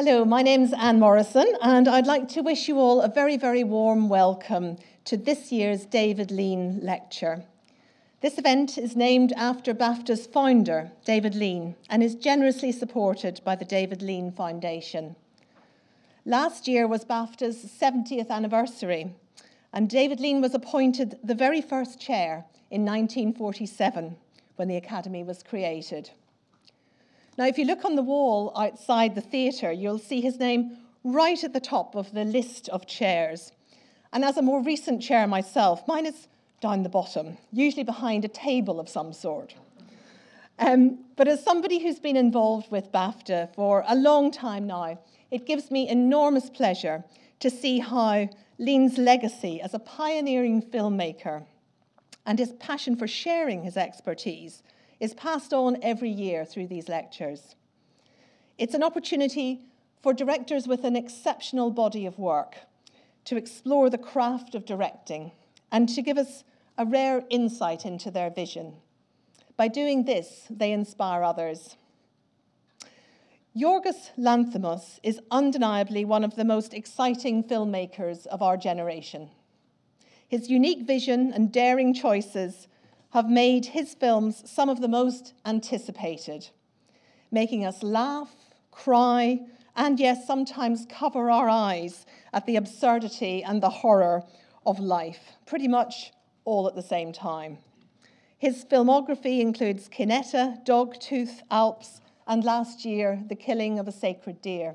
Hello, 0.00 0.24
my 0.24 0.42
name's 0.42 0.72
Anne 0.74 1.00
Morrison, 1.00 1.56
and 1.60 1.88
I'd 1.88 2.06
like 2.06 2.28
to 2.28 2.40
wish 2.40 2.68
you 2.68 2.78
all 2.78 3.00
a 3.00 3.08
very, 3.08 3.36
very 3.36 3.64
warm 3.64 4.08
welcome 4.08 4.76
to 5.06 5.16
this 5.16 5.50
year's 5.50 5.86
David 5.86 6.30
Lean 6.30 6.78
Lecture. 6.80 7.42
This 8.20 8.38
event 8.38 8.78
is 8.78 8.94
named 8.94 9.32
after 9.32 9.74
BAFTA's 9.74 10.28
founder, 10.28 10.92
David 11.04 11.34
Lean, 11.34 11.74
and 11.90 12.00
is 12.00 12.14
generously 12.14 12.70
supported 12.70 13.40
by 13.44 13.56
the 13.56 13.64
David 13.64 14.00
Lean 14.00 14.30
Foundation. 14.30 15.16
Last 16.24 16.68
year 16.68 16.86
was 16.86 17.04
BAFTA's 17.04 17.56
70th 17.64 18.30
anniversary, 18.30 19.16
and 19.72 19.90
David 19.90 20.20
Lean 20.20 20.40
was 20.40 20.54
appointed 20.54 21.18
the 21.24 21.34
very 21.34 21.60
first 21.60 22.00
chair 22.00 22.44
in 22.70 22.84
1947 22.84 24.16
when 24.54 24.68
the 24.68 24.76
Academy 24.76 25.24
was 25.24 25.42
created. 25.42 26.10
Now, 27.38 27.46
if 27.46 27.56
you 27.56 27.66
look 27.66 27.84
on 27.84 27.94
the 27.94 28.02
wall 28.02 28.52
outside 28.56 29.14
the 29.14 29.20
theatre, 29.20 29.70
you'll 29.70 30.00
see 30.00 30.20
his 30.20 30.40
name 30.40 30.76
right 31.04 31.42
at 31.44 31.52
the 31.52 31.60
top 31.60 31.94
of 31.94 32.12
the 32.12 32.24
list 32.24 32.68
of 32.70 32.84
chairs. 32.84 33.52
And 34.12 34.24
as 34.24 34.36
a 34.36 34.42
more 34.42 34.60
recent 34.60 35.00
chair 35.00 35.24
myself, 35.28 35.86
mine 35.86 36.04
is 36.04 36.26
down 36.60 36.82
the 36.82 36.88
bottom, 36.88 37.36
usually 37.52 37.84
behind 37.84 38.24
a 38.24 38.28
table 38.28 38.80
of 38.80 38.88
some 38.88 39.12
sort. 39.12 39.54
Um, 40.58 40.98
but 41.14 41.28
as 41.28 41.44
somebody 41.44 41.78
who's 41.78 42.00
been 42.00 42.16
involved 42.16 42.72
with 42.72 42.90
BAFTA 42.90 43.54
for 43.54 43.84
a 43.86 43.94
long 43.94 44.32
time 44.32 44.66
now, 44.66 44.98
it 45.30 45.46
gives 45.46 45.70
me 45.70 45.88
enormous 45.88 46.50
pleasure 46.50 47.04
to 47.38 47.50
see 47.50 47.78
how 47.78 48.28
Lean's 48.58 48.98
legacy 48.98 49.60
as 49.60 49.74
a 49.74 49.78
pioneering 49.78 50.60
filmmaker 50.60 51.44
and 52.26 52.40
his 52.40 52.50
passion 52.54 52.96
for 52.96 53.06
sharing 53.06 53.62
his 53.62 53.76
expertise 53.76 54.64
is 55.00 55.14
passed 55.14 55.52
on 55.52 55.78
every 55.82 56.10
year 56.10 56.44
through 56.44 56.66
these 56.66 56.88
lectures. 56.88 57.54
It's 58.56 58.74
an 58.74 58.82
opportunity 58.82 59.60
for 60.02 60.12
directors 60.12 60.66
with 60.66 60.84
an 60.84 60.96
exceptional 60.96 61.70
body 61.70 62.06
of 62.06 62.18
work 62.18 62.56
to 63.24 63.36
explore 63.36 63.90
the 63.90 63.98
craft 63.98 64.54
of 64.54 64.64
directing 64.64 65.32
and 65.70 65.88
to 65.88 66.02
give 66.02 66.18
us 66.18 66.44
a 66.76 66.86
rare 66.86 67.24
insight 67.30 67.84
into 67.84 68.10
their 68.10 68.30
vision. 68.30 68.74
By 69.56 69.68
doing 69.68 70.04
this, 70.04 70.46
they 70.48 70.72
inspire 70.72 71.22
others. 71.22 71.76
Yorgos 73.56 74.10
Lanthimos 74.16 75.00
is 75.02 75.20
undeniably 75.30 76.04
one 76.04 76.22
of 76.22 76.36
the 76.36 76.44
most 76.44 76.72
exciting 76.72 77.42
filmmakers 77.42 78.26
of 78.26 78.40
our 78.40 78.56
generation. 78.56 79.30
His 80.28 80.48
unique 80.48 80.86
vision 80.86 81.32
and 81.32 81.50
daring 81.50 81.92
choices 81.92 82.68
have 83.10 83.28
made 83.28 83.66
his 83.66 83.94
films 83.94 84.42
some 84.50 84.68
of 84.68 84.80
the 84.80 84.88
most 84.88 85.34
anticipated, 85.46 86.48
making 87.30 87.64
us 87.64 87.82
laugh, 87.82 88.34
cry, 88.70 89.40
and 89.74 89.98
yes, 89.98 90.26
sometimes 90.26 90.86
cover 90.90 91.30
our 91.30 91.48
eyes 91.48 92.04
at 92.32 92.46
the 92.46 92.56
absurdity 92.56 93.42
and 93.42 93.62
the 93.62 93.70
horror 93.70 94.24
of 94.66 94.78
life, 94.78 95.32
pretty 95.46 95.68
much 95.68 96.12
all 96.44 96.66
at 96.66 96.74
the 96.74 96.82
same 96.82 97.12
time. 97.12 97.58
His 98.36 98.64
filmography 98.64 99.40
includes 99.40 99.88
Kinetta, 99.88 100.64
Dogtooth, 100.64 101.40
Alps, 101.50 102.00
and 102.26 102.44
last 102.44 102.84
year, 102.84 103.22
The 103.28 103.34
Killing 103.34 103.78
of 103.78 103.88
a 103.88 103.92
Sacred 103.92 104.42
Deer. 104.42 104.74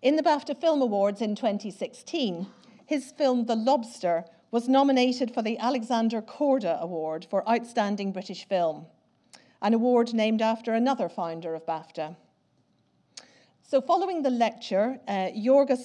In 0.00 0.16
the 0.16 0.22
BAFTA 0.22 0.60
Film 0.60 0.80
Awards 0.80 1.20
in 1.20 1.34
2016, 1.34 2.46
his 2.86 3.12
film 3.12 3.46
The 3.46 3.56
Lobster 3.56 4.24
was 4.50 4.68
nominated 4.68 5.32
for 5.32 5.42
the 5.42 5.58
Alexander 5.58 6.22
Korda 6.22 6.80
Award 6.80 7.26
for 7.28 7.48
Outstanding 7.48 8.12
British 8.12 8.46
Film, 8.48 8.86
an 9.60 9.74
award 9.74 10.14
named 10.14 10.40
after 10.40 10.72
another 10.72 11.08
founder 11.08 11.54
of 11.54 11.66
BAFTA. 11.66 12.16
So, 13.62 13.82
following 13.82 14.22
the 14.22 14.30
lecture, 14.30 14.98
uh, 15.06 15.28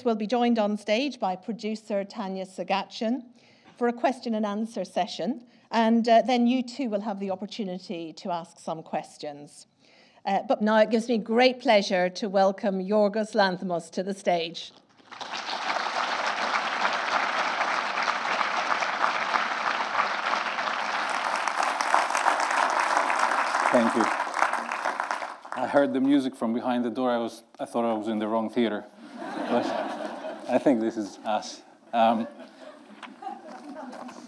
will 0.05 0.15
be 0.15 0.27
joined 0.27 0.57
on 0.57 0.77
stage 0.77 1.19
by 1.19 1.35
producer 1.35 2.05
Tanya 2.05 2.45
Seghatchian 2.45 3.23
for 3.77 3.89
a 3.89 3.93
question 3.93 4.35
and 4.35 4.45
answer 4.45 4.85
session, 4.85 5.41
and 5.71 6.07
uh, 6.07 6.21
then 6.21 6.47
you 6.47 6.63
too 6.63 6.89
will 6.89 7.01
have 7.01 7.19
the 7.19 7.31
opportunity 7.31 8.13
to 8.13 8.31
ask 8.31 8.59
some 8.59 8.81
questions. 8.83 9.67
Uh, 10.25 10.39
but 10.47 10.61
now 10.61 10.77
it 10.77 10.89
gives 10.89 11.09
me 11.09 11.17
great 11.17 11.59
pleasure 11.59 12.07
to 12.07 12.29
welcome 12.29 12.79
Yorgos 12.79 13.33
Lanthimos 13.35 13.91
to 13.91 14.03
the 14.03 14.13
stage. 14.13 14.71
Thank 23.73 23.95
you. 23.95 24.03
I 24.03 25.67
heard 25.67 25.93
the 25.95 25.99
music 25.99 26.35
from 26.35 26.53
behind 26.53 26.85
the 26.85 26.91
door. 26.91 27.09
I 27.09 27.17
was, 27.17 27.41
I 27.59 27.65
thought 27.65 27.83
I 27.83 27.93
was 27.95 28.07
in 28.07 28.19
the 28.19 28.27
wrong 28.27 28.51
theater, 28.51 28.85
but 29.49 29.65
I 30.47 30.59
think 30.59 30.79
this 30.79 30.95
is 30.95 31.17
us. 31.25 31.59
Um, 31.91 32.27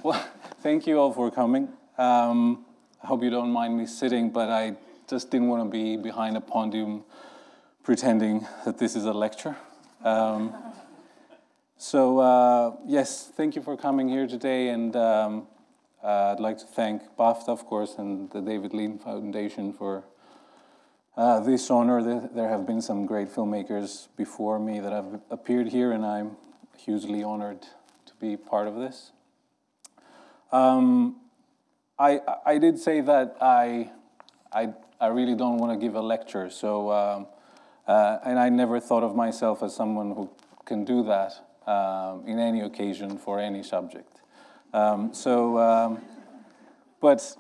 well, 0.02 0.28
thank 0.64 0.88
you 0.88 0.98
all 0.98 1.14
for 1.14 1.30
coming. 1.30 1.70
Um, 2.00 2.66
I 3.04 3.06
hope 3.06 3.22
you 3.22 3.30
don't 3.30 3.52
mind 3.52 3.78
me 3.78 3.86
sitting, 3.86 4.32
but 4.32 4.50
I 4.50 4.78
just 5.08 5.30
didn't 5.30 5.50
want 5.50 5.64
to 5.64 5.70
be 5.70 5.96
behind 5.96 6.38
a 6.38 6.42
podium 6.42 7.04
pretending 7.84 8.48
that 8.66 8.80
this 8.80 8.96
is 8.96 9.06
a 9.06 9.14
lecture. 9.14 9.56
Um, 10.04 10.56
so, 11.78 12.18
uh, 12.18 12.78
yes, 12.88 13.32
thank 13.38 13.56
you 13.56 13.62
for 13.62 13.78
coming 13.78 14.10
here 14.10 14.26
today, 14.26 14.70
and 14.70 14.96
um, 14.96 15.48
uh, 16.06 16.34
I'd 16.34 16.40
like 16.40 16.60
to 16.60 16.66
thank 16.68 17.02
BAFTA, 17.18 17.50
of 17.50 17.66
course, 17.66 17.96
and 17.98 18.30
the 18.30 18.40
David 18.40 18.74
Lean 18.74 19.00
Foundation 19.00 19.74
for 19.74 20.04
uh, 21.18 21.40
this 21.40 21.72
honor. 21.72 22.04
There 22.04 22.48
have 22.48 22.68
been 22.68 22.82
some 22.82 23.08
great 23.08 23.28
filmmakers 23.28 24.08
before 24.16 24.60
me 24.60 24.80
that 24.80 24.92
have 24.92 25.22
appeared 25.32 25.70
here, 25.70 25.92
and 25.92 26.06
I'm 26.06 26.38
hugely 26.78 27.24
honored 27.24 27.64
to 28.06 28.14
be 28.20 28.38
part 28.38 28.68
of 28.68 28.76
this. 28.76 29.14
Um, 30.52 31.16
I, 31.98 32.22
I 32.46 32.60
did 32.60 32.78
say 32.78 33.02
that 33.02 33.38
I, 33.42 33.90
I, 34.52 34.74
I 35.02 35.08
really 35.08 35.36
don't 35.36 35.58
want 35.58 35.74
to 35.74 35.84
give 35.84 35.96
a 35.96 36.02
lecture, 36.02 36.52
so, 36.52 36.92
um, 36.92 37.28
uh, 37.88 38.20
and 38.24 38.38
I 38.38 38.50
never 38.50 38.80
thought 38.80 39.04
of 39.04 39.16
myself 39.16 39.64
as 39.64 39.76
someone 39.76 40.12
who 40.12 40.30
can 40.66 40.86
do 40.86 41.04
that 41.06 41.34
um, 41.66 42.28
in 42.28 42.38
any 42.38 42.62
occasion 42.62 43.18
for 43.18 43.40
any 43.40 43.64
subject. 43.64 44.15
Um, 44.76 45.14
so, 45.14 45.58
um, 45.58 46.02
but 47.00 47.38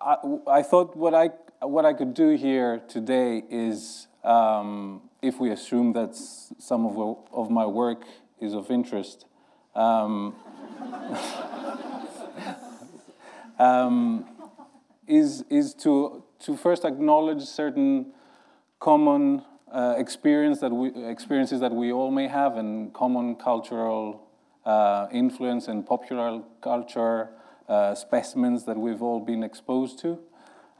I, 0.00 0.18
I, 0.46 0.62
thought 0.62 0.96
what 0.96 1.14
I, 1.14 1.30
what 1.62 1.84
I 1.84 1.92
could 1.92 2.14
do 2.14 2.36
here 2.36 2.80
today 2.86 3.42
is, 3.50 4.06
um, 4.22 5.02
if 5.20 5.40
we 5.40 5.50
assume 5.50 5.94
that 5.94 6.14
some 6.14 6.86
of, 6.86 7.18
of 7.32 7.50
my 7.50 7.66
work 7.66 8.04
is 8.40 8.54
of 8.54 8.70
interest, 8.70 9.24
um, 9.74 10.36
um, 13.58 14.24
is, 15.08 15.44
is 15.50 15.74
to, 15.74 16.22
to 16.44 16.56
first 16.56 16.84
acknowledge 16.84 17.42
certain 17.42 18.12
common 18.78 19.42
uh, 19.72 19.96
experience 19.98 20.60
that 20.60 20.70
we, 20.70 20.90
experiences 21.04 21.58
that 21.58 21.72
we 21.72 21.90
all 21.90 22.12
may 22.12 22.28
have 22.28 22.56
and 22.56 22.94
common 22.94 23.34
cultural 23.34 24.29
uh, 24.64 25.06
influence 25.12 25.68
in 25.68 25.82
popular 25.82 26.42
culture, 26.60 27.30
uh, 27.68 27.94
specimens 27.94 28.64
that 28.64 28.76
we've 28.76 29.02
all 29.02 29.20
been 29.20 29.42
exposed 29.42 29.98
to. 30.00 30.18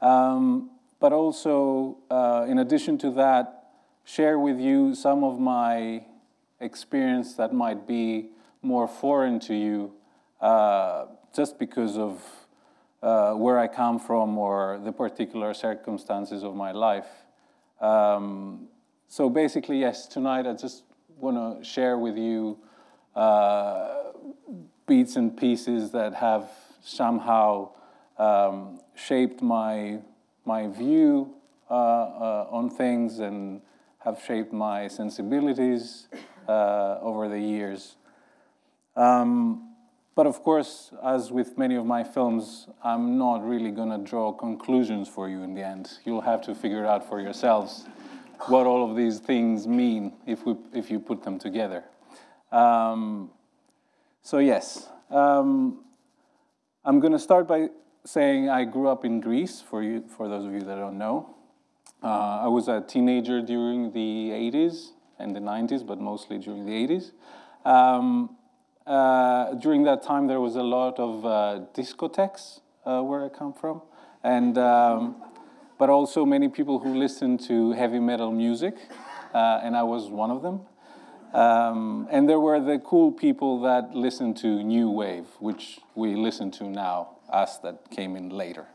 Um, 0.01 0.71
but 0.99 1.13
also, 1.13 1.97
uh, 2.09 2.45
in 2.47 2.59
addition 2.59 2.97
to 2.99 3.11
that, 3.11 3.69
share 4.03 4.37
with 4.37 4.59
you 4.59 4.93
some 4.93 5.23
of 5.23 5.39
my 5.39 6.03
experience 6.59 7.35
that 7.35 7.53
might 7.53 7.87
be 7.87 8.29
more 8.61 8.87
foreign 8.87 9.39
to 9.39 9.55
you 9.55 9.93
uh, 10.41 11.05
just 11.35 11.57
because 11.57 11.97
of 11.97 12.21
uh, 13.01 13.33
where 13.33 13.57
I 13.57 13.67
come 13.67 13.99
from 13.99 14.37
or 14.37 14.79
the 14.83 14.91
particular 14.91 15.53
circumstances 15.53 16.43
of 16.43 16.55
my 16.55 16.71
life. 16.71 17.07
Um, 17.79 18.67
so 19.07 19.29
basically, 19.29 19.79
yes, 19.79 20.07
tonight 20.07 20.45
I 20.45 20.53
just 20.53 20.83
want 21.17 21.59
to 21.59 21.63
share 21.63 21.97
with 21.97 22.17
you 22.17 22.59
uh, 23.15 24.11
bits 24.87 25.15
and 25.15 25.37
pieces 25.37 25.91
that 25.91 26.13
have 26.15 26.49
somehow 26.81 27.69
um, 28.17 28.79
shaped 28.95 29.41
my, 29.41 29.99
my 30.45 30.67
view 30.67 31.33
uh, 31.69 31.73
uh, 31.73 32.47
on 32.51 32.69
things 32.69 33.19
and 33.19 33.61
have 33.99 34.21
shaped 34.25 34.51
my 34.51 34.87
sensibilities 34.87 36.07
uh, 36.47 36.97
over 37.01 37.29
the 37.29 37.39
years. 37.39 37.95
Um, 38.95 39.69
but 40.15 40.27
of 40.27 40.43
course, 40.43 40.91
as 41.03 41.31
with 41.31 41.57
many 41.57 41.75
of 41.75 41.85
my 41.85 42.03
films, 42.03 42.67
I'm 42.83 43.17
not 43.17 43.47
really 43.47 43.71
going 43.71 43.89
to 43.89 43.97
draw 43.97 44.33
conclusions 44.33 45.07
for 45.07 45.29
you 45.29 45.41
in 45.43 45.53
the 45.53 45.65
end. 45.65 45.89
You'll 46.03 46.21
have 46.21 46.41
to 46.43 46.55
figure 46.55 46.85
out 46.85 47.07
for 47.07 47.21
yourselves 47.21 47.85
what 48.47 48.65
all 48.65 48.89
of 48.89 48.97
these 48.97 49.19
things 49.19 49.67
mean 49.67 50.13
if, 50.25 50.45
we, 50.45 50.55
if 50.73 50.91
you 50.91 50.99
put 50.99 51.23
them 51.23 51.39
together. 51.39 51.83
Um, 52.51 53.29
so 54.21 54.39
yes, 54.39 54.89
um, 55.09 55.79
I'm 56.83 56.99
going 56.99 57.13
to 57.13 57.19
start 57.19 57.47
by 57.47 57.69
saying 58.05 58.49
I 58.49 58.63
grew 58.65 58.87
up 58.87 59.05
in 59.05 59.19
Greece, 59.19 59.61
for, 59.61 59.83
you, 59.83 60.03
for 60.17 60.27
those 60.27 60.45
of 60.45 60.53
you 60.53 60.61
that 60.61 60.75
don't 60.75 60.97
know. 60.97 61.35
Uh, 62.03 62.41
I 62.43 62.47
was 62.47 62.67
a 62.67 62.81
teenager 62.81 63.41
during 63.41 63.91
the 63.91 64.31
80s 64.31 64.89
and 65.19 65.35
the 65.35 65.39
90s, 65.39 65.85
but 65.85 65.99
mostly 65.99 66.39
during 66.39 66.65
the 66.65 66.71
80s. 66.71 67.11
Um, 67.63 68.35
uh, 68.87 69.53
during 69.53 69.83
that 69.83 70.01
time, 70.01 70.27
there 70.27 70.39
was 70.39 70.55
a 70.55 70.63
lot 70.63 70.99
of 70.99 71.25
uh, 71.25 71.65
discotheques 71.75 72.61
uh, 72.85 73.01
where 73.01 73.23
I 73.23 73.29
come 73.29 73.53
from, 73.53 73.83
and 74.23 74.57
um, 74.57 75.15
but 75.77 75.89
also 75.89 76.25
many 76.25 76.49
people 76.49 76.79
who 76.79 76.95
listened 76.95 77.39
to 77.41 77.71
heavy 77.73 77.99
metal 77.99 78.31
music, 78.31 78.75
uh, 79.35 79.61
and 79.63 79.77
I 79.77 79.83
was 79.83 80.09
one 80.09 80.31
of 80.31 80.41
them. 80.41 80.61
Um, 81.33 82.07
and 82.11 82.27
there 82.27 82.39
were 82.39 82.59
the 82.59 82.79
cool 82.79 83.11
people 83.11 83.61
that 83.61 83.95
listened 83.95 84.37
to 84.37 84.63
new 84.63 84.89
wave, 84.89 85.25
which 85.39 85.79
we 85.95 86.15
listen 86.15 86.51
to 86.51 86.65
now, 86.65 87.09
us 87.29 87.57
that 87.59 87.89
came 87.89 88.15
in 88.15 88.29
later. 88.29 88.67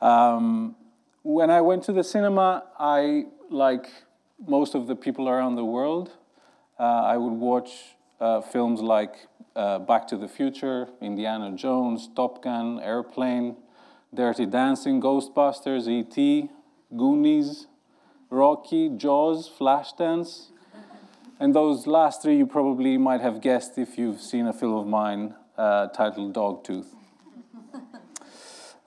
Um, 0.00 0.76
when 1.22 1.50
I 1.50 1.60
went 1.60 1.82
to 1.84 1.92
the 1.92 2.04
cinema, 2.04 2.64
I, 2.78 3.26
like 3.50 3.88
most 4.46 4.74
of 4.74 4.86
the 4.86 4.94
people 4.94 5.28
around 5.28 5.56
the 5.56 5.64
world, 5.64 6.10
uh, 6.78 6.82
I 6.82 7.16
would 7.16 7.32
watch 7.34 7.70
uh, 8.20 8.40
films 8.40 8.80
like 8.80 9.26
uh, 9.56 9.80
Back 9.80 10.06
to 10.08 10.16
the 10.16 10.28
Future, 10.28 10.88
Indiana 11.00 11.52
Jones, 11.56 12.08
Top 12.14 12.42
Gun, 12.42 12.80
Airplane, 12.80 13.56
Dirty 14.14 14.46
Dancing, 14.46 15.00
Ghostbusters, 15.00 15.88
E.T., 15.88 16.48
Goonies, 16.96 17.66
Rocky, 18.30 18.88
Jaws, 18.90 19.48
Flashdance. 19.48 20.48
And 21.42 21.52
those 21.52 21.88
last 21.88 22.22
three 22.22 22.36
you 22.36 22.46
probably 22.46 22.96
might 22.98 23.20
have 23.20 23.40
guessed 23.40 23.76
if 23.76 23.98
you've 23.98 24.20
seen 24.20 24.46
a 24.46 24.52
film 24.52 24.74
of 24.74 24.86
mine 24.86 25.34
uh, 25.58 25.88
titled 25.88 26.34
Dogtooth. 26.34 26.86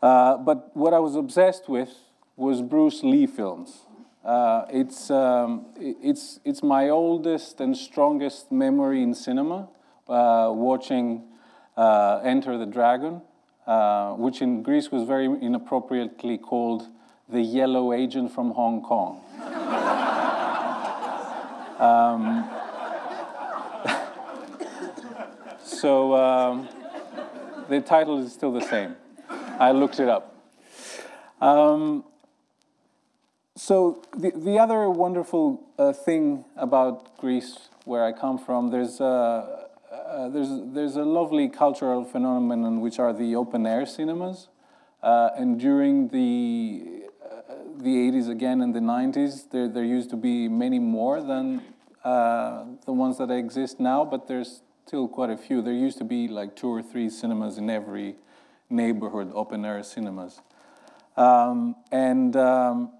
Uh, 0.01 0.37
but 0.37 0.69
what 0.75 0.93
I 0.93 0.99
was 0.99 1.15
obsessed 1.15 1.67
with 1.67 1.89
was 2.35 2.61
Bruce 2.61 3.01
Lee 3.01 3.25
films. 3.25 3.87
Uh, 4.23 4.65
it's, 4.69 5.09
um, 5.09 5.65
it's, 5.77 6.39
it's 6.45 6.61
my 6.61 6.89
oldest 6.89 7.59
and 7.59 7.75
strongest 7.75 8.51
memory 8.51 9.01
in 9.01 9.15
cinema, 9.15 9.67
uh, 10.07 10.51
watching 10.53 11.23
uh, 11.75 12.21
Enter 12.23 12.55
the 12.57 12.67
Dragon, 12.67 13.21
uh, 13.65 14.13
which 14.13 14.43
in 14.43 14.61
Greece 14.61 14.91
was 14.91 15.07
very 15.07 15.25
inappropriately 15.25 16.37
called 16.37 16.87
the 17.27 17.41
Yellow 17.41 17.91
Agent 17.91 18.31
from 18.31 18.51
Hong 18.51 18.83
Kong. 18.83 19.21
um, 21.79 22.49
so 25.63 26.15
um, 26.15 26.69
the 27.69 27.81
title 27.81 28.19
is 28.23 28.33
still 28.33 28.51
the 28.51 28.61
same. 28.61 28.95
I 29.59 29.71
looked 29.71 29.99
it 29.99 30.09
up. 30.09 30.35
Um, 31.41 32.03
so 33.55 34.03
the, 34.17 34.31
the 34.31 34.59
other 34.59 34.89
wonderful 34.89 35.63
uh, 35.77 35.93
thing 35.93 36.45
about 36.57 37.17
Greece, 37.17 37.69
where 37.85 38.03
I 38.03 38.11
come 38.11 38.37
from, 38.37 38.69
there's 38.69 38.99
a, 38.99 39.69
uh, 39.91 40.29
there's, 40.29 40.49
there's 40.73 40.95
a 40.95 41.03
lovely 41.03 41.47
cultural 41.49 42.03
phenomenon 42.03 42.81
which 42.81 42.99
are 42.99 43.13
the 43.13 43.35
open 43.35 43.65
air 43.65 43.85
cinemas. 43.85 44.49
Uh, 45.01 45.29
and 45.37 45.59
during 45.59 46.09
the, 46.09 47.04
the 47.79 48.11
80s 48.11 48.29
again 48.29 48.61
and 48.61 48.73
the 48.73 48.79
90s, 48.79 49.49
there, 49.51 49.67
there 49.67 49.83
used 49.83 50.09
to 50.11 50.15
be 50.15 50.47
many 50.47 50.79
more 50.79 51.21
than 51.21 51.61
uh, 52.03 52.65
the 52.85 52.91
ones 52.91 53.17
that 53.17 53.31
exist 53.31 53.79
now, 53.79 54.05
but 54.05 54.27
there's 54.27 54.61
still 54.85 55.07
quite 55.07 55.29
a 55.29 55.37
few. 55.37 55.61
There 55.61 55.73
used 55.73 55.97
to 55.97 56.03
be 56.03 56.27
like 56.27 56.55
two 56.55 56.69
or 56.69 56.81
three 56.81 57.09
cinemas 57.09 57.57
in 57.57 57.69
every 57.69 58.15
neighborhood, 58.69 59.31
open 59.33 59.65
air 59.65 59.81
cinemas. 59.83 60.41
Um, 61.17 61.75
and 61.91 62.35
um, 62.35 62.91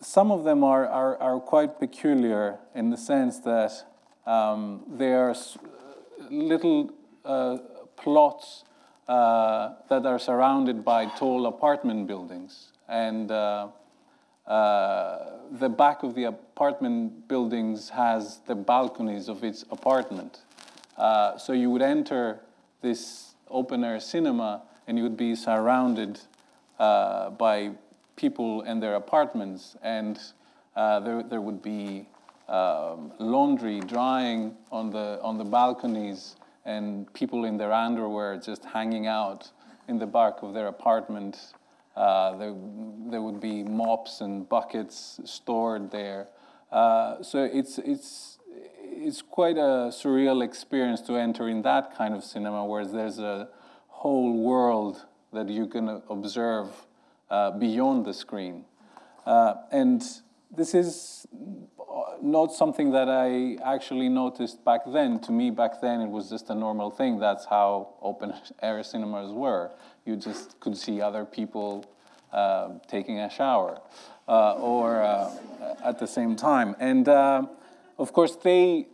some 0.00 0.30
of 0.30 0.44
them 0.44 0.62
are, 0.62 0.86
are, 0.86 1.16
are, 1.18 1.40
quite 1.40 1.80
peculiar 1.80 2.58
in 2.74 2.90
the 2.90 2.96
sense 2.96 3.40
that 3.40 3.72
um, 4.26 4.84
they 4.88 5.12
are 5.12 5.34
little 6.30 6.92
uh, 7.24 7.58
plots 7.96 8.64
uh, 9.08 9.74
that 9.88 10.06
are 10.06 10.18
surrounded 10.18 10.84
by 10.84 11.06
tall 11.06 11.46
apartment 11.46 12.06
buildings. 12.06 12.72
And 12.88 13.30
uh, 13.30 13.68
the 14.48 15.68
back 15.68 16.02
of 16.02 16.14
the 16.14 16.24
apartment 16.24 17.28
buildings 17.28 17.90
has 17.90 18.40
the 18.46 18.54
balconies 18.54 19.28
of 19.28 19.44
its 19.44 19.64
apartment. 19.70 20.40
Uh, 20.96 21.38
so 21.38 21.52
you 21.52 21.70
would 21.70 21.82
enter 21.82 22.40
this 22.80 23.34
open 23.48 23.84
air 23.84 24.00
cinema 24.00 24.62
and 24.86 24.96
you 24.98 25.04
would 25.04 25.16
be 25.16 25.34
surrounded 25.34 26.18
uh, 26.78 27.30
by 27.30 27.70
people 28.16 28.62
and 28.62 28.82
their 28.82 28.94
apartments, 28.96 29.76
and 29.82 30.18
uh, 30.76 30.98
there, 31.00 31.22
there 31.22 31.40
would 31.40 31.62
be 31.62 32.06
um, 32.48 33.12
laundry 33.18 33.80
drying 33.80 34.56
on 34.72 34.90
the, 34.90 35.20
on 35.22 35.38
the 35.38 35.44
balconies 35.44 36.36
and 36.64 37.12
people 37.14 37.44
in 37.44 37.56
their 37.56 37.72
underwear 37.72 38.36
just 38.36 38.64
hanging 38.64 39.06
out 39.06 39.50
in 39.88 39.98
the 39.98 40.06
back 40.06 40.42
of 40.42 40.54
their 40.54 40.66
apartment. 40.66 41.54
Uh, 41.98 42.36
there, 42.36 42.54
there 43.10 43.20
would 43.20 43.40
be 43.40 43.64
mops 43.64 44.20
and 44.20 44.48
buckets 44.48 45.20
stored 45.24 45.90
there. 45.90 46.28
Uh, 46.70 47.20
so 47.24 47.42
it's, 47.42 47.78
it's, 47.78 48.38
it's 48.84 49.20
quite 49.20 49.56
a 49.56 49.90
surreal 49.90 50.44
experience 50.44 51.00
to 51.00 51.16
enter 51.16 51.48
in 51.48 51.62
that 51.62 51.96
kind 51.96 52.14
of 52.14 52.22
cinema 52.22 52.64
where 52.64 52.86
there's 52.86 53.18
a 53.18 53.48
whole 53.88 54.32
world 54.38 55.06
that 55.32 55.48
you 55.48 55.66
can 55.66 56.00
observe 56.08 56.68
uh, 57.30 57.50
beyond 57.50 58.06
the 58.06 58.14
screen. 58.14 58.64
Uh, 59.26 59.54
and 59.72 60.04
this 60.56 60.74
is 60.74 61.26
not 62.22 62.52
something 62.52 62.92
that 62.92 63.08
I 63.08 63.58
actually 63.64 64.08
noticed 64.08 64.64
back 64.64 64.82
then. 64.86 65.18
To 65.20 65.32
me, 65.32 65.50
back 65.50 65.80
then, 65.80 66.00
it 66.00 66.08
was 66.08 66.30
just 66.30 66.48
a 66.50 66.54
normal 66.54 66.90
thing. 66.90 67.18
That's 67.18 67.44
how 67.44 67.94
open 68.00 68.34
air 68.62 68.82
cinemas 68.84 69.32
were. 69.32 69.72
You 70.08 70.16
just 70.16 70.58
could 70.58 70.74
see 70.74 71.02
other 71.02 71.26
people 71.26 71.84
uh, 72.32 72.78
taking 72.88 73.18
a 73.20 73.28
shower 73.28 73.78
uh, 74.26 74.54
or 74.54 75.02
uh, 75.02 75.30
at 75.84 75.98
the 75.98 76.06
same 76.06 76.34
time. 76.34 76.74
And 76.80 77.06
uh, 77.06 77.42
of 77.98 78.14
course, 78.14 78.34
they, 78.36 78.86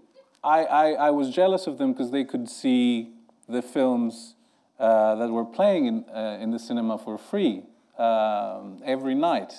I, 0.42 0.64
I, 0.64 0.90
I 0.92 1.10
was 1.10 1.30
jealous 1.30 1.68
of 1.68 1.78
them 1.78 1.92
because 1.92 2.10
they 2.10 2.24
could 2.24 2.48
see 2.48 3.10
the 3.48 3.62
films 3.62 4.34
that 4.76 5.30
were 5.30 5.44
playing 5.44 5.86
in, 5.86 6.04
in 6.40 6.50
the 6.50 6.58
cinema 6.58 6.98
for 6.98 7.16
free 7.16 7.62
um, 7.96 8.82
every 8.84 9.14
night. 9.14 9.52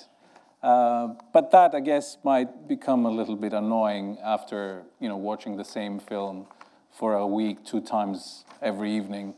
Uh, 0.62 1.14
but 1.32 1.52
that, 1.52 1.74
I 1.74 1.80
guess, 1.80 2.18
might 2.22 2.68
become 2.68 3.06
a 3.06 3.12
little 3.12 3.38
bit 3.38 3.54
annoying 3.54 4.18
after 4.22 4.84
you 5.00 5.08
know 5.08 5.16
watching 5.16 5.56
the 5.56 5.64
same 5.64 6.00
film 6.00 6.48
for 6.92 7.14
a 7.14 7.26
week, 7.26 7.64
two 7.64 7.80
times 7.80 8.44
every 8.62 8.92
evening. 8.92 9.36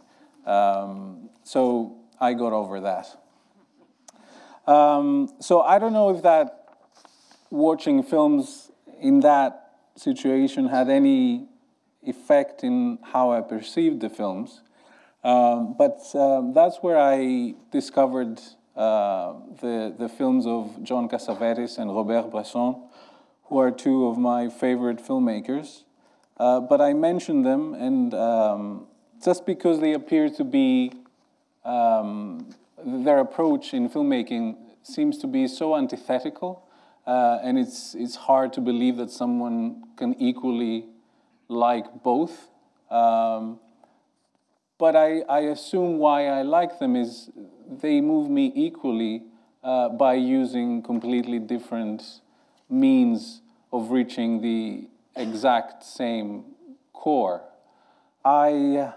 Um, 0.48 1.30
so 1.44 1.98
I 2.20 2.34
got 2.34 2.54
over 2.54 2.80
that. 2.82 3.08
Um, 4.66 5.30
so 5.40 5.62
I 5.62 5.80
don't 5.80 5.94
know 5.94 6.10
if 6.10 6.24
that 6.24 6.66
watching 7.50 8.04
films 8.04 8.72
in 9.00 9.22
that 9.22 9.76
situation 9.96 10.68
had 10.68 10.90
any 10.90 11.48
effect 12.04 12.64
in 12.64 13.00
how 13.02 13.32
I 13.32 13.42
perceived 13.42 14.02
the 14.02 14.10
films. 14.10 14.62
Um, 15.24 15.76
but 15.78 16.00
um, 16.16 16.54
that's 16.54 16.78
where 16.78 16.98
I 16.98 17.56
discovered 17.72 18.40
uh, 18.76 19.34
the, 19.62 19.94
the 19.98 20.08
films 20.08 20.46
of 20.46 20.84
John 20.84 21.10
Cassavetes 21.10 21.78
and 21.78 21.94
Robert 21.96 22.30
Bresson, 22.32 22.76
who 23.46 23.58
are 23.58 23.72
two 23.72 24.08
of 24.08 24.18
my 24.18 24.50
favorite 24.50 24.98
filmmakers. 24.98 25.84
Uh, 26.38 26.60
but 26.60 26.80
I 26.80 26.94
mention 26.94 27.42
them, 27.42 27.74
and 27.74 28.14
um, 28.14 28.86
just 29.24 29.46
because 29.46 29.80
they 29.80 29.94
appear 29.94 30.30
to 30.30 30.44
be, 30.44 30.92
um, 31.68 32.50
their 32.84 33.20
approach 33.20 33.74
in 33.74 33.90
filmmaking 33.90 34.56
seems 34.84 35.18
to 35.20 35.28
be 35.28 35.48
so 35.48 35.76
antithetical, 35.76 36.64
uh, 37.06 37.40
and 37.44 37.60
it's, 37.60 37.94
it's 37.96 38.16
hard 38.16 38.54
to 38.54 38.62
believe 38.62 38.98
that 38.98 39.12
someone 39.12 39.84
can 39.98 40.16
equally 40.20 40.86
like 41.50 42.04
both. 42.04 42.50
Um, 42.90 43.60
but 44.78 44.96
I, 44.96 45.22
I 45.22 45.40
assume 45.40 45.98
why 45.98 46.28
I 46.28 46.44
like 46.44 46.80
them 46.80 46.96
is 46.96 47.30
they 47.70 48.00
move 48.00 48.30
me 48.30 48.52
equally 48.56 49.24
uh, 49.64 49.90
by 49.90 50.14
using 50.14 50.82
completely 50.82 51.40
different 51.40 52.22
means 52.70 53.42
of 53.74 53.92
reaching 53.92 54.42
the 54.42 54.88
exact 55.16 55.84
same 55.84 56.44
core. 56.94 57.42
I, 58.24 58.94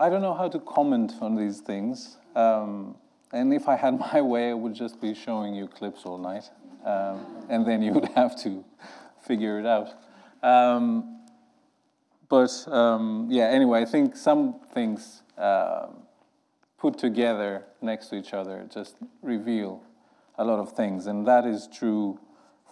I 0.00 0.08
don't 0.08 0.22
know 0.22 0.34
how 0.34 0.48
to 0.48 0.60
comment 0.60 1.14
on 1.20 1.34
these 1.34 1.60
things. 1.60 2.18
Um, 2.36 2.94
and 3.32 3.52
if 3.52 3.68
I 3.68 3.74
had 3.74 3.98
my 4.12 4.20
way, 4.20 4.50
I 4.50 4.54
would 4.54 4.74
just 4.74 5.00
be 5.00 5.12
showing 5.14 5.54
you 5.54 5.66
clips 5.66 6.02
all 6.04 6.18
night. 6.18 6.50
Um, 6.84 7.26
and 7.48 7.66
then 7.66 7.82
you 7.82 7.92
would 7.92 8.08
have 8.14 8.40
to 8.42 8.64
figure 9.26 9.58
it 9.58 9.66
out. 9.66 9.88
Um, 10.42 11.22
but 12.28 12.50
um, 12.68 13.26
yeah, 13.30 13.46
anyway, 13.46 13.82
I 13.82 13.84
think 13.86 14.16
some 14.16 14.60
things 14.72 15.22
uh, 15.36 15.88
put 16.78 16.96
together 16.96 17.64
next 17.82 18.08
to 18.08 18.16
each 18.16 18.32
other 18.34 18.68
just 18.72 18.96
reveal 19.22 19.82
a 20.36 20.44
lot 20.44 20.60
of 20.60 20.72
things. 20.72 21.06
And 21.06 21.26
that 21.26 21.44
is 21.44 21.68
true 21.72 22.20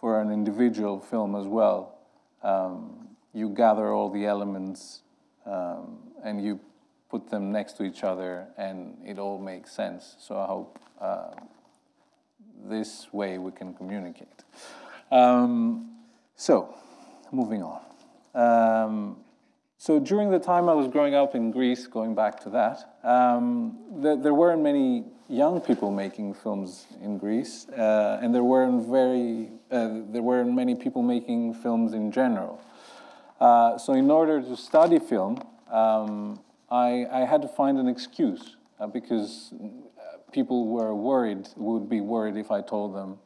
for 0.00 0.20
an 0.20 0.30
individual 0.30 1.00
film 1.00 1.34
as 1.34 1.46
well. 1.46 1.98
Um, 2.42 3.08
you 3.32 3.48
gather 3.48 3.92
all 3.92 4.10
the 4.10 4.26
elements 4.26 5.00
and 5.44 6.42
you 6.44 6.60
put 7.08 7.30
them 7.30 7.52
next 7.52 7.74
to 7.74 7.84
each 7.84 8.04
other, 8.04 8.48
and 8.56 8.96
it 9.04 9.18
all 9.18 9.38
makes 9.38 9.72
sense. 9.72 10.16
So 10.18 10.38
I 10.38 10.46
hope 10.46 10.78
uh, 11.00 11.30
this 12.64 13.12
way 13.12 13.38
we 13.38 13.52
can 13.52 13.74
communicate. 13.74 14.44
Um, 15.10 15.90
so, 16.34 16.74
moving 17.32 17.62
on. 17.62 17.80
Um, 18.34 19.16
so 19.78 20.00
during 20.00 20.30
the 20.30 20.38
time 20.38 20.68
I 20.68 20.74
was 20.74 20.88
growing 20.88 21.14
up 21.14 21.34
in 21.34 21.50
Greece, 21.50 21.86
going 21.86 22.14
back 22.14 22.40
to 22.40 22.50
that, 22.50 22.96
um, 23.04 23.78
th- 24.02 24.20
there 24.22 24.34
weren't 24.34 24.62
many 24.62 25.04
young 25.28 25.60
people 25.60 25.90
making 25.90 26.34
films 26.34 26.86
in 27.02 27.18
Greece, 27.18 27.68
uh, 27.68 28.18
and 28.22 28.34
there 28.34 28.42
weren't 28.42 28.86
very 28.86 29.50
uh, 29.70 30.00
there 30.10 30.22
weren't 30.22 30.54
many 30.54 30.74
people 30.74 31.02
making 31.02 31.54
films 31.54 31.92
in 31.92 32.10
general. 32.10 32.60
Uh, 33.40 33.76
so 33.76 33.92
in 33.92 34.10
order 34.10 34.40
to 34.40 34.56
study 34.56 34.98
film, 34.98 35.38
um, 35.70 36.40
I, 36.70 37.06
I, 37.10 37.20
had 37.20 37.42
to 37.42 37.48
find 37.48 37.78
an 37.78 37.88
excuse 37.88 38.56
uh, 38.80 38.86
because 38.88 39.54
people 40.32 40.66
were 40.66 40.94
worried 40.94 41.48
would 41.56 41.88
be 41.88 42.00
worried 42.00 42.36
if 42.36 42.50
I 42.50 42.60
told 42.60 42.94
them 42.94 43.18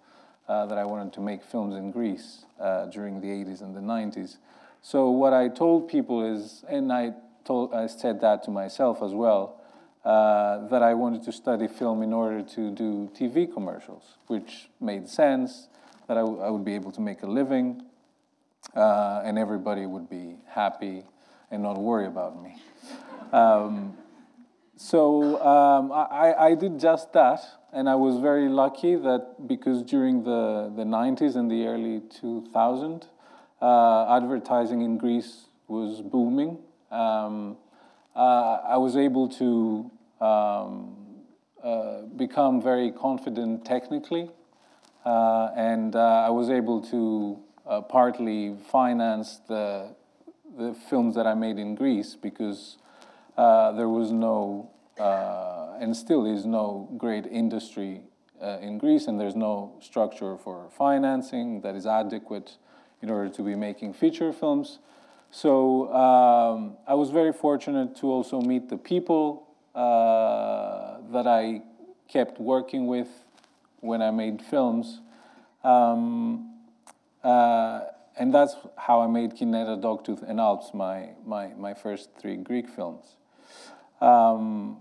uh, 0.49 0.67
that 0.67 0.79
I 0.79 0.85
wanted 0.85 1.13
to 1.15 1.21
make 1.21 1.43
films 1.43 1.75
in 1.75 1.91
Greece 1.91 2.45
uh, 2.61 2.87
during 2.87 3.21
the 3.21 3.29
80s 3.29 3.63
and 3.63 3.75
the 3.75 3.81
90s. 3.81 4.37
So 4.83 5.11
what 5.11 5.33
I 5.33 5.49
told 5.49 5.89
people 5.89 6.25
is, 6.25 6.65
and 6.69 6.93
I 6.93 7.13
told 7.45 7.75
I 7.75 7.87
said 7.87 8.21
that 8.21 8.43
to 8.45 8.51
myself 8.51 9.03
as 9.03 9.13
well 9.13 9.61
uh, 10.05 10.67
that 10.69 10.83
I 10.83 10.95
wanted 10.95 11.25
to 11.25 11.33
study 11.33 11.69
film 11.69 12.03
in 12.03 12.13
order 12.13 12.43
to 12.43 12.71
do 12.71 13.11
TV 13.15 13.53
commercials, 13.53 14.17
which 14.27 14.69
made 14.81 15.09
sense, 15.09 15.69
that 16.09 16.17
I, 16.17 16.23
would 16.23 16.65
be 16.65 16.75
able 16.75 16.91
to 16.93 17.01
make 17.01 17.23
a 17.23 17.27
living, 17.27 17.83
uh, 18.75 19.23
and 19.25 19.39
everybody 19.39 19.87
would 19.87 20.09
be 20.09 20.37
happy 20.49 21.05
and 21.51 21.63
not 21.63 21.79
worry 21.79 22.07
about 22.07 22.43
me. 22.43 22.57
Um, 23.33 23.97
so 24.77 25.41
um, 25.43 25.93
I, 25.93 26.35
I 26.39 26.55
did 26.55 26.81
just 26.81 27.13
that, 27.13 27.41
and 27.73 27.89
I 27.89 27.95
was 27.95 28.19
very 28.19 28.49
lucky 28.49 28.97
that 28.97 29.47
because 29.47 29.83
during 29.83 30.25
the, 30.25 30.73
the 30.75 30.85
90s 30.85 31.37
and 31.37 31.51
the 31.51 31.67
early 31.67 32.01
2000s, 32.01 33.07
uh, 33.61 34.17
advertising 34.17 34.81
in 34.81 34.97
Greece 34.97 35.47
was 35.69 36.01
booming. 36.01 36.59
Um, 36.91 37.59
uh, 38.17 38.59
I 38.67 38.77
was 38.79 38.97
able 38.97 39.29
to 39.29 39.91
um, 40.25 40.97
uh, 41.63 42.03
become 42.17 42.63
very 42.63 42.91
confident 42.91 43.65
technically, 43.65 44.31
uh, 45.05 45.51
and 45.55 45.95
uh, 45.95 46.25
I 46.27 46.31
was 46.31 46.51
able 46.51 46.81
to 46.87 47.39
uh, 47.67 47.83
partly 47.83 48.57
finance 48.73 49.41
the, 49.47 49.95
the 50.57 50.75
films 50.89 51.15
that 51.15 51.27
I 51.27 51.35
made 51.35 51.59
in 51.59 51.75
Greece 51.75 52.17
because 52.21 52.79
there 53.77 53.89
was 53.89 54.13
no, 54.13 54.71
and 54.99 55.97
still 55.97 56.27
is 56.27 56.45
no 56.45 56.89
great 56.97 57.27
industry 57.27 58.03
in 58.61 58.79
Greece, 58.79 59.07
and 59.07 59.21
there's 59.21 59.37
no 59.37 59.73
structure 59.81 60.37
for 60.37 60.69
financing 60.71 61.61
that 61.61 61.75
is 61.75 61.87
adequate 61.87 62.57
in 63.03 63.11
order 63.11 63.29
to 63.29 63.43
be 63.43 63.55
making 63.55 63.95
feature 63.95 64.33
films. 64.33 64.79
So 65.31 65.93
um, 65.95 66.77
I 66.87 66.95
was 66.95 67.11
very 67.11 67.33
fortunate 67.33 67.97
to 67.97 68.07
also 68.07 68.41
meet 68.41 68.69
the 68.69 68.77
people 68.77 69.47
uh, 69.75 70.99
that 71.13 71.27
I 71.27 71.63
kept 72.09 72.41
working 72.41 72.89
with 72.89 73.09
when 73.81 74.03
I 74.03 74.11
made 74.11 74.43
films. 74.43 75.01
Um, 75.63 76.55
uh, 77.23 77.83
and 78.17 78.35
that's 78.35 78.57
how 78.77 79.01
I 79.01 79.07
made 79.07 79.37
Kinetta, 79.37 79.81
Dogtooth, 79.81 80.29
and 80.29 80.41
Alps, 80.41 80.75
my, 80.75 81.11
my, 81.25 81.49
my 81.57 81.75
first 81.75 82.11
three 82.19 82.37
Greek 82.37 82.69
films. 82.69 83.17
Um, 84.01 84.79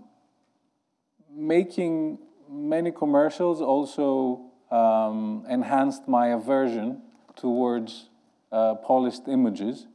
making 1.32 2.18
many 2.48 2.90
commercials 2.90 3.60
also 3.60 4.40
um, 4.70 5.44
enhanced 5.48 6.08
my 6.08 6.28
aversion 6.28 7.02
towards 7.36 8.08
uh, 8.52 8.74
polished 8.76 9.28
images. 9.28 9.86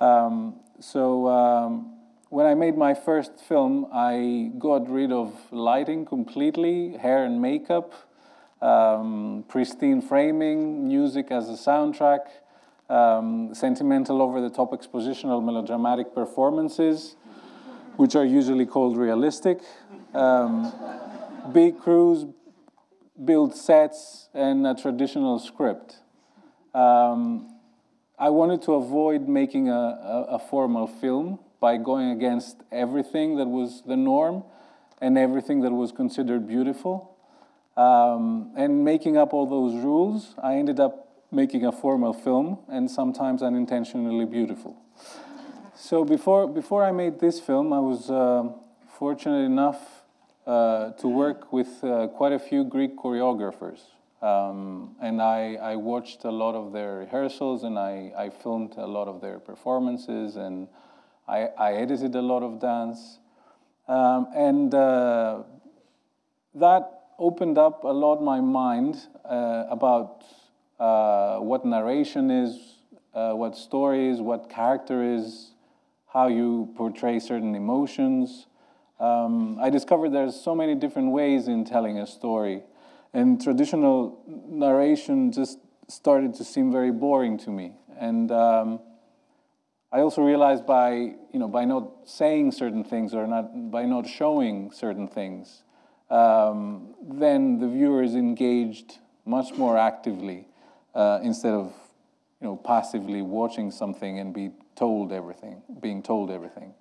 Um, 0.00 0.56
so 0.80 1.28
um, 1.28 1.92
when 2.28 2.46
I 2.46 2.54
made 2.54 2.76
my 2.76 2.94
first 2.94 3.38
film, 3.40 3.86
I 3.92 4.50
got 4.58 4.88
rid 4.88 5.12
of 5.12 5.34
lighting 5.52 6.04
completely, 6.04 6.96
hair 6.96 7.24
and 7.24 7.40
makeup, 7.40 7.92
um, 8.60 9.44
pristine 9.48 10.00
framing, 10.00 10.86
music 10.86 11.30
as 11.30 11.48
a 11.48 11.52
soundtrack, 11.52 12.20
um, 12.88 13.54
sentimental 13.54 14.20
over 14.20 14.40
the 14.40 14.50
top 14.50 14.72
expositional 14.72 15.42
melodramatic 15.42 16.14
performances, 16.14 17.16
which 17.96 18.14
are 18.14 18.24
usually 18.24 18.66
called 18.66 18.96
realistic, 18.96 19.58
um, 20.14 20.72
big 21.52 21.78
crews, 21.78 22.26
build 23.24 23.54
sets, 23.54 24.28
and 24.34 24.66
a 24.66 24.74
traditional 24.74 25.38
script. 25.38 25.96
Um, 26.74 27.52
I 28.18 28.30
wanted 28.30 28.62
to 28.62 28.74
avoid 28.74 29.28
making 29.28 29.68
a, 29.68 29.72
a, 29.72 30.26
a, 30.30 30.38
formal 30.38 30.86
film 30.86 31.38
by 31.60 31.76
going 31.76 32.10
against 32.10 32.56
everything 32.70 33.36
that 33.36 33.46
was 33.46 33.82
the 33.86 33.96
norm 33.96 34.44
and 35.00 35.18
everything 35.18 35.60
that 35.62 35.72
was 35.72 35.92
considered 35.92 36.46
beautiful. 36.46 37.16
Um, 37.76 38.52
and 38.56 38.84
making 38.84 39.16
up 39.16 39.32
all 39.34 39.46
those 39.46 39.82
rules, 39.82 40.34
I 40.42 40.56
ended 40.56 40.80
up 40.80 41.08
making 41.30 41.64
a 41.64 41.72
formal 41.72 42.12
film 42.12 42.58
and 42.68 42.90
sometimes 42.90 43.42
unintentionally 43.42 44.26
beautiful. 44.26 44.81
So 45.84 46.04
before, 46.04 46.46
before 46.46 46.84
I 46.84 46.92
made 46.92 47.18
this 47.18 47.40
film, 47.40 47.72
I 47.72 47.80
was 47.80 48.08
uh, 48.08 48.44
fortunate 49.00 49.44
enough 49.44 50.04
uh, 50.46 50.92
to 50.92 51.08
work 51.08 51.52
with 51.52 51.82
uh, 51.82 52.06
quite 52.06 52.32
a 52.32 52.38
few 52.38 52.62
Greek 52.62 52.96
choreographers. 52.96 53.80
Um, 54.22 54.94
and 55.02 55.20
I, 55.20 55.54
I, 55.54 55.74
watched 55.74 56.22
a 56.22 56.30
lot 56.30 56.54
of 56.54 56.72
their 56.72 56.98
rehearsals 56.98 57.64
and 57.64 57.80
I, 57.80 58.12
I 58.16 58.30
filmed 58.30 58.74
a 58.76 58.86
lot 58.86 59.08
of 59.08 59.20
their 59.20 59.40
performances 59.40 60.36
and 60.36 60.68
I, 61.26 61.48
I 61.58 61.72
edited 61.72 62.14
a 62.14 62.22
lot 62.22 62.44
of 62.44 62.60
dance. 62.60 63.18
Um, 63.88 64.28
and 64.36 64.72
uh, 64.72 65.42
that 66.54 67.00
opened 67.18 67.58
up 67.58 67.82
a 67.82 67.88
lot 67.88 68.22
my 68.22 68.40
mind 68.40 68.98
uh, 69.24 69.64
about 69.68 70.22
uh, 70.78 71.38
what 71.38 71.66
narration 71.66 72.30
is, 72.30 72.76
uh, 73.14 73.32
what 73.32 73.56
story 73.56 74.06
is, 74.06 74.20
what 74.20 74.48
character 74.48 75.02
is, 75.02 75.51
how 76.12 76.28
you 76.28 76.72
portray 76.76 77.18
certain 77.18 77.54
emotions. 77.54 78.46
Um, 79.00 79.58
I 79.60 79.70
discovered 79.70 80.10
there's 80.10 80.38
so 80.38 80.54
many 80.54 80.74
different 80.74 81.10
ways 81.10 81.48
in 81.48 81.64
telling 81.64 81.98
a 81.98 82.06
story. 82.06 82.62
And 83.14 83.42
traditional 83.42 84.22
narration 84.26 85.32
just 85.32 85.58
started 85.88 86.34
to 86.34 86.44
seem 86.44 86.70
very 86.70 86.90
boring 86.92 87.38
to 87.38 87.50
me. 87.50 87.76
And 87.98 88.30
um, 88.30 88.80
I 89.90 90.00
also 90.00 90.22
realized 90.22 90.66
by, 90.66 90.92
you 90.92 91.38
know, 91.38 91.48
by 91.48 91.64
not 91.64 91.90
saying 92.04 92.52
certain 92.52 92.84
things 92.84 93.14
or 93.14 93.26
not, 93.26 93.70
by 93.70 93.84
not 93.84 94.06
showing 94.06 94.70
certain 94.70 95.08
things, 95.08 95.62
um, 96.10 96.94
then 97.02 97.58
the 97.58 97.68
viewer 97.68 98.02
is 98.02 98.14
engaged 98.14 98.98
much 99.24 99.54
more 99.54 99.78
actively 99.78 100.46
uh, 100.94 101.20
instead 101.22 101.54
of, 101.54 101.72
you 102.40 102.48
know, 102.48 102.56
passively 102.56 103.22
watching 103.22 103.70
something 103.70 104.18
and 104.18 104.34
be 104.34 104.50
told 104.74 105.12
everything, 105.12 105.62
being 105.80 106.02
told 106.02 106.30
everything. 106.30 106.74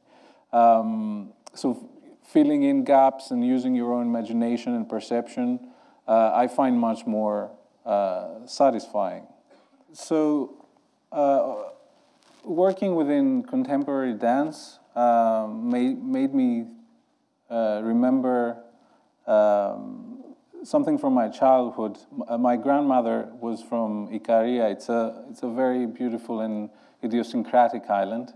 Um, 0.53 1.33
so 1.53 1.89
filling 2.24 2.63
in 2.63 2.83
gaps 2.83 3.31
and 3.31 3.45
using 3.45 3.75
your 3.75 3.93
own 3.93 4.07
imagination 4.07 4.75
and 4.75 4.88
perception 4.88 5.71
uh, 6.07 6.31
I 6.33 6.48
find 6.48 6.77
much 6.77 7.05
more 7.05 7.51
uh, 7.86 8.45
satisfying. 8.45 9.27
So, 9.93 10.65
uh, 11.12 11.69
working 12.43 12.95
within 12.95 13.43
contemporary 13.43 14.13
dance 14.13 14.79
um, 14.95 15.69
made, 15.69 16.03
made 16.03 16.33
me 16.33 16.65
uh, 17.50 17.81
remember 17.83 18.63
um, 19.27 20.10
something 20.63 20.97
from 20.97 21.13
my 21.13 21.27
childhood. 21.27 21.97
Uh, 22.27 22.37
my 22.37 22.55
grandmother 22.55 23.29
was 23.39 23.61
from 23.61 24.07
Ikaria. 24.09 24.71
It's 24.71 24.89
a, 24.89 25.25
it's 25.29 25.43
a 25.43 25.49
very 25.49 25.85
beautiful 25.85 26.41
and 26.41 26.69
idiosyncratic 27.03 27.89
island. 27.89 28.33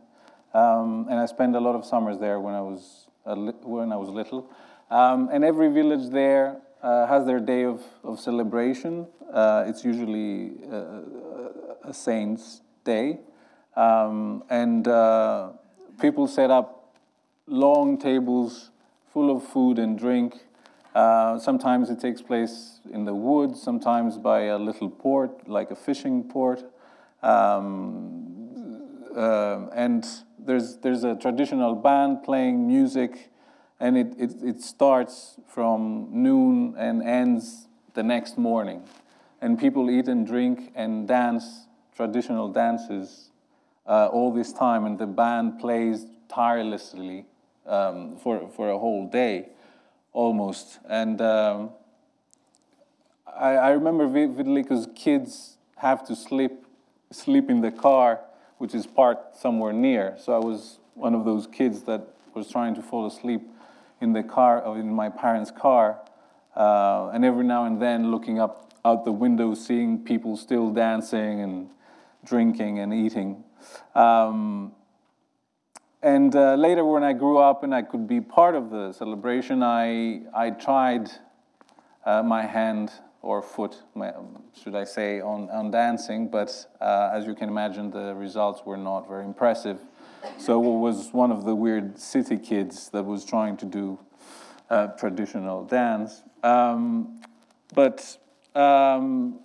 Um, 0.54 1.08
and 1.10 1.20
I 1.20 1.26
spent 1.26 1.56
a 1.56 1.60
lot 1.60 1.76
of 1.76 1.86
summers 1.86 2.18
there 2.18 2.40
when 2.40 2.56
I 2.56 2.62
was, 2.62 3.08
when 3.26 3.92
I 3.92 3.98
was 3.98 4.10
little. 4.10 4.50
Um, 4.90 5.30
and 5.32 5.44
every 5.44 5.70
village 5.72 6.10
there 6.10 6.62
uh, 6.82 7.08
has 7.08 7.26
their 7.26 7.40
day 7.40 7.64
of, 7.64 7.84
of 8.04 8.20
celebration. 8.20 9.08
Uh, 9.32 9.66
it's 9.68 9.84
usually 9.84 10.54
uh, 10.72 11.02
a 11.84 11.94
saint's 11.94 12.62
day. 12.84 13.20
Um, 13.76 14.44
and 14.50 14.88
uh, 14.88 15.50
people 16.00 16.28
set 16.28 16.50
up 16.50 16.96
long 17.48 17.98
tables 17.98 18.72
full 19.12 19.36
of 19.36 19.44
food 19.44 19.78
and 19.78 20.00
drink 20.00 20.45
Uh, 20.96 21.38
sometimes 21.38 21.90
it 21.90 22.00
takes 22.00 22.22
place 22.22 22.80
in 22.90 23.04
the 23.04 23.14
woods, 23.14 23.62
sometimes 23.62 24.18
by 24.18 24.44
a 24.44 24.58
little 24.58 24.90
port, 24.90 25.46
like 25.46 25.70
a 25.70 25.76
fishing 25.76 26.24
port. 26.24 26.64
Um, 27.22 28.88
uh, 29.14 29.68
and 29.74 30.08
there's, 30.40 30.78
there's 30.78 31.04
a 31.04 31.16
traditional 31.16 31.76
band 31.76 32.24
playing 32.24 32.66
music, 32.66 33.30
and 33.78 33.98
it, 33.98 34.14
it, 34.18 34.36
it 34.42 34.62
starts 34.62 35.36
from 35.50 36.08
noon 36.12 36.76
and 36.78 37.04
ends 37.04 37.68
the 37.94 38.04
next 38.04 38.38
morning. 38.38 38.82
And 39.42 39.60
people 39.60 39.92
eat 39.92 40.08
and 40.08 40.26
drink 40.26 40.72
and 40.76 41.06
dance 41.06 41.68
traditional 41.94 42.48
dances 42.48 43.32
uh, 43.86 44.08
all 44.08 44.32
this 44.32 44.54
time, 44.54 44.86
and 44.86 44.98
the 44.98 45.08
band 45.08 45.60
plays 45.60 46.06
tirelessly 46.30 47.26
um, 47.66 48.16
for, 48.16 48.50
for 48.56 48.70
a 48.70 48.80
whole 48.80 49.10
day 49.10 49.50
almost. 50.16 50.80
And 50.90 51.22
um, 51.22 51.72
I, 53.28 53.50
I, 53.56 53.70
remember 53.72 54.08
vividly 54.08 54.64
because 54.64 54.88
kids 54.96 55.58
have 55.76 56.08
to 56.08 56.16
sleep, 56.16 56.66
sleep 57.12 57.50
in 57.50 57.60
the 57.62 57.70
car, 57.70 58.22
which 58.58 58.74
is 58.74 58.88
parked 58.88 59.38
somewhere 59.38 59.74
near. 59.74 60.16
So 60.18 60.34
I 60.34 60.40
was 60.40 60.80
one 60.94 61.14
of 61.14 61.26
those 61.26 61.48
kids 61.48 61.84
that 61.84 62.08
was 62.34 62.50
trying 62.50 62.76
to 62.76 62.82
fall 62.82 63.06
asleep 63.06 63.42
in 64.00 64.14
the 64.14 64.24
car, 64.24 64.78
in 64.78 64.92
my 64.92 65.10
parents' 65.10 65.52
car, 65.52 66.00
uh, 66.56 67.10
and 67.14 67.26
every 67.26 67.44
now 67.44 67.66
and 67.66 67.82
then 67.82 68.10
looking 68.10 68.40
up 68.40 68.74
out 68.86 69.04
the 69.04 69.12
window, 69.12 69.54
seeing 69.56 70.04
people 70.04 70.38
still 70.38 70.70
dancing 70.70 71.42
and 71.42 71.70
drinking 72.24 72.80
and 72.80 72.94
eating. 72.94 73.44
Um, 73.96 74.74
and 76.06 76.36
uh, 76.36 76.54
later, 76.54 76.86
when 76.86 77.04
I 77.04 77.14
grew 77.14 77.40
up 77.40 77.64
and 77.64 77.74
I 77.74 77.82
could 77.82 78.08
be 78.08 78.22
part 78.22 78.54
of 78.54 78.70
the 78.70 78.92
celebration, 78.92 79.64
I, 79.64 80.22
I 80.36 80.52
tried 80.52 81.10
uh, 82.06 82.22
my 82.22 82.46
hand 82.46 82.92
or 83.24 83.42
foot, 83.42 83.82
my, 83.96 84.14
should 84.56 84.76
I 84.76 84.84
say, 84.84 85.20
on, 85.20 85.50
on 85.50 85.72
dancing, 85.72 86.28
but 86.28 86.68
uh, 86.80 87.10
as 87.12 87.26
you 87.26 87.34
can 87.34 87.50
imagine, 87.50 87.90
the 87.90 88.14
results 88.14 88.62
were 88.68 88.78
not 88.78 89.08
very 89.08 89.26
impressive. 89.26 89.80
So 90.38 90.64
I 90.64 90.78
was 90.78 91.12
one 91.12 91.32
of 91.32 91.44
the 91.44 91.56
weird 91.56 91.98
city 91.98 92.38
kids 92.38 92.90
that 92.90 93.02
was 93.02 93.26
trying 93.26 93.58
to 93.58 93.66
do 93.66 93.98
uh, 94.70 94.90
traditional 95.00 95.66
dance. 95.66 96.22
Um, 96.44 97.20
but 97.74 98.16
um, 98.54 99.40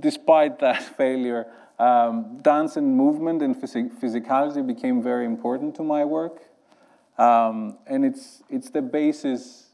despite 0.00 0.60
that 0.60 0.82
failure, 0.96 1.46
um, 1.78 2.38
dance 2.42 2.76
and 2.76 2.96
movement 2.96 3.42
and 3.42 3.54
phys- 3.54 3.94
physicality 4.00 4.66
became 4.66 5.02
very 5.02 5.26
important 5.26 5.74
to 5.76 5.82
my 5.82 6.04
work. 6.04 6.42
Um, 7.18 7.78
and 7.86 8.04
it's, 8.04 8.42
it's 8.48 8.70
the 8.70 8.82
basis 8.82 9.70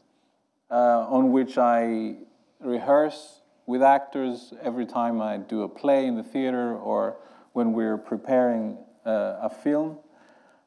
uh, 0.71 1.05
on 1.07 1.31
which 1.31 1.57
I 1.57 2.15
rehearse 2.59 3.41
with 3.65 3.81
actors 3.81 4.53
every 4.61 4.85
time 4.85 5.21
I 5.21 5.37
do 5.37 5.63
a 5.63 5.69
play 5.69 6.05
in 6.05 6.15
the 6.15 6.23
theater 6.23 6.75
or 6.75 7.17
when 7.53 7.73
we're 7.73 7.97
preparing 7.97 8.77
uh, 9.05 9.37
a 9.41 9.49
film. 9.49 9.97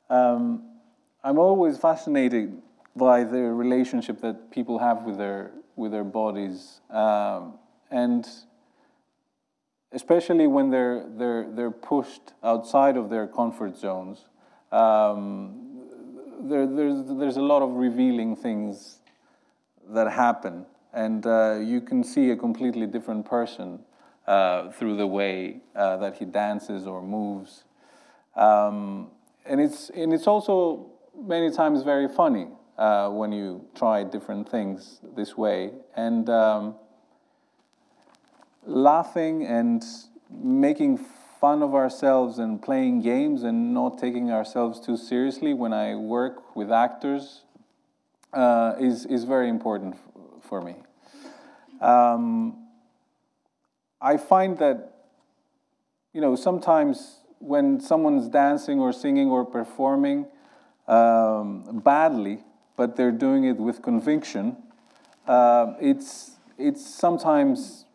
Um, 0.09 0.63
I'm 1.25 1.39
always 1.39 1.77
fascinated 1.77 2.63
by 2.95 3.25
the 3.25 3.41
relationship 3.41 4.21
that 4.21 4.51
people 4.51 4.79
have 4.79 5.03
with 5.03 5.19
their, 5.19 5.51
with 5.75 5.93
their 5.93 6.05
bodies. 6.05 6.81
Um, 6.91 7.59
and 7.91 8.27
especially 9.97 10.47
when 10.47 10.69
they're, 10.69 11.07
they're, 11.17 11.47
they're 11.51 11.71
pushed 11.71 12.35
outside 12.45 12.99
of 12.99 13.09
their 13.09 13.27
comfort 13.27 13.75
zones, 13.79 14.27
um, 14.71 15.81
there, 16.43 16.67
there's, 16.67 17.03
there's 17.19 17.39
a 17.39 17.43
lot 17.43 17.63
of 17.63 17.71
revealing 17.71 18.37
things 18.37 18.99
that 19.89 20.13
happen. 20.13 20.67
And 20.93 21.27
uh, 21.27 21.61
you 21.63 21.81
can 21.81 22.05
see 22.05 22.31
a 22.31 22.37
completely 22.37 22.87
different 22.87 23.25
person 23.25 23.81
uh, 24.27 24.71
through 24.71 24.99
the 24.99 25.07
way 25.07 25.63
uh, 25.75 25.97
that 25.97 26.19
he 26.19 26.27
dances 26.27 26.87
or 26.87 27.01
moves. 27.01 27.65
Um, 28.37 29.11
and, 29.47 29.63
it's, 29.63 29.89
and 29.91 30.13
it's 30.13 30.27
also 30.27 30.91
many 31.19 31.51
times 31.51 31.83
very 31.85 32.09
funny 32.09 32.49
uh, 32.77 33.09
when 33.09 33.33
you 33.33 33.65
try 33.75 34.05
different 34.05 34.51
things 34.51 35.01
this 35.17 35.39
way. 35.39 35.71
And 35.97 36.29
um, 36.29 36.75
laughing 38.67 39.47
and 39.47 39.85
making 40.31 40.99
fun 41.41 41.63
of 41.63 41.75
ourselves 41.75 42.39
and 42.39 42.61
playing 42.61 43.01
games 43.01 43.43
and 43.43 43.73
not 43.73 43.99
taking 43.99 44.31
ourselves 44.31 44.81
too 44.81 44.97
seriously 44.97 45.55
when 45.55 45.73
I 45.73 45.95
work 45.95 46.57
with 46.57 46.73
actors 46.73 47.43
uh, 48.33 48.75
is, 48.79 49.07
is 49.07 49.25
very 49.25 49.49
important 49.49 49.97
for 50.43 50.61
me. 50.61 50.75
Um, 51.81 52.67
I 54.01 54.17
find 54.17 54.59
that, 54.59 54.95
you 56.13 56.21
know, 56.21 56.37
sometimes 56.37 57.21
when 57.39 57.81
someone's 57.81 58.29
dancing 58.29 58.81
or 58.81 58.93
singing 58.93 59.29
or 59.29 59.45
performing 59.45 60.27
um, 60.89 61.81
badly, 61.85 62.41
but 62.77 62.97
they're 62.97 63.13
doing 63.13 63.45
it 63.45 63.57
with 63.57 63.83
conviction, 63.83 64.57
uh, 65.27 65.75
it's, 65.81 66.33
it's 66.59 66.85
sometimes 66.87 67.86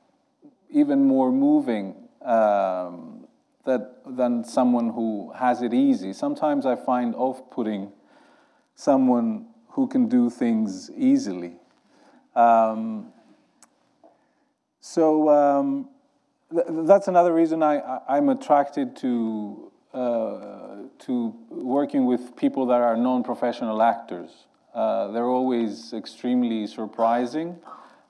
even 0.71 1.05
more 1.05 1.31
moving 1.31 1.95
um, 2.23 3.27
that, 3.65 4.01
than 4.05 4.43
someone 4.43 4.89
who 4.89 5.31
has 5.36 5.62
it 5.62 5.73
easy. 5.73 6.13
Sometimes 6.13 6.65
I 6.65 6.75
find 6.75 7.15
off 7.15 7.49
putting 7.51 7.91
someone 8.75 9.47
who 9.69 9.88
can 9.88 10.07
do 10.07 10.29
things 10.29 10.89
easily. 10.91 11.53
Um, 12.36 13.12
so 14.79 15.29
um, 15.29 15.89
th- 16.51 16.65
that's 16.69 17.07
another 17.07 17.34
reason 17.34 17.62
I, 17.62 17.77
I, 18.07 18.17
am 18.17 18.29
attracted 18.29 18.95
to, 18.97 19.71
uh, 19.93 20.75
to 20.99 21.36
working 21.49 22.05
with 22.05 22.36
people 22.36 22.65
that 22.67 22.81
are 22.81 22.95
non 22.95 23.23
professional 23.23 23.81
actors. 23.81 24.31
Uh, 24.73 25.10
they're 25.12 25.27
always 25.27 25.93
extremely 25.93 26.65
surprising. 26.67 27.60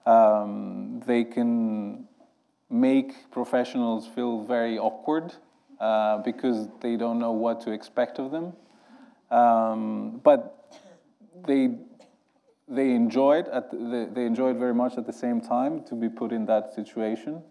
Um, 0.05 1.01
they 1.05 1.23
can 1.23 2.07
make 2.71 3.29
professionals 3.31 4.07
feel 4.07 4.43
very 4.43 4.79
awkward 4.79 5.33
uh, 5.79 6.19
because 6.19 6.69
they 6.81 6.95
don't 6.95 7.19
know 7.19 7.31
what 7.31 7.61
to 7.61 7.71
expect 7.71 8.19
of 8.19 8.31
them. 8.31 8.53
Um, 9.29 10.21
but 10.23 10.75
they 11.47 11.75
they 12.67 12.91
enjoy 12.91 13.39
it. 13.39 13.47
At 13.51 13.69
the, 13.71 14.09
they 14.11 14.25
enjoy 14.25 14.51
it 14.51 14.57
very 14.57 14.73
much 14.73 14.97
at 14.97 15.05
the 15.05 15.13
same 15.13 15.41
time 15.41 15.83
to 15.85 15.95
be 15.95 16.07
put 16.07 16.31
in 16.31 16.45
that 16.45 16.73
situation. 16.73 17.43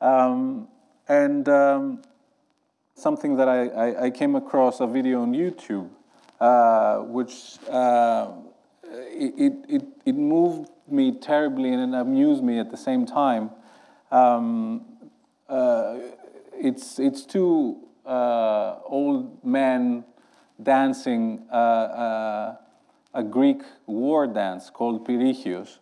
Um, 0.00 0.68
and 1.08 1.48
um, 1.48 2.02
something 2.94 3.36
that 3.36 3.48
I, 3.48 3.68
I, 3.68 4.04
I, 4.04 4.10
came 4.10 4.36
across 4.36 4.80
a 4.80 4.86
video 4.86 5.22
on 5.22 5.32
YouTube, 5.32 5.88
uh, 6.40 6.98
which 6.98 7.58
uh, 7.68 8.30
it, 8.84 9.54
it, 9.68 9.84
it 10.04 10.14
moved 10.14 10.70
me 10.88 11.18
terribly 11.18 11.72
and 11.72 11.94
it 11.94 11.98
amused 11.98 12.42
me 12.42 12.58
at 12.58 12.70
the 12.70 12.76
same 12.76 13.06
time. 13.06 13.50
Um, 14.10 14.84
uh, 15.48 15.98
it's, 16.54 16.98
it's 16.98 17.24
two 17.24 17.88
uh, 18.06 18.76
old 18.84 19.44
men 19.44 20.04
dancing 20.62 21.46
uh, 21.52 21.54
uh, 21.54 22.56
a 23.14 23.22
Greek 23.22 23.62
war 23.86 24.26
dance 24.26 24.70
called 24.70 25.06
Pyrrhichios. 25.06 25.78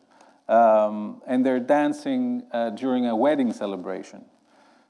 Um, 0.49 1.23
and 1.27 1.45
they're 1.45 1.61
dancing 1.61 2.45
uh, 2.53 2.71
during 2.71 3.07
a 3.07 3.17
wedding 3.17 3.53
celebration. 3.53 4.25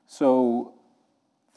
So, 0.06 0.74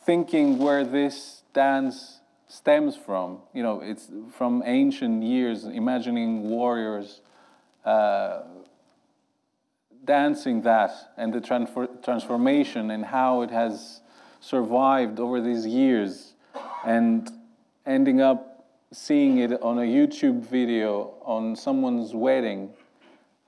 thinking 0.05 0.57
where 0.57 0.85
this 0.85 1.43
dance 1.53 2.21
stems 2.47 2.95
from, 2.95 3.39
you 3.53 3.61
know, 3.61 3.81
it's 3.81 4.09
from 4.31 4.63
ancient 4.65 5.23
years, 5.23 5.65
imagining 5.65 6.49
warriors 6.49 7.21
uh, 7.83 8.43
dancing 10.09 10.63
that 10.63 10.91
and 11.17 11.31
the 11.31 11.39
transfer, 11.39 11.87
transformation 12.01 12.89
and 12.89 13.05
how 13.05 13.43
it 13.43 13.51
has 13.51 14.01
survived 14.39 15.19
over 15.19 15.39
these 15.39 15.67
years 15.67 16.33
and 16.83 17.29
ending 17.85 18.19
up 18.19 18.65
seeing 18.91 19.37
it 19.37 19.51
on 19.61 19.77
a 19.77 19.83
YouTube 19.83 20.41
video 20.41 21.13
on 21.23 21.55
someone's 21.55 22.15
wedding. 22.15 22.71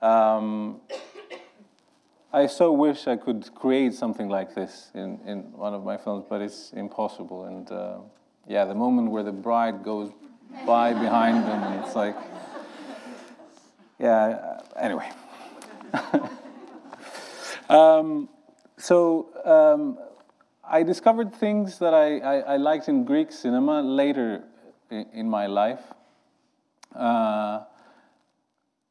Um, 0.00 0.80
I 2.32 2.46
so 2.46 2.70
wish 2.70 3.08
I 3.08 3.16
could 3.16 3.52
create 3.56 3.94
something 3.94 4.28
like 4.28 4.54
this 4.54 4.92
in, 4.94 5.18
in 5.26 5.38
one 5.54 5.74
of 5.74 5.82
my 5.82 5.96
films, 5.96 6.24
but 6.30 6.40
it's 6.40 6.72
impossible. 6.74 7.46
And 7.46 7.72
uh, 7.72 7.98
yeah, 8.46 8.66
the 8.66 8.74
moment 8.76 9.10
where 9.10 9.24
the 9.24 9.32
bride 9.32 9.82
goes 9.82 10.12
by 10.64 10.92
behind 10.94 11.42
them, 11.42 11.60
and 11.64 11.84
it's 11.84 11.96
like, 11.96 12.14
yeah, 13.98 14.60
anyway. 14.76 15.10
Um, 17.72 18.28
so 18.76 19.28
um, 19.46 19.98
I 20.62 20.82
discovered 20.82 21.34
things 21.34 21.78
that 21.78 21.94
I, 21.94 22.18
I, 22.18 22.34
I, 22.40 22.56
liked 22.58 22.86
in 22.88 23.06
Greek 23.06 23.32
cinema 23.32 23.80
later 23.80 24.44
in, 24.90 25.06
in 25.14 25.30
my 25.30 25.46
life. 25.46 25.80
Uh, 26.94 27.60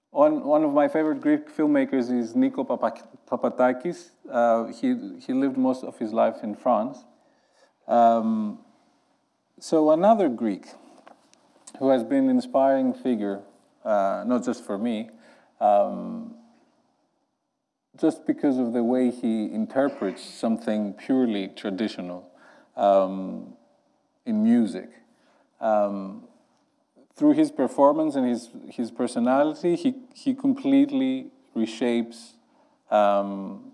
one, 0.09 0.43
one 0.43 0.63
of 0.63 0.73
my 0.73 0.87
favorite 0.87 1.21
Greek 1.21 1.55
filmmakers 1.55 2.11
is 2.11 2.35
Nico 2.35 2.63
Papatakis. 2.63 4.09
Uh, 4.27 4.65
he, 4.73 5.19
he 5.27 5.31
lived 5.31 5.57
most 5.57 5.83
of 5.83 5.99
his 5.99 6.11
life 6.11 6.37
in 6.41 6.55
France. 6.55 7.05
Um, 7.87 8.61
so 9.59 9.91
another 9.91 10.27
Greek 10.27 10.65
who 11.77 11.89
has 11.89 12.03
been 12.03 12.23
an 12.23 12.29
inspiring 12.31 12.95
figure, 12.95 13.41
uh, 13.85 14.23
not 14.25 14.43
just 14.43 14.65
for 14.65 14.79
me, 14.79 15.11
um, 15.59 16.33
just 18.01 18.25
because 18.25 18.57
of 18.57 18.73
the 18.73 18.83
way 18.83 19.11
he 19.11 19.45
interprets 19.53 20.23
something 20.23 20.93
purely 20.93 21.47
traditional 21.49 22.27
um, 22.75 23.53
in 24.25 24.43
music. 24.43 24.89
Um, 25.59 26.23
through 27.15 27.33
his 27.33 27.51
performance 27.51 28.15
and 28.15 28.27
his, 28.27 28.49
his 28.69 28.89
personality, 28.89 29.75
he, 29.75 29.93
he 30.15 30.33
completely 30.33 31.27
reshapes 31.55 32.31
um, 32.89 33.71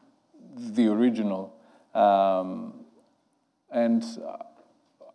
the 0.58 0.88
original. 0.92 1.56
Um, 1.96 2.74
and 3.72 4.04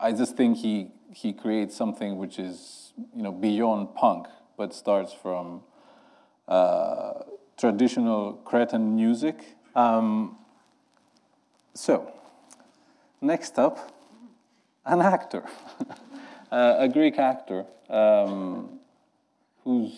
I 0.01 0.13
just 0.13 0.39
think 0.39 0.57
he, 0.57 0.89
he 1.15 1.35
creates 1.35 1.77
something 1.77 2.17
which 2.17 2.39
is 2.39 2.95
you 3.15 3.23
know, 3.23 3.33
beyond 3.33 3.95
punk, 3.95 4.29
but 4.57 4.73
starts 4.73 5.13
from 5.13 5.63
uh, 6.49 7.13
traditional 7.63 8.33
Cretan 8.45 8.97
music. 8.97 9.37
Um, 9.77 10.37
so, 11.75 12.13
next 13.21 13.57
up, 13.57 13.93
an 14.85 15.01
actor. 15.01 15.45
uh, 16.51 16.75
a 16.79 16.89
Greek 16.89 17.21
actor 17.21 17.65
um, 17.89 18.81
who's 19.63 19.95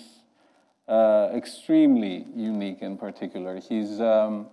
uh, 0.86 1.30
extremely 1.34 2.26
unique 2.36 2.82
and 2.82 2.98
particular. 2.98 3.58
He's, 3.58 3.98
um, 3.98 4.48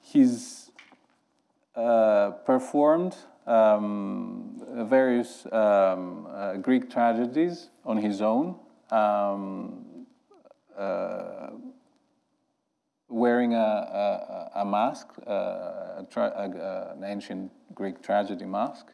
he's 0.00 0.72
uh, 1.76 2.30
performed 2.44 3.14
um, 3.46 4.60
various 4.88 5.46
um, 5.52 6.26
uh, 6.28 6.54
Greek 6.54 6.90
tragedies 6.90 7.68
on 7.84 7.98
his 7.98 8.20
own, 8.20 8.56
um, 8.90 9.86
uh, 10.76 11.50
wearing 13.10 13.54
a, 13.54 13.58
a, 13.58 14.50
a 14.60 14.64
mask, 14.64 15.08
a 15.26 16.06
an 16.96 17.04
ancient 17.04 17.50
Greek 17.74 18.02
tragedy 18.02 18.46
mask 18.46 18.86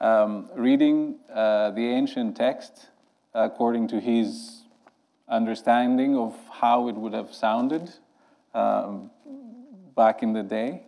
um, 0.00 0.48
reading 0.54 1.16
uh, 1.32 1.70
the 1.70 1.86
ancient 1.86 2.36
text 2.36 2.88
according 3.34 3.88
to 3.88 4.00
his 4.00 4.62
understanding 5.28 6.16
of 6.16 6.36
how 6.50 6.88
it 6.88 6.94
would 6.94 7.12
have 7.12 7.34
sounded 7.34 7.92
um, 8.54 9.10
back 9.96 10.22
in 10.22 10.32
the 10.32 10.42
day. 10.42 10.82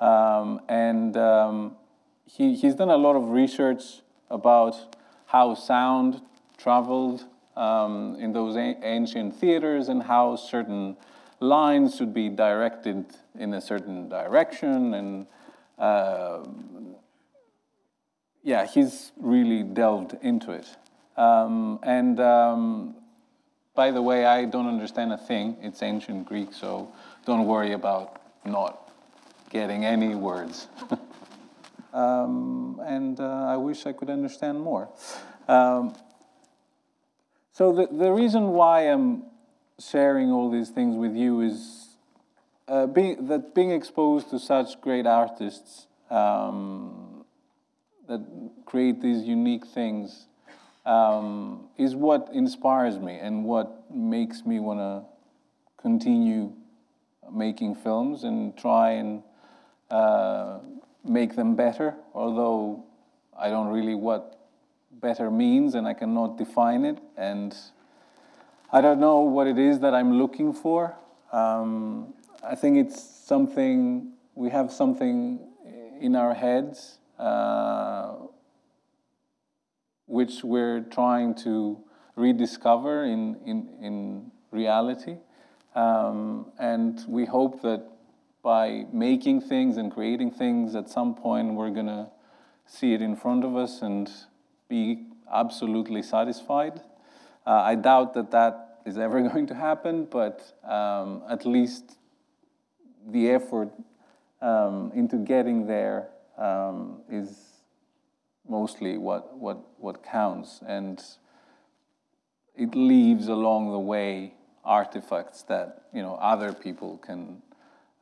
Um, 0.00 0.60
and 0.68 1.16
um, 1.16 1.76
he, 2.24 2.54
he's 2.54 2.74
done 2.74 2.90
a 2.90 2.96
lot 2.96 3.16
of 3.16 3.30
research 3.30 4.00
about 4.30 4.96
how 5.26 5.54
sound 5.54 6.20
traveled 6.56 7.24
um, 7.56 8.16
in 8.18 8.32
those 8.32 8.56
ancient 8.56 9.34
theaters 9.36 9.88
and 9.88 10.02
how 10.02 10.36
certain 10.36 10.96
lines 11.40 11.96
should 11.96 12.14
be 12.14 12.28
directed 12.28 13.04
in 13.38 13.54
a 13.54 13.60
certain 13.60 14.08
direction 14.08 14.94
and 14.94 15.26
uh, 15.78 16.44
yeah, 18.42 18.64
he's 18.64 19.12
really 19.16 19.62
delved 19.64 20.16
into 20.22 20.52
it. 20.52 20.66
Um, 21.16 21.80
and 21.82 22.20
um, 22.20 22.94
by 23.74 23.90
the 23.90 24.00
way, 24.00 24.24
I 24.24 24.44
don't 24.44 24.68
understand 24.68 25.12
a 25.12 25.18
thing. 25.18 25.56
It's 25.60 25.82
ancient 25.82 26.26
Greek, 26.26 26.52
so 26.52 26.92
don't 27.26 27.46
worry 27.46 27.72
about 27.72 28.20
not 28.44 28.92
getting 29.50 29.84
any 29.84 30.14
words. 30.14 30.68
um, 31.92 32.80
and 32.86 33.18
uh, 33.18 33.46
I 33.48 33.56
wish 33.56 33.84
I 33.84 33.92
could 33.92 34.10
understand 34.10 34.60
more. 34.60 34.88
Um, 35.48 35.94
so 37.52 37.72
the, 37.72 37.86
the 37.86 38.12
reason 38.12 38.48
why 38.48 38.82
I'm 38.82 39.24
sharing 39.78 40.30
all 40.30 40.50
these 40.50 40.70
things 40.70 40.96
with 40.96 41.14
you 41.14 41.40
is 41.40 41.96
uh, 42.68 42.86
being, 42.86 43.26
that 43.26 43.54
being 43.54 43.70
exposed 43.70 44.30
to 44.30 44.38
such 44.38 44.80
great 44.80 45.06
artists 45.06 45.86
um, 46.10 47.24
that 48.08 48.20
create 48.64 49.00
these 49.00 49.22
unique 49.24 49.66
things 49.66 50.26
um, 50.84 51.68
is 51.76 51.94
what 51.94 52.28
inspires 52.32 52.98
me 52.98 53.18
and 53.18 53.44
what 53.44 53.90
makes 53.94 54.46
me 54.46 54.60
want 54.60 54.78
to 54.78 55.02
continue 55.80 56.52
making 57.32 57.74
films 57.74 58.24
and 58.24 58.56
try 58.56 58.92
and 58.92 59.22
uh, 59.90 60.58
make 61.04 61.36
them 61.36 61.54
better, 61.54 61.94
although 62.14 62.84
I 63.38 63.50
don't 63.50 63.68
really 63.68 63.94
what 63.94 64.38
better 64.92 65.30
means 65.30 65.74
and 65.74 65.86
I 65.86 65.94
cannot 65.94 66.38
define 66.38 66.84
it. 66.84 66.98
And 67.16 67.54
I 68.76 68.82
don't 68.82 69.00
know 69.00 69.20
what 69.20 69.46
it 69.46 69.58
is 69.58 69.80
that 69.80 69.94
I'm 69.94 70.18
looking 70.18 70.52
for. 70.52 70.94
Um, 71.32 72.12
I 72.46 72.54
think 72.54 72.76
it's 72.76 73.02
something, 73.02 74.12
we 74.34 74.50
have 74.50 74.70
something 74.70 75.40
in 75.98 76.14
our 76.14 76.34
heads 76.34 76.98
uh, 77.18 78.16
which 80.04 80.44
we're 80.44 80.80
trying 80.80 81.34
to 81.36 81.78
rediscover 82.16 83.04
in, 83.04 83.38
in, 83.46 83.70
in 83.80 84.30
reality. 84.50 85.16
Um, 85.74 86.52
and 86.58 87.02
we 87.08 87.24
hope 87.24 87.62
that 87.62 87.82
by 88.42 88.84
making 88.92 89.40
things 89.40 89.78
and 89.78 89.90
creating 89.90 90.32
things, 90.32 90.74
at 90.74 90.90
some 90.90 91.14
point 91.14 91.54
we're 91.54 91.70
going 91.70 91.86
to 91.86 92.10
see 92.66 92.92
it 92.92 93.00
in 93.00 93.16
front 93.16 93.42
of 93.42 93.56
us 93.56 93.80
and 93.80 94.10
be 94.68 95.06
absolutely 95.32 96.02
satisfied. 96.02 96.82
Uh, 97.46 97.52
I 97.52 97.76
doubt 97.76 98.12
that 98.14 98.32
that 98.32 98.65
is 98.86 98.96
ever 98.96 99.20
going 99.28 99.46
to 99.48 99.54
happen, 99.54 100.06
but 100.06 100.52
um, 100.64 101.22
at 101.28 101.44
least 101.44 101.98
the 103.08 103.30
effort 103.30 103.70
um, 104.40 104.92
into 104.94 105.16
getting 105.16 105.66
there 105.66 106.08
um, 106.38 107.00
is 107.10 107.62
mostly 108.48 108.96
what, 108.96 109.36
what, 109.36 109.58
what 109.78 110.02
counts. 110.02 110.60
And 110.66 111.02
it 112.54 112.74
leaves 112.74 113.28
along 113.28 113.72
the 113.72 113.78
way 113.78 114.32
artifacts 114.64 115.42
that 115.42 115.84
you 115.94 116.02
know 116.02 116.16
other 116.16 116.52
people 116.52 116.98
can 116.98 117.40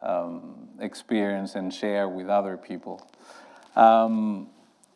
um, 0.01 0.69
experience 0.81 1.55
and 1.55 1.73
share 1.73 2.09
with 2.09 2.29
other 2.29 2.57
people. 2.57 3.07
Um, 3.77 4.49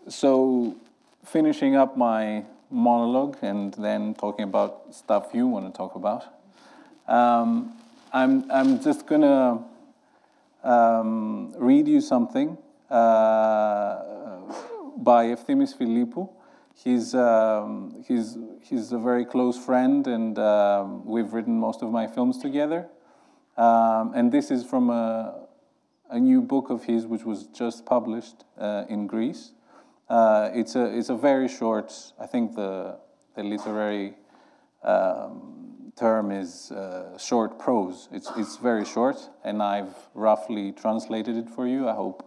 so 0.09 0.77
finishing 1.25 1.77
up 1.77 1.97
my 1.97 2.45
monologue 2.71 3.37
and 3.43 3.75
then 3.75 4.15
talking 4.15 4.45
about 4.45 4.95
stuff 4.95 5.31
you 5.33 5.47
want 5.47 5.73
to 5.73 5.77
talk 5.77 5.95
about. 5.95 6.25
Um, 7.07 7.75
I'm, 8.13 8.51
I'm 8.51 8.83
just 8.83 9.07
going 9.07 9.23
to 9.23 10.69
um, 10.69 11.53
read 11.57 11.89
you 11.89 12.01
something 12.01 12.59
uh, 12.91 13.97
by 14.97 15.27
Efthimis 15.27 15.77
Filippou. 15.77 16.29
He's, 16.75 17.15
um, 17.15 18.05
he's, 18.07 18.39
he's 18.63 18.93
a 18.93 18.99
very 18.99 19.25
close 19.25 19.59
friend, 19.59 20.07
and 20.07 20.39
um, 20.39 21.05
we've 21.05 21.33
written 21.33 21.59
most 21.59 21.83
of 21.83 21.91
my 21.91 22.07
films 22.07 22.39
together. 22.39 22.89
Um, 23.57 24.13
and 24.15 24.31
this 24.31 24.51
is 24.51 24.65
from 24.65 24.91
a, 24.91 25.47
a 26.09 26.21
new 26.21 26.41
book 26.41 26.71
of 26.71 26.85
his, 26.85 27.05
which 27.05 27.25
was 27.25 27.47
just 27.47 27.85
published 27.85 28.45
uh, 28.57 28.85
in 28.89 29.07
Greece. 29.09 29.53
Uh, 30.09 30.51
it's, 30.55 30.75
a, 30.75 30.97
it's 30.97 31.11
a 31.11 31.17
very 31.17 31.49
short, 31.49 31.93
I 32.19 32.27
think 32.27 32.55
the, 32.55 32.99
the 33.37 33.43
literary 33.43 34.15
um, 34.83 35.93
term 35.97 36.31
is 36.31 36.71
uh, 36.73 37.19
short 37.19 37.59
prose. 37.59 38.09
It's, 38.11 38.31
it's 38.37 38.57
very 38.57 38.87
short, 38.87 39.17
and 39.45 39.63
I've 39.63 39.95
roughly 40.15 40.73
translated 40.73 41.37
it 41.37 41.51
for 41.51 41.67
you. 41.67 41.89
I 41.89 41.95
hope 41.95 42.25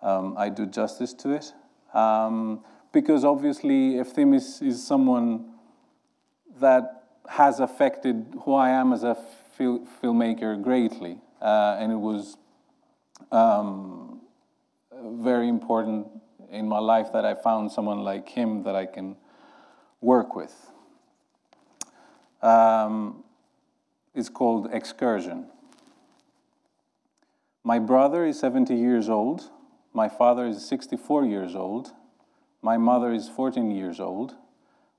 um, 0.00 0.36
I 0.38 0.48
do 0.48 0.66
justice 0.66 1.12
to 1.14 1.30
it. 1.30 1.52
Um, 1.92 2.64
because 2.92 3.24
obviously, 3.24 3.94
Efthimis 3.94 4.62
is 4.62 4.86
someone 4.86 5.54
that 6.60 7.04
has 7.28 7.60
affected 7.60 8.34
who 8.44 8.54
I 8.54 8.70
am 8.70 8.92
as 8.92 9.02
a 9.02 9.16
fil- 9.56 9.86
filmmaker 10.02 10.62
greatly. 10.62 11.18
Uh, 11.40 11.78
and 11.80 11.90
it 11.90 11.96
was 11.96 12.36
um, 13.32 14.20
very 14.92 15.48
important 15.48 16.06
in 16.52 16.68
my 16.68 16.78
life 16.78 17.12
that 17.12 17.24
I 17.24 17.34
found 17.34 17.72
someone 17.72 18.04
like 18.04 18.28
him 18.28 18.62
that 18.62 18.76
I 18.76 18.86
can 18.86 19.16
work 20.00 20.36
with. 20.36 20.54
Um, 22.40 23.24
it's 24.14 24.28
called 24.28 24.68
Excursion. 24.72 25.46
My 27.64 27.80
brother 27.80 28.24
is 28.24 28.38
70 28.38 28.74
years 28.74 29.08
old 29.08 29.50
my 29.94 30.08
father 30.08 30.46
is 30.46 30.66
64 30.66 31.26
years 31.26 31.54
old. 31.54 31.92
My 32.62 32.78
mother 32.78 33.12
is 33.12 33.28
14 33.28 33.70
years 33.70 34.00
old. 34.00 34.34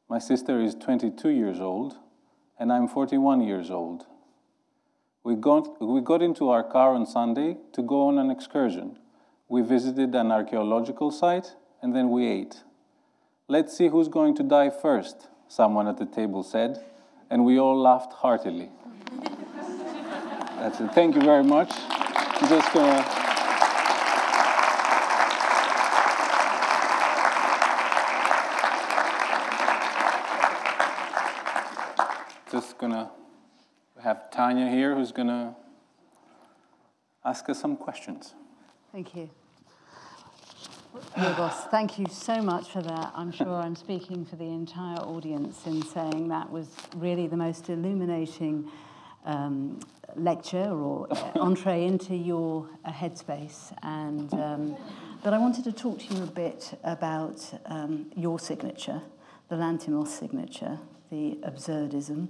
My 0.07 0.19
sister 0.19 0.61
is 0.61 0.75
22 0.75 1.29
years 1.29 1.59
old. 1.59 1.97
and 2.59 2.71
I'm 2.71 2.87
41 2.87 3.41
years 3.41 3.71
old. 3.71 4.05
We 5.23 5.35
got, 5.35 5.81
we 5.81 6.01
got 6.01 6.21
into 6.21 6.49
our 6.49 6.63
car 6.63 6.93
on 6.93 7.07
Sunday 7.07 7.57
to 7.73 7.81
go 7.81 8.07
on 8.07 8.19
an 8.19 8.29
excursion. 8.29 8.99
We 9.47 9.62
visited 9.62 10.15
an 10.15 10.32
archaeological 10.32 11.12
site 11.12 11.53
and 11.82 11.95
then 11.95 12.10
we 12.10 12.27
ate. 12.27 12.63
Let's 13.47 13.77
see 13.77 13.89
who's 13.89 14.08
going 14.08 14.36
to 14.38 14.43
die 14.43 14.69
first, 14.69 15.27
someone 15.47 15.88
at 15.88 15.97
the 15.97 16.06
table 16.06 16.43
said, 16.43 16.84
and 17.29 17.43
we 17.43 17.60
all 17.60 17.79
laughed 17.79 18.13
heartily. 18.13 18.69
That's 20.60 20.79
it. 20.79 20.91
Thank 20.93 21.15
you 21.15 21.21
very 21.21 21.43
much. 21.43 21.71
I'm 21.73 22.47
just 22.47 22.73
gonna. 22.73 23.19
Just 32.49 32.77
gonna 32.77 33.12
have 34.01 34.32
Tanya 34.32 34.69
here 34.69 34.95
who's 34.95 35.12
gonna 35.12 35.56
ask 37.25 37.49
us 37.49 37.60
some 37.60 37.75
questions. 37.75 38.36
Thank 38.93 39.15
you. 39.15 39.27
Yorgos, 41.17 41.67
thank 41.71 41.97
you 41.97 42.06
so 42.12 42.43
much 42.43 42.69
for 42.69 42.84
that. 42.84 43.12
I'm 43.15 43.32
sure 43.32 43.56
I'm 43.56 43.75
speaking 43.75 44.23
for 44.23 44.36
the 44.36 44.45
entire 44.45 44.99
audience 44.99 45.65
in 45.65 45.82
saying 45.82 46.27
that 46.27 46.51
was 46.51 46.67
really 46.97 47.25
the 47.25 47.36
most 47.36 47.71
illuminating 47.71 48.69
um, 49.25 49.79
lecture 50.15 50.69
or 50.69 51.08
entree 51.39 51.86
into 51.86 52.15
your 52.15 52.69
uh, 52.86 52.91
headspace. 52.91 53.75
And 53.82 54.32
um, 54.36 54.77
but 55.23 55.34
I 55.34 55.39
wanted 55.39 55.63
to 55.63 55.71
talk 55.71 55.97
to 55.97 56.13
you 56.13 56.21
a 56.21 56.27
bit 56.27 56.77
about 56.84 57.51
um, 57.65 58.12
your 58.15 58.38
signature, 58.38 59.01
the 59.49 59.56
Lanthimos 59.56 60.10
signature, 60.10 60.77
the 61.10 61.39
absurdism, 61.41 62.27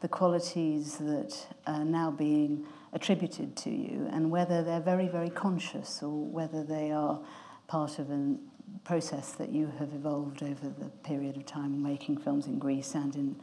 the 0.00 0.08
qualities 0.08 0.98
that 0.98 1.36
are 1.66 1.84
now 1.84 2.12
being 2.12 2.66
attributed 2.94 3.56
to 3.56 3.70
you, 3.70 4.08
and 4.12 4.30
whether 4.30 4.62
they're 4.62 4.80
very, 4.80 5.08
very 5.08 5.30
conscious 5.30 6.02
or 6.02 6.24
whether 6.24 6.62
they 6.62 6.92
are 6.92 7.20
part 7.66 7.98
of 7.98 8.10
a 8.10 8.36
process 8.84 9.32
that 9.32 9.50
you 9.50 9.70
have 9.78 9.92
evolved 9.92 10.42
over 10.42 10.68
the 10.68 10.86
period 11.02 11.36
of 11.36 11.44
time 11.44 11.82
making 11.82 12.16
films 12.16 12.46
in 12.46 12.58
Greece 12.58 12.94
and 12.94 13.14
in 13.14 13.36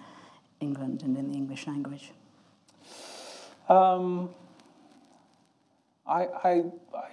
England 0.59 1.03
and 1.03 1.17
in 1.17 1.31
the 1.31 1.37
English 1.37 1.67
language. 1.67 2.11
Um, 3.69 4.29
I, 6.07 6.27
I, 6.43 6.63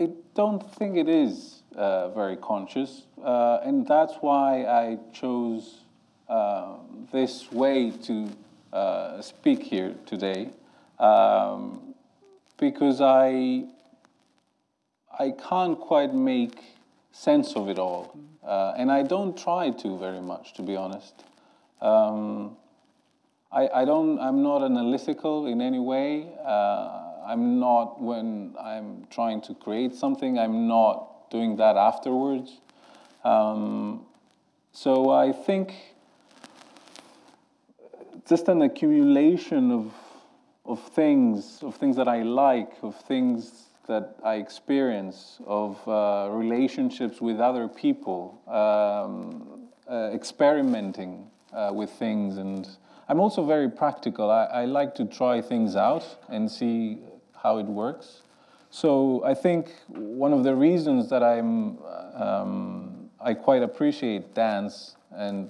I 0.01 0.11
don't 0.35 0.74
think 0.74 0.96
it 0.96 1.09
is 1.09 1.62
uh, 1.77 2.09
very 2.11 2.37
conscious, 2.37 3.07
uh, 3.22 3.59
and 3.62 3.87
that's 3.87 4.14
why 4.20 4.64
I 4.64 4.98
chose 5.12 5.81
uh, 6.29 6.77
this 7.12 7.51
way 7.53 7.90
to 7.90 8.29
uh, 8.72 9.22
speak 9.22 9.62
here 9.62 9.94
today, 10.05 10.51
um, 10.98 11.88
because 12.59 13.01
I, 13.01 13.64
I 15.18 15.31
can't 15.31 15.79
quite 15.79 16.14
make 16.14 16.61
sense 17.12 17.55
of 17.57 17.68
it 17.68 17.79
all, 17.79 18.18
uh, 18.47 18.75
and 18.77 18.90
I 18.90 19.03
don't 19.03 19.37
try 19.37 19.71
to 19.71 19.99
very 19.99 20.21
much, 20.21 20.55
to 20.55 20.62
be 20.62 20.77
honest. 20.77 21.25
Um, 21.81 22.57
I, 23.51 23.68
I 23.68 23.85
don't, 23.85 24.18
I'm 24.18 24.42
not 24.42 24.62
analytical 24.62 25.47
in 25.47 25.62
any 25.62 25.79
way. 25.79 26.29
Uh, 26.44 27.09
I'm 27.27 27.59
not, 27.59 28.01
when 28.01 28.55
I'm 28.61 29.07
trying 29.11 29.40
to 29.42 29.55
create 29.55 29.94
something, 29.94 30.38
I'm 30.38 30.66
not 30.66 31.31
doing 31.31 31.57
that 31.57 31.77
afterwards. 31.77 32.61
Um, 33.25 34.07
so 34.73 35.11
I 35.11 35.33
think 35.33 35.75
just 38.29 38.49
an 38.49 38.62
accumulation 38.62 39.71
of, 39.71 39.92
of 40.68 40.81
things, 40.90 41.61
of 41.62 41.74
things 41.76 41.96
that 41.96 42.07
I 42.07 42.22
like, 42.22 42.72
of 42.83 42.94
things 42.94 43.70
that 43.87 44.16
I 44.22 44.35
experience, 44.35 45.40
of 45.46 45.76
uh, 45.88 46.28
relationships 46.31 47.20
with 47.20 47.40
other 47.40 47.66
people, 47.66 48.38
um, 48.46 49.68
uh, 49.90 50.11
experimenting 50.12 51.31
uh, 51.52 51.70
with 51.74 51.90
things 51.90 52.37
and 52.37 52.68
I'm 53.11 53.20
also 53.20 53.46
very 53.46 53.70
practical. 53.70 54.31
I, 54.31 54.44
I 54.44 54.64
like 54.66 54.94
to 54.96 55.07
try 55.07 55.40
things 55.40 55.76
out 55.76 56.04
and 56.28 56.50
see 56.50 56.98
how 57.35 57.57
it 57.57 57.64
works. 57.64 58.20
So 58.68 59.24
I 59.24 59.33
think 59.33 59.70
one 59.88 60.35
of 60.35 60.44
the 60.44 60.54
reasons 60.54 61.09
that 61.09 61.22
I'm 61.22 61.78
um, 62.14 63.09
I 63.20 63.33
quite 63.33 63.62
appreciate 63.62 64.35
dance 64.35 64.96
and 65.11 65.48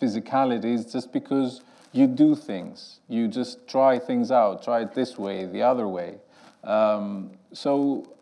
physicality 0.00 0.72
is 0.72 0.92
just 0.92 1.12
because 1.12 1.62
you 1.92 2.06
do 2.06 2.34
things. 2.34 3.00
You 3.08 3.28
just 3.28 3.66
try 3.68 3.98
things 3.98 4.30
out. 4.30 4.62
Try 4.62 4.82
it 4.82 4.94
this 4.94 5.18
way, 5.18 5.46
the 5.46 5.62
other 5.62 5.88
way. 5.88 6.16
Um, 6.64 7.32
so 7.52 8.14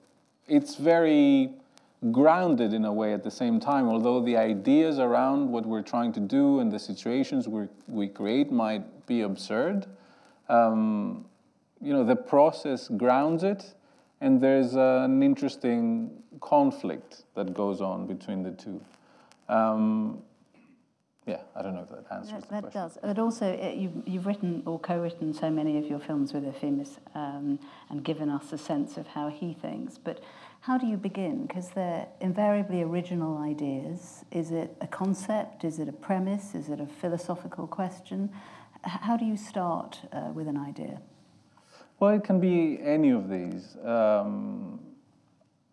it's 0.47 0.77
very 0.77 1.51
grounded 2.13 2.73
in 2.73 2.85
a 2.85 2.93
way 2.93 3.13
at 3.13 3.25
the 3.25 3.31
same 3.31 3.59
time, 3.59 3.89
although 3.89 4.21
the 4.21 4.37
ideas 4.37 4.99
around 4.99 5.51
what 5.51 5.67
we're 5.67 5.83
trying 5.83 6.13
to 6.13 6.21
do 6.21 6.61
and 6.61 6.71
the 6.71 6.79
situations 6.79 7.49
we 7.49 7.67
we 7.89 8.09
create 8.09 8.53
might 8.53 9.07
be 9.07 9.23
absurd. 9.23 9.87
Um, 10.49 11.25
you 11.81 11.93
know, 11.93 12.05
the 12.05 12.17
process 12.17 12.89
grounds 12.89 13.43
it, 13.43 13.75
and 14.21 14.41
there's 14.41 14.75
an 14.75 15.23
interesting 15.23 16.11
conflict 16.41 17.25
that 17.35 17.53
goes 17.55 17.81
on 17.81 18.07
between 18.07 18.43
the 18.43 18.53
two. 18.53 18.81
Um, 19.49 20.23
yeah, 21.27 21.41
I 21.57 21.63
don't 21.63 21.75
know 21.75 21.83
if 21.83 21.89
that 21.89 22.15
answers 22.15 22.33
that, 22.33 22.43
the 22.43 22.55
that 22.55 22.63
question. 22.63 22.83
does. 22.83 22.99
But 23.03 23.19
also, 23.19 23.47
it, 23.53 23.77
you've, 23.77 24.07
you've 24.07 24.27
written 24.27 24.63
or 24.65 24.79
co-written 24.79 25.35
so 25.35 25.51
many 25.51 25.77
of 25.77 25.87
your 25.87 25.99
films 25.99 26.33
with 26.33 26.45
Efthymis 26.45 26.99
um, 27.17 27.59
and 27.91 28.05
given 28.05 28.31
us 28.31 28.53
a 28.53 28.59
sense 28.59 28.97
of 28.97 29.09
how 29.09 29.29
he 29.29 29.53
thinks. 29.53 29.99
But 29.99 30.23
how 30.61 30.79
do 30.79 30.87
you 30.87 30.97
begin? 30.97 31.47
Because 31.47 31.71
they're 31.71 32.07
invariably 32.21 32.83
original 32.83 33.39
ideas. 33.39 34.25
Is 34.31 34.53
it 34.53 34.77
a 34.81 34.87
concept? 34.87 35.65
Is 35.65 35.81
it 35.81 35.89
a 35.89 35.93
premise? 35.93 36.55
Is 36.55 36.69
it 36.69 36.81
a 36.81 36.87
philosophical 36.87 37.67
question? 37.67 38.31
H- 38.87 39.01
how 39.03 39.17
do 39.17 39.25
you 39.25 39.37
start 39.37 40.03
uh, 40.13 40.31
with 40.33 40.47
an 40.47 40.57
idea? 40.57 41.01
Well, 41.99 42.15
it 42.15 42.23
can 42.23 42.39
be 42.39 42.79
any 42.81 43.11
of 43.11 43.29
these. 43.29 43.77
Um, 43.85 44.79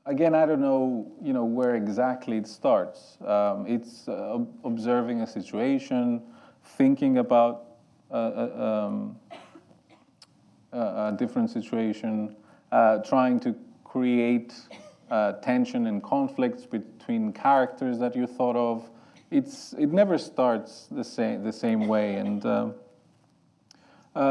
again, 0.06 0.36
I 0.36 0.46
don't 0.46 0.62
know, 0.62 1.12
you 1.22 1.34
know, 1.34 1.46
where 1.46 1.76
exactly 1.76 2.38
it 2.38 2.48
starts. 2.48 3.18
Um, 3.26 3.66
it's 3.68 4.08
uh, 4.08 4.40
observing 4.64 5.22
a 5.22 5.28
situation, 5.28 6.22
thinking 6.78 7.18
about 7.18 7.66
um, 8.12 9.18
a, 10.72 11.14
different 11.18 11.50
situation, 11.50 12.36
uh, 12.72 13.00
trying 13.00 13.40
to 13.42 13.56
create 13.84 14.54
uh, 15.10 15.34
tension 15.34 15.88
and 15.88 16.04
conflicts 16.04 16.66
between 16.66 17.32
characters 17.34 18.00
that 18.00 18.16
you 18.16 18.28
thought 18.28 18.56
of. 18.56 18.90
It's, 19.32 19.74
it 19.74 19.92
never 19.92 20.18
starts 20.18 20.88
the 20.92 21.04
same, 21.04 21.44
the 21.44 21.54
same 21.54 21.88
way. 21.88 22.16
And 22.16 22.46
uh, 22.46 22.72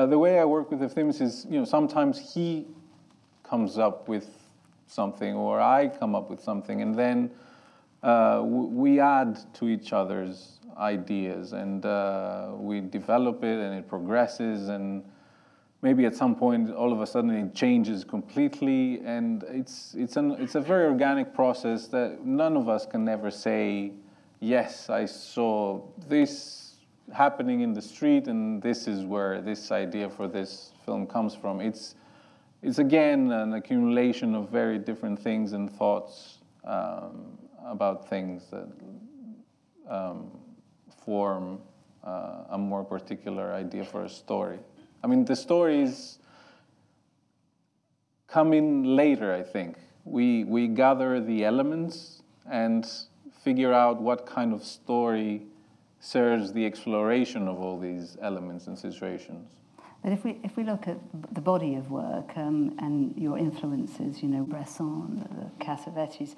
the 0.07 0.19
way 0.19 0.39
I 0.39 0.45
work 0.45 0.71
with 0.71 0.81
Efthymis 0.81 1.21
is, 1.21 1.47
you 1.49 1.59
know, 1.59 1.65
sometimes 1.65 2.35
he 2.35 2.67
comes 3.43 3.79
up 3.79 4.09
with 4.09 4.42
something 4.93 5.35
or 5.35 5.61
I 5.61 5.89
come 5.89 6.15
up 6.15 6.31
with 6.31 6.41
something, 6.41 6.83
and 6.83 6.95
then 6.95 7.31
uh, 8.03 8.43
we 8.45 9.01
add 9.01 9.39
to 9.55 9.69
each 9.69 9.93
other's 9.93 10.59
ideas 10.77 11.53
and 11.53 11.85
uh, 11.85 12.51
we 12.55 12.81
develop 12.81 13.45
it 13.45 13.59
and 13.59 13.79
it 13.79 13.89
progresses 13.89 14.69
and 14.69 15.05
maybe 15.83 16.07
at 16.07 16.17
some 16.17 16.35
point 16.35 16.71
all 16.71 16.93
of 16.93 17.01
a 17.01 17.07
sudden 17.07 17.31
it 17.31 17.55
changes 17.55 18.05
completely 18.05 19.01
and 19.05 19.45
it's 19.49 19.95
it's 19.99 20.17
an 20.17 20.31
it's 20.41 20.55
a 20.55 20.61
very 20.61 20.87
organic 20.87 21.35
process 21.35 21.89
that 21.89 22.25
none 22.25 22.57
of 22.57 22.71
us 22.71 22.87
can 22.87 23.07
ever 23.07 23.31
say 23.31 23.93
yes 24.41 24.89
i 24.89 25.05
saw 25.05 25.79
this 26.09 26.73
happening 27.13 27.61
in 27.61 27.73
the 27.73 27.83
street 27.83 28.27
and 28.29 28.63
this 28.63 28.87
is 28.87 29.05
where 29.05 29.41
this 29.41 29.71
idea 29.71 30.09
for 30.09 30.29
this 30.29 30.73
film 30.85 31.07
comes 31.07 31.35
from. 31.35 31.61
It's 31.61 31.95
it's 32.63 32.79
again 32.79 33.31
an 33.33 33.55
accumulation 33.55 34.35
of 34.35 34.49
very 34.51 34.79
different 34.79 35.19
things 35.19 35.53
and 35.53 35.71
thoughts 35.71 36.39
um, 36.65 37.39
about 37.65 38.09
things 38.09 38.45
that 38.51 38.69
um, 39.89 40.31
form 41.05 41.59
uh, 42.05 42.45
a 42.51 42.59
more 42.59 42.85
particular 42.85 43.53
idea 43.53 43.85
for 43.85 44.05
a 44.05 44.09
story 44.09 44.59
I 45.05 45.09
mean, 45.09 45.25
the 45.25 45.35
stories 45.35 46.19
come 48.29 48.53
in 48.53 48.97
later, 48.97 49.35
I 49.35 49.43
think. 49.43 49.77
We, 50.05 50.45
we 50.45 50.69
gather 50.69 51.21
the 51.21 51.45
elements 51.45 52.23
and 52.49 52.89
figure 53.43 53.73
out 53.73 54.01
what 54.01 54.27
kind 54.27 54.53
of 54.53 54.63
story 54.63 55.43
serves 55.99 56.53
the 56.53 56.65
exploration 56.65 57.49
of 57.49 57.59
all 57.59 57.79
these 57.79 58.17
elements 58.21 58.67
and 58.69 58.79
situations. 58.79 59.51
But 60.03 60.13
if 60.13 60.25
we, 60.25 60.39
if 60.43 60.57
we 60.57 60.65
look 60.65 60.89
at 60.89 60.99
the 61.33 61.41
body 61.41 61.77
of 61.77 61.91
work 61.91 62.37
um, 62.37 62.75
and 62.79 63.17
your 63.17 63.39
influences, 63.39 64.23
you 64.23 64.29
know, 64.29 64.43
Bresson, 64.43 65.29
the 65.31 65.65
Cassavetes, 65.65 66.35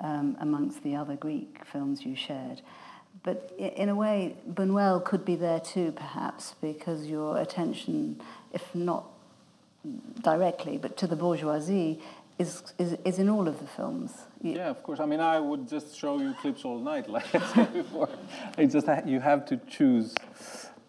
um, 0.00 0.36
amongst 0.40 0.82
the 0.82 0.94
other 0.94 1.16
Greek 1.16 1.64
films 1.64 2.04
you 2.04 2.14
shared, 2.14 2.60
but 3.22 3.52
in 3.58 3.88
a 3.88 3.94
way, 3.94 4.36
Buñuel 4.50 5.04
could 5.04 5.24
be 5.24 5.34
there 5.34 5.60
too, 5.60 5.92
perhaps, 5.92 6.54
because 6.60 7.06
your 7.06 7.38
attention, 7.38 8.20
if 8.52 8.74
not 8.74 9.06
directly, 10.22 10.78
but 10.78 10.96
to 10.98 11.06
the 11.06 11.16
bourgeoisie, 11.16 12.00
is, 12.38 12.62
is, 12.78 12.96
is 13.04 13.18
in 13.18 13.28
all 13.28 13.48
of 13.48 13.58
the 13.58 13.66
films. 13.66 14.12
Yeah, 14.40 14.70
of 14.70 14.82
course. 14.82 15.00
I 15.00 15.06
mean, 15.06 15.20
I 15.20 15.40
would 15.40 15.68
just 15.68 15.98
show 15.98 16.20
you 16.20 16.34
clips 16.40 16.64
all 16.64 16.78
night, 16.78 17.08
like 17.16 17.34
I 17.34 17.40
said 17.52 17.74
before. 17.74 18.08
It's 18.56 18.72
just 18.72 18.86
you 19.06 19.18
have 19.20 19.44
to 19.46 19.56
choose 19.68 20.14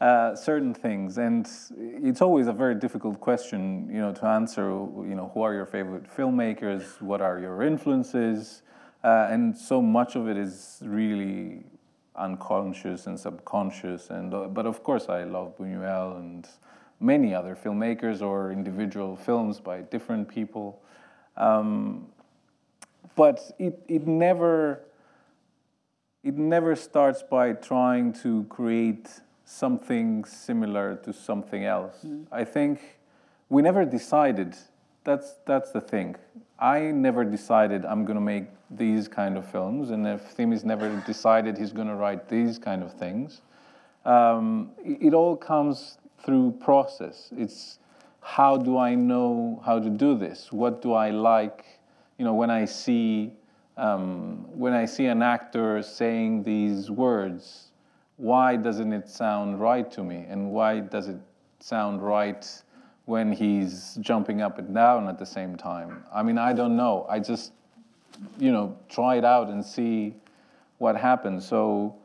uh, 0.02 0.34
certain 0.36 0.74
things, 0.74 1.18
and 1.18 1.50
it's 1.78 2.22
always 2.22 2.48
a 2.48 2.54
very 2.54 2.76
difficult 2.76 3.20
question, 3.20 3.90
you 3.92 4.00
know, 4.00 4.14
to 4.14 4.26
answer. 4.26 4.70
You 4.70 5.16
know, 5.16 5.30
who 5.34 5.42
are 5.42 5.54
your 5.54 5.66
favorite 5.66 6.06
filmmakers? 6.16 7.02
What 7.02 7.22
are 7.22 7.38
your 7.40 7.64
influences? 7.64 8.62
Uh, 9.04 9.28
and 9.30 9.58
so 9.58 9.82
much 9.82 10.16
of 10.16 10.28
it 10.28 10.38
is 10.38 10.82
really 10.86 11.64
unconscious 12.16 13.08
and 13.08 13.20
subconscious. 13.20 14.10
And 14.10 14.34
uh, 14.34 14.48
but 14.48 14.66
of 14.66 14.84
course, 14.84 15.10
I 15.10 15.24
love 15.24 15.58
Buñuel 15.58 16.18
and 16.18 16.48
many 17.00 17.34
other 17.34 17.56
filmmakers 17.56 18.22
or 18.22 18.52
individual 18.52 19.16
films 19.16 19.60
by 19.60 19.82
different 19.82 20.28
people. 20.28 20.82
Um, 21.38 22.08
but 23.16 23.40
it, 23.60 23.82
it 23.88 24.08
never 24.08 24.82
it 26.24 26.36
never 26.36 26.76
starts 26.76 27.24
by 27.24 27.54
trying 27.54 28.14
to 28.14 28.44
create 28.46 29.10
something 29.50 30.24
similar 30.26 30.96
to 31.04 31.12
something 31.12 31.66
else. 31.66 31.98
Mm. 32.06 32.28
I 32.32 32.44
think 32.44 33.00
we 33.50 33.64
never 33.64 33.84
decided. 33.84 34.56
That's 35.04 35.36
that's 35.46 35.72
the 35.72 35.82
thing. 35.82 36.16
I 36.60 36.92
never 36.92 37.24
decided 37.24 37.84
I'm 37.84 38.06
going 38.06 38.16
to 38.16 38.22
make 38.36 38.46
these 38.70 39.08
kind 39.08 39.38
of 39.38 39.50
films, 39.50 39.90
and 39.90 40.06
Efthimis 40.06 40.64
never 40.64 40.88
decided 41.08 41.58
he's 41.58 41.72
going 41.72 41.88
to 41.88 41.96
write 41.96 42.30
these 42.30 42.60
kind 42.60 42.84
of 42.84 42.94
things, 42.94 43.42
um, 44.06 44.70
it, 44.86 45.08
it 45.08 45.14
all 45.16 45.36
comes 45.36 45.98
through 46.24 46.52
process. 46.60 47.30
It's 47.36 47.80
how 48.22 48.56
do 48.58 48.78
I 48.78 48.94
know 48.94 49.64
how 49.66 49.80
to 49.80 49.90
do 49.90 50.16
this? 50.16 50.52
What 50.52 50.84
do 50.84 50.94
I 50.94 51.10
like? 51.10 51.66
You 52.20 52.26
know, 52.26 52.36
when 52.36 52.52
I 52.52 52.66
see 52.66 53.34
um, 53.78 54.46
when 54.52 54.74
I 54.74 54.86
see 54.86 55.06
an 55.06 55.24
actor 55.24 55.82
saying 55.82 56.44
these 56.44 56.92
words, 56.92 57.69
why 58.20 58.58
doesn't 58.58 58.92
it 58.92 59.08
sound 59.08 59.62
right 59.62 59.90
to 59.94 60.04
me? 60.04 60.26
And 60.28 60.52
why 60.52 60.82
does 60.82 61.08
it 61.08 61.16
sound 61.62 62.04
right 62.04 62.46
when 63.06 63.32
he's 63.32 63.98
jumping 64.02 64.42
up 64.42 64.60
and 64.60 64.76
down 64.76 65.08
at 65.08 65.18
the 65.18 65.26
same 65.26 65.56
time? 65.56 66.04
I 66.14 66.22
mean, 66.22 66.38
I 66.38 66.52
don't 66.52 66.76
know. 66.76 67.08
I 67.10 67.20
just, 67.20 67.54
you 68.38 68.52
know, 68.52 68.78
try 68.90 69.16
it 69.16 69.24
out 69.24 69.48
and 69.48 69.66
see 69.66 70.16
what 70.80 70.98
happens. 70.98 71.48
So 71.48 71.96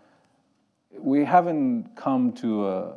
we 0.96 1.24
haven't 1.24 1.96
come 1.96 2.32
to 2.34 2.68
a 2.68 2.94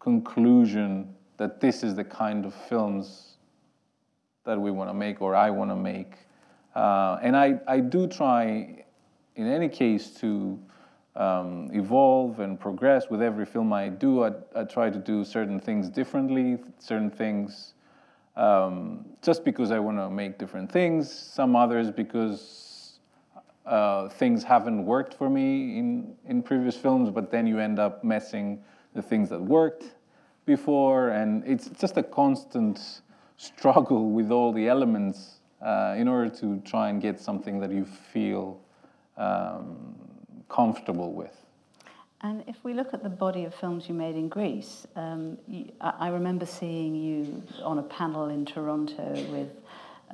conclusion 0.00 1.14
that 1.36 1.60
this 1.60 1.84
is 1.84 1.94
the 1.94 2.04
kind 2.04 2.44
of 2.44 2.52
films 2.68 3.36
that 4.44 4.60
we 4.60 4.72
want 4.72 4.90
to 4.90 4.94
make 4.94 5.22
or 5.22 5.36
I 5.36 5.50
want 5.50 5.70
to 5.70 5.76
make. 5.76 6.14
Uh, 6.74 7.18
and 7.22 7.36
I, 7.36 7.60
I 7.68 7.78
do 7.78 8.08
try, 8.08 8.84
in 9.36 9.46
any 9.46 9.68
case, 9.68 10.10
to 10.14 10.58
um, 11.16 11.70
evolve 11.72 12.40
and 12.40 12.58
progress 12.58 13.10
with 13.10 13.20
every 13.22 13.44
film 13.44 13.72
I 13.72 13.88
do. 13.88 14.24
I, 14.24 14.32
I, 14.54 14.64
try 14.64 14.88
to 14.88 14.98
do 14.98 15.24
certain 15.24 15.60
things 15.60 15.90
differently, 15.90 16.58
certain 16.78 17.10
things 17.10 17.74
um, 18.36 19.04
just 19.20 19.44
because 19.44 19.70
I 19.70 19.78
want 19.78 19.98
to 19.98 20.08
make 20.08 20.38
different 20.38 20.72
things, 20.72 21.12
some 21.12 21.54
others 21.54 21.90
because 21.90 22.98
uh, 23.66 24.08
things 24.08 24.42
haven't 24.42 24.86
worked 24.86 25.14
for 25.14 25.28
me 25.28 25.78
in, 25.78 26.14
in 26.26 26.42
previous 26.42 26.76
films, 26.76 27.10
but 27.10 27.30
then 27.30 27.46
you 27.46 27.58
end 27.58 27.78
up 27.78 28.02
messing 28.02 28.62
the 28.94 29.02
things 29.02 29.28
that 29.28 29.40
worked 29.40 29.94
before, 30.46 31.10
and 31.10 31.44
it's 31.46 31.68
just 31.68 31.96
a 31.96 32.02
constant 32.02 33.02
struggle 33.36 34.10
with 34.10 34.30
all 34.30 34.52
the 34.52 34.66
elements 34.66 35.40
uh, 35.60 35.94
in 35.96 36.08
order 36.08 36.28
to 36.28 36.60
try 36.64 36.88
and 36.88 37.00
get 37.00 37.20
something 37.20 37.60
that 37.60 37.70
you 37.70 37.84
feel 37.84 38.60
um, 39.16 39.94
comfortable 40.48 41.12
with. 41.12 41.36
And 42.22 42.44
if 42.46 42.62
we 42.62 42.72
look 42.72 42.94
at 42.94 43.02
the 43.02 43.08
body 43.08 43.44
of 43.44 43.54
films 43.54 43.88
you 43.88 43.94
made 43.94 44.14
in 44.14 44.28
Greece, 44.28 44.86
um, 44.94 45.38
I 45.80 46.08
remember 46.08 46.46
seeing 46.46 46.94
you 46.94 47.42
on 47.64 47.78
a 47.78 47.82
panel 47.82 48.28
in 48.28 48.46
Toronto 48.46 49.12
with 49.32 49.50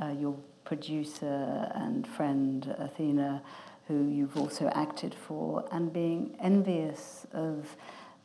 uh, 0.01 0.15
your 0.19 0.35
producer 0.65 1.71
and 1.75 2.07
friend 2.07 2.75
Athina, 2.79 3.43
who 3.87 4.07
you've 4.09 4.37
also 4.39 4.69
acted 4.69 5.15
for, 5.15 5.67
and 5.71 5.93
being 5.93 6.35
envious 6.41 7.27
of 7.33 7.77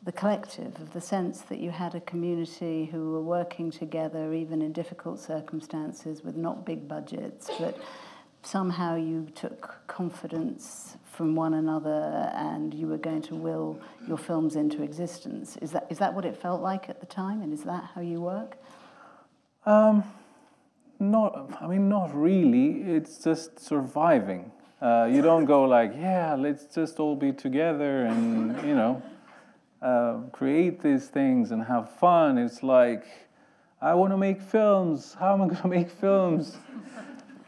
the 0.04 0.12
collective, 0.12 0.74
of 0.80 0.92
the 0.92 1.00
sense 1.00 1.40
that 1.42 1.58
you 1.58 1.70
had 1.70 1.94
a 1.94 2.00
community 2.00 2.86
who 2.86 3.12
were 3.12 3.22
working 3.22 3.70
together 3.70 4.34
even 4.34 4.60
in 4.60 4.72
difficult 4.72 5.18
circumstances 5.18 6.22
with 6.22 6.36
not 6.36 6.66
big 6.66 6.86
budgets, 6.86 7.50
but 7.58 7.78
somehow 8.44 8.94
you 8.94 9.28
took 9.34 9.86
confidence 9.86 10.96
from 11.04 11.34
one 11.34 11.54
another 11.54 12.30
and 12.34 12.74
you 12.74 12.86
were 12.86 12.98
going 12.98 13.22
to 13.22 13.34
will 13.34 13.80
your 14.06 14.18
films 14.18 14.56
into 14.56 14.82
existence. 14.82 15.56
Is 15.62 15.70
that, 15.72 15.86
is 15.88 15.98
that 15.98 16.12
what 16.12 16.24
it 16.24 16.36
felt 16.36 16.60
like 16.60 16.88
at 16.88 17.00
the 17.00 17.06
time, 17.06 17.40
and 17.40 17.52
is 17.52 17.62
that 17.64 17.90
how 17.94 18.00
you 18.00 18.20
work? 18.20 18.56
Um, 19.64 20.04
not, 20.98 21.56
I 21.60 21.66
mean, 21.66 21.88
not 21.88 22.14
really. 22.14 22.82
It's 22.82 23.18
just 23.18 23.60
surviving. 23.60 24.50
Uh, 24.82 25.08
you 25.10 25.22
don't 25.22 25.46
go 25.46 25.64
like, 25.64 25.92
yeah, 25.94 26.34
let's 26.34 26.66
just 26.66 27.00
all 27.00 27.16
be 27.16 27.32
together 27.32 28.04
and, 28.06 28.66
you 28.66 28.74
know. 28.74 29.02
Uh, 29.80 30.18
create 30.32 30.80
these 30.82 31.08
things 31.08 31.50
and 31.50 31.62
have 31.64 31.90
fun. 31.98 32.38
It's 32.38 32.62
like, 32.62 33.04
I 33.80 33.94
want 33.94 34.12
to 34.12 34.16
make 34.16 34.40
films. 34.40 35.14
How 35.18 35.34
am 35.34 35.42
I 35.42 35.46
going 35.48 35.62
to 35.62 35.68
make 35.68 35.90
films? 35.90 36.56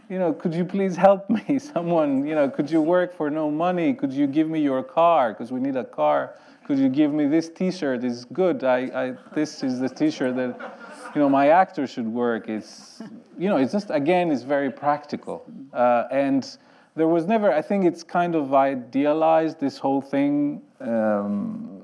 You 0.09 0.19
know, 0.19 0.33
could 0.33 0.55
you 0.55 0.65
please 0.65 0.97
help 0.97 1.29
me? 1.29 1.59
Someone, 1.75 2.27
you 2.27 2.35
know, 2.35 2.49
could 2.49 2.71
you 2.71 2.81
work 2.81 3.17
for 3.17 3.31
no 3.31 3.51
money? 3.51 3.95
Could 3.95 4.13
you 4.13 4.27
give 4.27 4.49
me 4.49 4.61
your 4.61 4.83
car? 4.83 5.33
Because 5.33 5.53
we 5.53 5.61
need 5.61 5.77
a 5.77 5.85
car. 5.85 6.35
Could 6.67 6.79
you 6.79 6.89
give 6.89 7.13
me 7.13 7.27
this 7.27 7.49
T-shirt? 7.49 8.03
It's 8.05 8.25
good. 8.25 8.65
I, 8.65 8.79
I, 8.95 9.15
this 9.35 9.63
is 9.63 9.81
the 9.81 9.89
T-shirt 9.89 10.37
that, 10.37 10.79
you 11.15 11.21
know, 11.21 11.29
my 11.29 11.49
actor 11.49 11.87
should 11.87 12.07
work. 12.07 12.49
It's, 12.49 13.03
you 13.39 13.49
know, 13.49 13.57
it's 13.57 13.73
just 13.73 13.91
again, 13.91 14.31
it's 14.31 14.43
very 14.43 14.71
practical, 14.71 15.45
uh, 15.73 16.05
and 16.11 16.59
there 16.97 17.07
was 17.09 17.27
never. 17.27 17.53
I 17.53 17.63
think 17.63 17.85
it's 17.85 18.03
kind 18.03 18.35
of 18.35 18.55
idealized 18.55 19.61
this 19.61 19.79
whole 19.79 20.01
thing. 20.01 20.63
Um, 20.81 21.77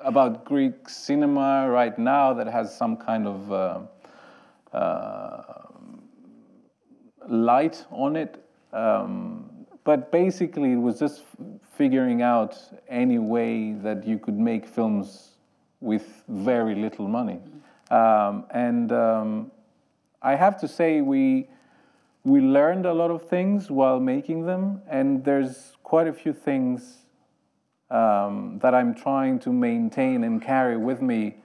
about 0.00 0.44
Greek 0.44 0.88
cinema 0.88 1.68
right 1.68 1.98
now 1.98 2.32
that 2.32 2.46
has 2.46 2.76
some 2.76 2.96
kind 2.96 3.26
of 3.26 3.52
uh, 3.52 3.80
uh, 4.72 5.65
light 7.28 7.84
on 7.90 8.16
it. 8.16 8.44
Um, 8.72 9.50
but 9.84 10.10
basically, 10.10 10.72
it 10.72 10.80
was 10.80 10.98
just 10.98 11.24
figuring 11.76 12.22
out 12.22 12.56
any 12.88 13.18
way 13.18 13.72
that 13.72 14.06
you 14.06 14.18
could 14.18 14.38
make 14.38 14.66
films 14.66 15.36
with 15.80 16.24
very 16.28 16.74
little 16.74 17.06
money. 17.06 17.38
Um, 17.90 18.44
and 18.50 18.90
um, 18.92 19.50
I 20.22 20.34
have 20.34 20.58
to 20.60 20.68
say, 20.68 21.00
we 21.00 21.48
we 22.24 22.40
learned 22.40 22.86
a 22.86 22.92
lot 22.92 23.12
of 23.12 23.28
things 23.28 23.70
while 23.70 24.00
making 24.00 24.46
them, 24.46 24.82
and 24.88 25.24
there's 25.24 25.76
quite 25.84 26.08
a 26.08 26.12
few 26.12 26.32
things 26.32 27.06
um, 27.88 28.58
that 28.62 28.74
I'm 28.74 28.96
trying 28.96 29.38
to 29.40 29.52
maintain 29.52 30.24
and 30.24 30.42
carry 30.42 30.76
with 30.76 31.00
me 31.00 31.36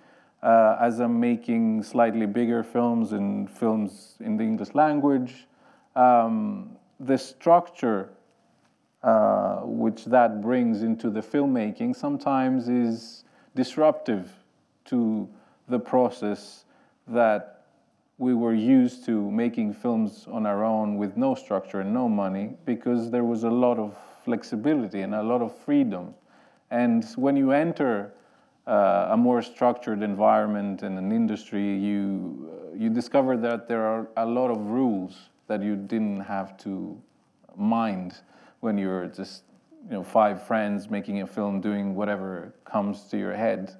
uh, 0.41 0.77
as 0.81 0.99
I'm 0.99 1.19
making 1.19 1.83
slightly 1.83 2.25
bigger 2.25 2.63
films 2.63 3.11
and 3.11 3.47
films 3.47 4.15
in 4.21 4.37
the 4.37 4.43
English 4.43 4.73
language. 4.73 5.45
Um, 5.95 6.77
the 6.99 7.17
structure 7.17 8.09
uh, 9.03 9.61
which 9.63 10.05
that 10.05 10.41
brings 10.41 10.83
into 10.83 11.09
the 11.09 11.21
filmmaking 11.21 11.95
sometimes 11.95 12.69
is 12.69 13.23
disruptive 13.55 14.31
to 14.85 15.27
the 15.67 15.79
process 15.79 16.65
that 17.07 17.65
we 18.19 18.35
were 18.35 18.53
used 18.53 19.03
to 19.03 19.31
making 19.31 19.73
films 19.73 20.27
on 20.31 20.45
our 20.45 20.63
own 20.63 20.97
with 20.97 21.17
no 21.17 21.33
structure 21.33 21.79
and 21.79 21.91
no 21.91 22.07
money 22.07 22.55
because 22.65 23.09
there 23.09 23.23
was 23.23 23.43
a 23.43 23.49
lot 23.49 23.79
of 23.79 23.97
flexibility 24.23 25.01
and 25.01 25.15
a 25.15 25.23
lot 25.23 25.41
of 25.41 25.57
freedom. 25.57 26.13
And 26.69 27.03
when 27.15 27.35
you 27.35 27.51
enter 27.51 28.13
uh, 28.67 29.07
a 29.09 29.17
more 29.17 29.41
structured 29.41 30.03
environment 30.03 30.83
and 30.83 30.99
an 30.99 31.11
industry, 31.11 31.75
you, 31.75 32.47
uh, 32.71 32.75
you 32.77 32.91
discover 32.91 33.35
that 33.37 33.67
there 33.67 33.83
are 33.83 34.07
a 34.17 34.25
lot 34.27 34.51
of 34.51 34.59
rules 34.67 35.30
that 35.51 35.61
you 35.61 35.75
didn't 35.75 36.21
have 36.21 36.55
to 36.55 36.97
mind 37.57 38.21
when 38.61 38.77
you're 38.77 39.07
just 39.07 39.43
you 39.83 39.95
know, 39.95 40.03
five 40.03 40.47
friends 40.47 40.89
making 40.89 41.21
a 41.23 41.27
film, 41.27 41.59
doing 41.59 41.93
whatever 41.93 42.53
comes 42.63 43.03
to 43.09 43.17
your 43.17 43.33
head. 43.33 43.75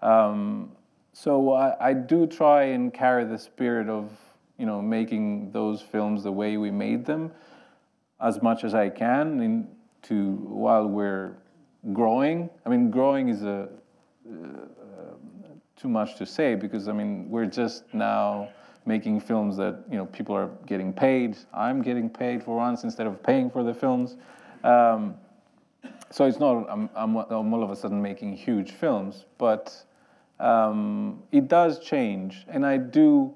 Um, 0.00 0.72
so 1.12 1.52
I, 1.52 1.90
I, 1.90 1.92
do 1.92 2.26
try 2.26 2.64
and 2.64 2.92
carry 2.92 3.24
the 3.24 3.38
spirit 3.38 3.88
of 3.88 4.10
you 4.58 4.66
know 4.66 4.82
making 4.82 5.52
those 5.52 5.80
films 5.80 6.24
the 6.24 6.32
way 6.32 6.56
we 6.56 6.72
made 6.72 7.04
them 7.04 7.30
as 8.20 8.42
much 8.42 8.64
as 8.64 8.74
I 8.74 8.88
can 8.88 9.40
in 9.40 9.68
to 10.08 10.32
while 10.64 10.88
we're 10.88 11.36
growing. 11.92 12.50
I 12.66 12.68
mean, 12.68 12.90
growing 12.90 13.28
is 13.28 13.44
a 13.44 13.68
uh, 14.28 14.64
too 15.76 15.88
much 15.88 16.16
to 16.16 16.26
say 16.26 16.56
because 16.56 16.88
I 16.88 16.92
mean 16.92 17.30
we're 17.30 17.46
just 17.46 17.84
now 17.92 18.48
making 18.84 19.20
films 19.20 19.56
that 19.56 19.84
you 19.90 19.96
know 19.96 20.06
people 20.06 20.34
are 20.34 20.50
getting 20.66 20.92
paid. 20.92 21.36
I'm 21.52 21.82
getting 21.82 22.08
paid 22.08 22.42
for 22.42 22.56
once 22.56 22.84
instead 22.84 23.06
of 23.06 23.22
paying 23.22 23.50
for 23.50 23.62
the 23.62 23.74
films. 23.74 24.16
Um, 24.64 25.14
so 26.10 26.26
it's 26.26 26.38
not 26.38 26.66
I'm, 26.68 26.90
I'm, 26.94 27.16
all 27.16 27.62
of 27.62 27.70
a 27.70 27.76
sudden 27.76 28.00
making 28.00 28.36
huge 28.36 28.72
films, 28.72 29.24
but 29.38 29.74
um, 30.38 31.22
it 31.32 31.48
does 31.48 31.78
change, 31.80 32.44
and 32.48 32.66
I 32.66 32.76
do 32.76 33.34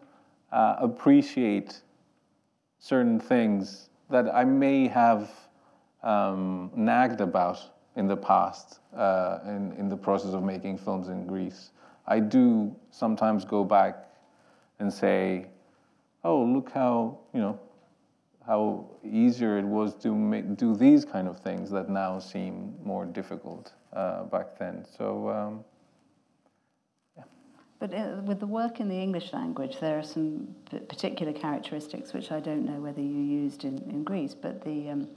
uh, 0.52 0.76
appreciate 0.78 1.80
certain 2.78 3.18
things 3.18 3.88
that 4.10 4.32
I 4.32 4.44
may 4.44 4.88
have 4.88 5.30
um, 6.02 6.70
nagged 6.74 7.20
about 7.20 7.58
in 7.96 8.06
the 8.06 8.16
past 8.16 8.80
uh, 8.96 9.40
in, 9.46 9.72
in 9.78 9.88
the 9.88 9.96
process 9.96 10.32
of 10.32 10.42
making 10.42 10.78
films 10.78 11.08
in 11.08 11.26
Greece. 11.26 11.70
I 12.06 12.20
do 12.20 12.74
sometimes 12.90 13.44
go 13.44 13.64
back 13.64 14.05
and 14.78 14.92
say, 14.92 15.46
oh, 16.24 16.42
look 16.42 16.70
how, 16.72 17.18
you 17.32 17.40
know, 17.40 17.58
how 18.46 18.88
easier 19.04 19.58
it 19.58 19.64
was 19.64 19.94
to 19.96 20.14
make, 20.14 20.56
do 20.56 20.76
these 20.76 21.04
kind 21.04 21.26
of 21.26 21.40
things 21.40 21.70
that 21.70 21.88
now 21.88 22.18
seem 22.18 22.74
more 22.84 23.04
difficult 23.04 23.72
uh, 23.92 24.24
back 24.24 24.58
then. 24.58 24.84
So, 24.96 25.28
um, 25.30 25.64
yeah. 27.16 27.24
But 27.80 27.92
uh, 27.92 28.20
with 28.24 28.38
the 28.38 28.46
work 28.46 28.78
in 28.78 28.88
the 28.88 28.94
English 28.94 29.32
language, 29.32 29.78
there 29.80 29.98
are 29.98 30.04
some 30.04 30.54
particular 30.88 31.32
characteristics 31.32 32.12
which 32.12 32.30
I 32.30 32.40
don't 32.40 32.64
know 32.64 32.80
whether 32.80 33.00
you 33.00 33.20
used 33.20 33.64
in, 33.64 33.78
in 33.90 34.04
Greece, 34.04 34.34
but 34.34 34.64
the, 34.64 34.90
um, 34.90 35.08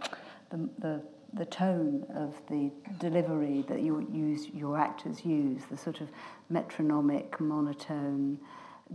the, 0.49 0.69
the 0.79 1.01
the 1.33 1.45
tone 1.45 2.05
of 2.15 2.33
the 2.49 2.71
delivery 2.97 3.63
that 3.67 3.81
you 3.81 4.07
use 4.11 4.47
your 4.53 4.77
actors 4.77 5.23
use 5.23 5.61
the 5.69 5.77
sort 5.77 6.01
of 6.01 6.09
metronomic 6.49 7.39
monotone 7.39 8.39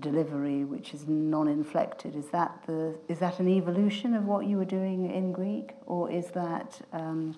delivery 0.00 0.64
which 0.64 0.92
is 0.92 1.06
non-inflected 1.06 2.16
is 2.16 2.28
that 2.30 2.60
the 2.66 2.96
is 3.08 3.20
that 3.20 3.38
an 3.38 3.48
evolution 3.48 4.14
of 4.14 4.24
what 4.24 4.44
you 4.46 4.56
were 4.56 4.64
doing 4.64 5.10
in 5.10 5.32
Greek 5.32 5.72
or 5.86 6.10
is 6.10 6.28
that 6.32 6.80
um, 6.92 7.36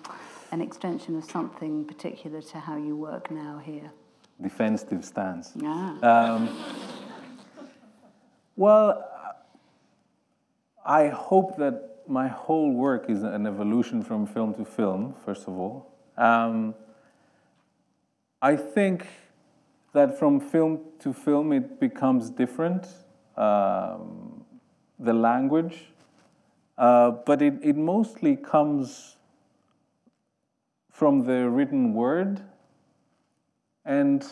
an 0.51 0.61
extension 0.61 1.15
of 1.15 1.23
something 1.23 1.85
particular 1.85 2.41
to 2.41 2.59
how 2.59 2.75
you 2.75 2.95
work 2.95 3.29
now 3.29 3.61
here 3.63 3.91
defensive 4.41 5.05
stance 5.05 5.53
ah. 5.63 6.35
Um, 6.35 6.57
well 8.55 9.07
I 10.83 11.09
hope 11.09 11.57
that 11.57 11.97
my 12.07 12.27
whole 12.27 12.71
work 12.71 13.09
is 13.09 13.23
an 13.23 13.45
evolution 13.45 14.01
from 14.01 14.25
film 14.25 14.53
to 14.55 14.63
film, 14.63 15.15
first 15.25 15.47
of 15.47 15.57
all. 15.57 15.93
Um, 16.17 16.73
I 18.41 18.55
think 18.55 19.05
that 19.97 20.19
from 20.19 20.39
film 20.39 20.79
to 20.99 21.11
film 21.11 21.51
it 21.51 21.79
becomes 21.79 22.29
different, 22.29 22.85
um, 23.35 24.45
the 24.99 25.11
language, 25.11 25.85
uh, 26.77 27.09
but 27.25 27.41
it, 27.41 27.55
it 27.63 27.75
mostly 27.75 28.35
comes 28.35 29.15
from 30.91 31.23
the 31.25 31.49
written 31.49 31.93
word. 31.93 32.41
And 33.85 34.23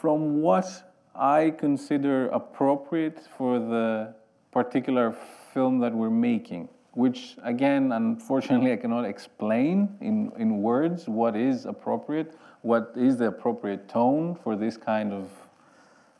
from 0.00 0.40
what 0.40 0.94
I 1.14 1.50
consider 1.50 2.28
appropriate 2.28 3.20
for 3.36 3.58
the 3.58 4.14
particular 4.52 5.14
film 5.52 5.80
that 5.80 5.92
we're 5.92 6.08
making, 6.08 6.70
which 6.92 7.36
again, 7.42 7.92
unfortunately, 7.92 8.72
I 8.72 8.76
cannot 8.76 9.04
explain 9.04 9.98
in, 10.00 10.32
in 10.38 10.62
words 10.62 11.08
what 11.08 11.36
is 11.36 11.66
appropriate, 11.66 12.34
what 12.62 12.92
is 12.96 13.16
the 13.16 13.26
appropriate 13.26 13.88
tone 13.88 14.34
for 14.34 14.56
this 14.56 14.76
kind 14.76 15.12
of 15.12 15.28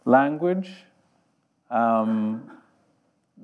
language. 0.04 0.70
Um, 1.70 2.50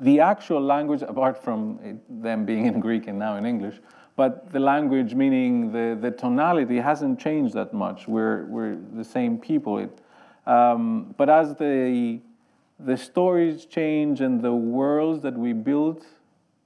the 0.01 0.21
actual 0.21 0.61
language, 0.61 1.03
apart 1.03 1.43
from 1.43 1.81
it, 1.83 2.23
them 2.23 2.45
being 2.45 2.67
in 2.67 2.79
Greek 2.81 3.07
and 3.09 3.19
now 3.19 3.37
in 3.37 3.47
English, 3.47 3.77
but 4.17 4.53
the 4.53 4.61
language, 4.61 5.15
meaning 5.15 5.73
the, 5.73 5.97
the 6.01 6.11
tonality, 6.11 6.77
hasn't 6.79 7.21
changed 7.21 7.55
that 7.55 7.73
much. 7.73 8.07
We're, 8.07 8.45
we're 8.47 8.77
the 8.95 9.05
same 9.05 9.39
people. 9.39 9.79
It, 9.79 9.99
um, 10.47 11.15
but 11.17 11.29
as 11.29 11.55
the 11.55 12.21
the 12.79 12.97
stories 12.97 13.65
change 13.65 14.21
and 14.21 14.41
the 14.41 14.55
worlds 14.55 15.23
that 15.23 15.37
we 15.37 15.53
build 15.53 16.07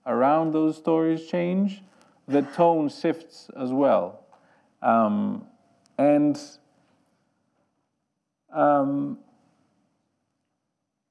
around 0.06 0.52
those 0.52 0.76
stories 0.76 1.26
change, 1.26 1.82
the 2.28 2.42
tone 2.42 2.88
shifts 2.88 3.48
as 3.56 3.72
well. 3.72 4.24
Um, 4.82 5.46
and 5.98 6.40
um, 8.52 9.18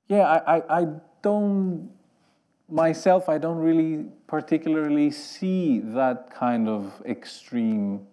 yeah, 0.08 0.24
I, 0.24 0.58
I, 0.58 0.82
I 0.82 0.88
don't, 1.22 1.90
myself, 2.70 3.30
I 3.30 3.38
don't 3.38 3.60
really 3.60 4.06
particularly 4.28 5.10
see 5.12 5.80
that 5.80 6.34
kind 6.34 6.68
of 6.68 7.02
extreme 7.06 8.06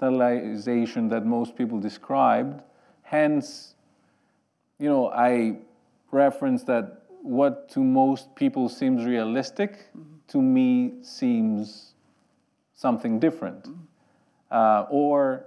stylization 0.00 1.10
that 1.10 1.24
most 1.24 1.56
people 1.56 1.78
described. 1.78 2.62
Hence, 3.02 3.74
you 4.78 4.88
know, 4.88 5.10
I 5.10 5.58
reference 6.10 6.64
that 6.64 7.02
what 7.22 7.68
to 7.70 7.80
most 7.80 8.34
people 8.34 8.68
seems 8.68 9.04
realistic, 9.04 9.90
mm-hmm. 9.96 10.16
to 10.28 10.42
me 10.42 10.94
seems 11.02 11.94
something 12.74 13.18
different. 13.18 13.64
Mm-hmm. 13.64 13.80
Uh, 14.54 14.86
or 14.88 15.46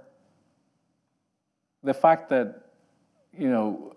the 1.82 1.94
fact 1.94 2.28
that, 2.28 2.66
you 3.32 3.48
know, 3.48 3.96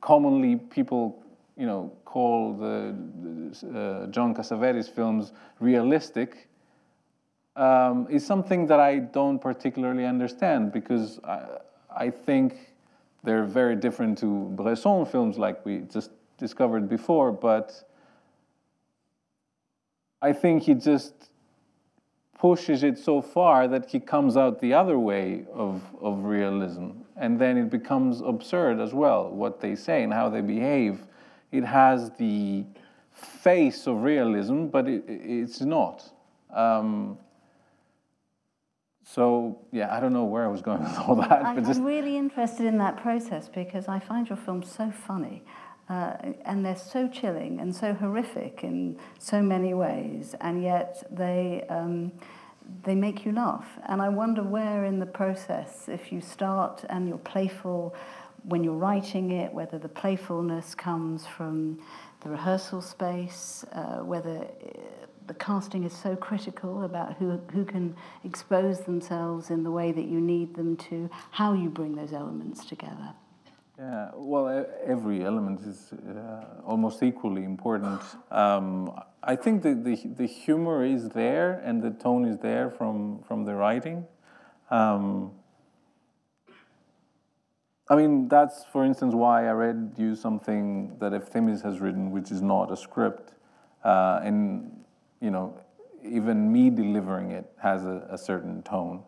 commonly 0.00 0.56
people, 0.56 1.22
you 1.58 1.66
know, 1.66 1.92
call 2.06 2.54
the 2.54 2.94
uh, 3.68 4.06
John 4.06 4.34
Cassavetes 4.34 4.88
films 4.88 5.32
realistic 5.60 6.48
um, 7.54 8.06
is 8.08 8.24
something 8.24 8.66
that 8.68 8.80
I 8.80 8.98
don't 8.98 9.38
particularly 9.38 10.06
understand 10.06 10.72
because 10.72 11.20
I, 11.22 11.58
I 11.94 12.08
think 12.08 12.72
they're 13.24 13.44
very 13.44 13.76
different 13.76 14.16
to 14.20 14.46
Bresson 14.56 15.04
films 15.04 15.36
like 15.36 15.66
we 15.66 15.80
just 15.92 16.12
discovered 16.38 16.88
before, 16.88 17.30
but 17.30 17.84
I 20.22 20.32
think 20.32 20.62
he 20.62 20.72
just 20.72 21.28
pushes 22.38 22.82
it 22.82 22.98
so 22.98 23.22
far 23.22 23.66
that 23.68 23.90
he 23.90 23.98
comes 23.98 24.36
out 24.36 24.60
the 24.60 24.74
other 24.74 24.98
way 24.98 25.44
of, 25.52 25.82
of 26.00 26.24
realism. 26.24 26.90
And 27.16 27.38
then 27.38 27.56
it 27.56 27.70
becomes 27.70 28.20
absurd 28.20 28.78
as 28.78 28.92
well, 28.92 29.30
what 29.30 29.60
they 29.60 29.74
say 29.74 30.02
and 30.02 30.12
how 30.12 30.28
they 30.28 30.42
behave. 30.42 31.00
It 31.50 31.64
has 31.64 32.10
the 32.18 32.64
face 33.12 33.86
of 33.86 34.02
realism, 34.02 34.66
but 34.66 34.86
it, 34.86 35.04
it's 35.06 35.62
not. 35.62 36.04
Um, 36.54 37.18
so 39.02 39.60
yeah, 39.72 39.94
I 39.94 40.00
don't 40.00 40.12
know 40.12 40.24
where 40.24 40.44
I 40.44 40.48
was 40.48 40.60
going 40.60 40.82
with 40.82 40.98
all 40.98 41.14
that. 41.16 41.44
I'm, 41.44 41.64
just... 41.64 41.80
I'm 41.80 41.86
really 41.86 42.18
interested 42.18 42.66
in 42.66 42.76
that 42.78 42.98
process 42.98 43.48
because 43.48 43.88
I 43.88 43.98
find 43.98 44.28
your 44.28 44.36
films 44.36 44.70
so 44.70 44.90
funny. 44.90 45.42
Uh, 45.88 46.16
and 46.44 46.64
they're 46.64 46.74
so 46.74 47.06
chilling 47.08 47.60
and 47.60 47.74
so 47.74 47.94
horrific 47.94 48.64
in 48.64 48.98
so 49.18 49.40
many 49.40 49.72
ways, 49.72 50.34
and 50.40 50.62
yet 50.62 51.02
they 51.10 51.64
um, 51.68 52.10
they 52.82 52.94
make 52.94 53.24
you 53.24 53.32
laugh. 53.32 53.78
And 53.86 54.02
I 54.02 54.08
wonder 54.08 54.42
where 54.42 54.84
in 54.84 54.98
the 54.98 55.06
process, 55.06 55.88
if 55.88 56.10
you 56.10 56.20
start 56.20 56.84
and 56.88 57.08
you're 57.08 57.18
playful 57.18 57.94
when 58.42 58.62
you're 58.62 58.74
writing 58.74 59.32
it, 59.32 59.52
whether 59.52 59.78
the 59.78 59.88
playfulness 59.88 60.74
comes 60.74 61.26
from 61.26 61.80
the 62.22 62.30
rehearsal 62.30 62.80
space, 62.80 63.64
uh, 63.72 63.98
whether 63.98 64.46
the 65.26 65.34
casting 65.34 65.82
is 65.84 65.92
so 65.92 66.14
critical 66.14 66.84
about 66.84 67.14
who, 67.14 67.38
who 67.52 67.64
can 67.64 67.96
expose 68.24 68.80
themselves 68.80 69.50
in 69.50 69.64
the 69.64 69.70
way 69.70 69.90
that 69.90 70.06
you 70.06 70.20
need 70.20 70.54
them 70.54 70.76
to, 70.76 71.10
how 71.30 71.52
you 71.52 71.68
bring 71.68 71.96
those 71.96 72.12
elements 72.12 72.64
together. 72.64 73.12
Yeah, 73.78 74.10
well, 74.14 74.66
every 74.86 75.22
element 75.24 75.60
is 75.60 75.92
uh, 75.92 76.62
almost 76.64 77.02
equally 77.02 77.44
important. 77.44 78.00
Um, 78.30 78.98
I 79.22 79.34
think 79.36 79.62
the, 79.62 79.74
the, 79.74 79.96
the, 80.16 80.26
humor 80.26 80.84
is 80.84 81.08
there 81.08 81.60
and 81.64 81.82
the 81.82 81.90
tone 81.90 82.24
is 82.24 82.38
there 82.38 82.70
from, 82.70 83.22
from 83.26 83.44
the 83.44 83.54
writing. 83.54 84.04
Um, 84.70 85.32
I 87.88 87.96
mean, 87.96 88.28
that's, 88.28 88.64
for 88.72 88.84
instance, 88.84 89.14
why 89.14 89.48
I 89.48 89.52
read 89.52 89.94
you 89.96 90.16
something 90.16 90.96
that 90.98 91.12
Efthimis 91.12 91.62
has 91.62 91.80
written, 91.80 92.10
which 92.10 92.30
is 92.30 92.42
not 92.42 92.70
a 92.70 92.76
script. 92.76 93.32
Uh, 93.84 94.20
and 94.22 94.84
you 95.20 95.30
know, 95.30 95.58
even 96.04 96.52
me 96.52 96.70
delivering 96.70 97.30
it 97.30 97.46
has 97.62 97.84
a, 97.84 98.06
a 98.10 98.18
certain 98.18 98.62
tone. 98.62 99.02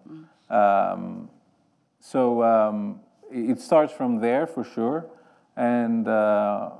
Mm. 0.50 0.92
Um, 0.92 1.30
so 2.00 2.42
um, 2.42 3.00
it 3.30 3.60
starts 3.60 3.92
from 3.92 4.20
there 4.20 4.46
for 4.46 4.64
sure, 4.64 5.06
and 5.56 6.06
uh, 6.06 6.70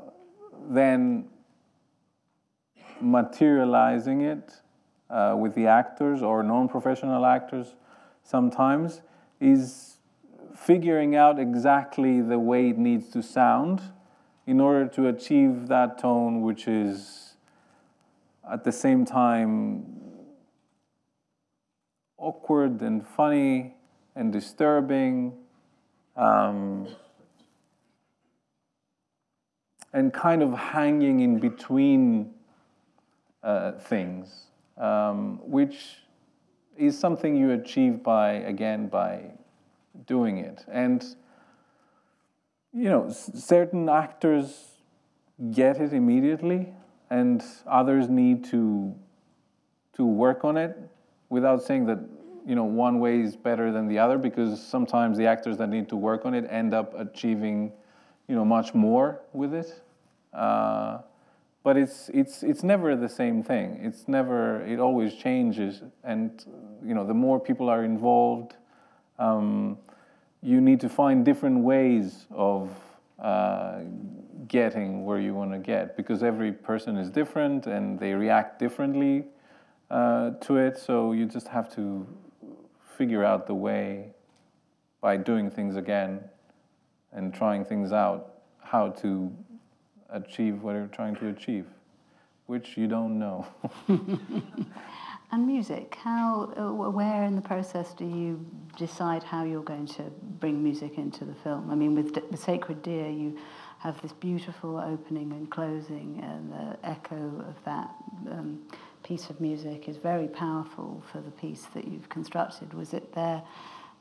then 0.71 1.29
materializing 3.01 4.23
it 4.23 4.53
uh, 5.11 5.35
with 5.39 5.55
the 5.55 5.67
actors 5.67 6.23
or 6.23 6.43
non-professional 6.43 7.25
actors 7.25 7.75
sometimes 8.23 9.01
is 9.41 9.99
figuring 10.57 11.15
out 11.15 11.39
exactly 11.39 12.21
the 12.21 12.39
way 12.39 12.71
it 12.71 12.79
needs 12.79 13.09
to 13.11 13.23
sound 13.23 13.81
in 14.47 14.61
order 14.61 14.87
to 14.87 15.07
achieve 15.07 15.69
that 15.69 15.99
tone 15.99 16.43
which 16.43 16.67
is 16.67 17.37
at 18.51 18.65
the 18.65 18.73
same 18.73 19.05
time 19.05 19.87
awkward 22.17 22.81
and 22.83 23.07
funny 23.07 23.75
and 24.17 24.33
disturbing 24.33 25.33
um, 26.19 26.89
and 29.93 30.13
kind 30.13 30.43
of 30.43 30.53
hanging 30.53 31.21
in 31.21 31.39
between 31.39 32.35
uh, 33.43 33.73
things, 33.73 34.47
um, 34.77 35.39
which 35.43 35.99
is 36.77 36.99
something 36.99 37.37
you 37.37 37.53
achieve 37.53 38.03
by, 38.03 38.33
again, 38.33 38.89
by 38.89 39.31
doing 40.07 40.39
it. 40.39 40.65
And, 40.71 41.03
you 42.73 42.91
know, 42.91 43.11
certain 43.11 43.89
actors 43.89 44.67
get 45.53 45.81
it 45.81 45.93
immediately, 45.93 46.75
and 47.11 47.43
others 47.67 48.09
need 48.09 48.45
to, 48.47 48.95
to 49.95 50.05
work 50.05 50.45
on 50.45 50.57
it 50.57 50.77
without 51.31 51.63
saying 51.63 51.87
that 51.87 51.99
you 52.49 52.55
know 52.55 52.65
one 52.65 52.99
way 52.99 53.21
is 53.21 53.37
better 53.37 53.71
than 53.71 53.87
the 53.87 53.99
other 53.99 54.19
because 54.19 54.61
sometimes 54.61 55.19
the 55.19 55.27
actors 55.27 55.59
that 55.59 55.69
need 55.69 55.89
to 55.89 55.97
work 55.97 56.25
on 56.25 56.35
it 56.35 56.47
end 56.51 56.73
up 56.73 56.99
achieving 56.99 57.73
you 58.27 58.35
know 58.35 58.45
much 58.45 58.75
more 58.75 59.21
with 59.33 59.55
it. 59.55 59.83
Uh, 60.33 60.99
but 61.63 61.77
it's 61.77 62.09
it's 62.15 62.43
it's 62.43 62.63
never 62.63 62.97
the 62.97 63.09
same 63.09 63.43
thing. 63.43 63.79
It's 63.83 64.09
never 64.09 64.65
it 64.65 64.81
always 64.81 65.15
changes. 65.15 65.83
And 66.03 66.45
you 66.85 66.95
know 66.95 67.07
the 67.07 67.15
more 67.15 67.39
people 67.39 67.69
are 67.69 67.85
involved 67.85 68.57
um, 69.19 69.79
you 70.43 70.61
need 70.61 70.81
to 70.81 70.89
find 70.89 71.25
different 71.25 71.61
ways 71.61 72.27
of 72.31 72.71
uh, 73.19 73.81
getting 74.47 75.05
where 75.05 75.19
you 75.19 75.35
want 75.35 75.53
to 75.53 75.59
get 75.59 75.97
because 75.97 76.23
every 76.23 76.53
person 76.53 76.97
is 76.97 77.11
different 77.11 77.67
and 77.67 77.99
they 77.99 78.13
react 78.13 78.59
differently 78.59 79.25
uh, 79.91 80.31
to 80.41 80.57
it. 80.57 80.79
So 80.79 81.13
you 81.13 81.27
just 81.27 81.49
have 81.49 81.75
to 81.75 82.07
figure 82.99 83.25
out 83.25 83.47
the 83.47 83.55
way 83.55 84.11
by 85.01 85.17
doing 85.17 85.51
things 85.51 85.77
again 85.77 86.21
and 87.13 87.33
trying 87.33 87.65
things 87.65 87.93
out 87.93 88.41
how 88.61 88.91
to 88.91 89.33
achieve 90.11 90.63
what 90.63 90.75
you're 90.75 90.89
trying 90.89 91.15
to 91.17 91.29
achieve, 91.29 91.65
which 92.47 92.77
you 92.77 92.89
don't 92.89 93.17
know. 93.17 93.47
and 95.33 95.47
music, 95.47 95.97
how, 96.03 96.53
uh, 96.57 96.91
where 96.91 97.23
in 97.23 97.37
the 97.37 97.43
process 97.43 97.95
do 97.95 98.05
you 98.05 98.45
decide 98.77 99.23
how 99.23 99.45
you're 99.45 99.63
going 99.63 99.87
to 99.87 100.03
bring 100.41 100.63
music 100.63 100.99
into 100.99 101.25
the 101.25 101.35
film? 101.35 101.71
I 101.71 101.77
mean, 101.77 101.95
with 101.95 102.31
the 102.31 102.37
Sacred 102.37 102.83
Deer, 102.83 103.09
you 103.09 103.39
have 103.79 104.01
this 104.03 104.13
beautiful 104.13 104.77
opening 104.77 105.31
and 105.33 105.49
closing, 105.51 106.21
and 106.23 106.53
the 106.53 106.89
echo 106.89 107.45
of 107.49 107.55
that. 107.65 107.95
Um, 108.29 108.59
piece 109.09 109.31
of 109.31 109.41
music 109.41 109.89
is 109.89 109.97
very 109.97 110.29
powerful 110.29 111.03
for 111.11 111.23
the 111.23 111.31
piece 111.31 111.65
that 111.75 111.89
you've 111.89 112.11
constructed. 112.11 112.75
Was 112.75 112.93
it 112.93 113.15
there 113.15 113.43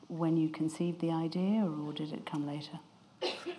when 0.10 0.36
you 0.36 0.50
conceived 0.50 1.00
the 1.00 1.12
idea, 1.12 1.66
or 1.66 1.94
did 1.94 2.12
it 2.12 2.26
come 2.30 2.46
later? 2.46 2.78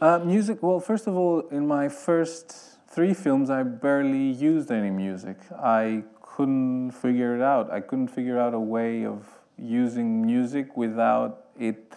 Uh, 0.03 0.19
music, 0.19 0.63
well, 0.63 0.79
first 0.79 1.07
of 1.07 1.17
all, 1.17 1.41
in 1.49 1.67
my 1.67 1.89
first 1.89 2.55
three 2.91 3.15
films, 3.15 3.49
I 3.49 3.63
barely 3.63 4.31
used 4.31 4.71
any 4.71 4.91
music. 4.91 5.39
I 5.59 6.05
couldn't 6.21 6.91
figure 6.91 7.35
it 7.35 7.43
out. 7.43 7.73
I 7.73 7.81
couldn't 7.81 8.09
figure 8.09 8.39
out 8.39 8.53
a 8.53 8.61
way 8.61 9.07
of 9.07 9.27
using 9.57 10.27
music 10.27 10.77
without 10.77 11.47
it, 11.59 11.95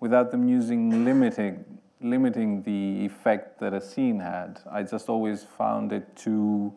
without 0.00 0.32
the 0.32 0.36
music 0.36 0.78
limiting, 0.80 1.64
limiting 2.00 2.62
the 2.62 3.06
effect 3.06 3.60
that 3.60 3.72
a 3.72 3.80
scene 3.80 4.18
had. 4.18 4.60
I 4.68 4.82
just 4.82 5.08
always 5.08 5.44
found 5.44 5.92
it 5.92 6.16
too 6.16 6.74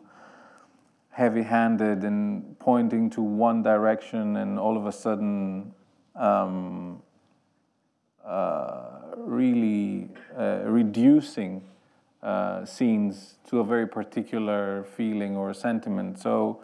heavy 1.18 1.42
handed 1.42 2.04
and 2.04 2.56
pointing 2.60 3.10
to 3.10 3.20
one 3.20 3.60
direction, 3.60 4.36
and 4.36 4.56
all 4.56 4.76
of 4.76 4.86
a 4.86 4.92
sudden, 4.92 5.74
um, 6.14 7.02
uh, 8.24 9.00
really 9.16 10.08
uh, 10.38 10.60
reducing 10.64 11.60
uh, 12.22 12.64
scenes 12.64 13.34
to 13.48 13.58
a 13.58 13.64
very 13.64 13.88
particular 13.88 14.84
feeling 14.96 15.36
or 15.36 15.52
sentiment. 15.52 16.20
So, 16.20 16.62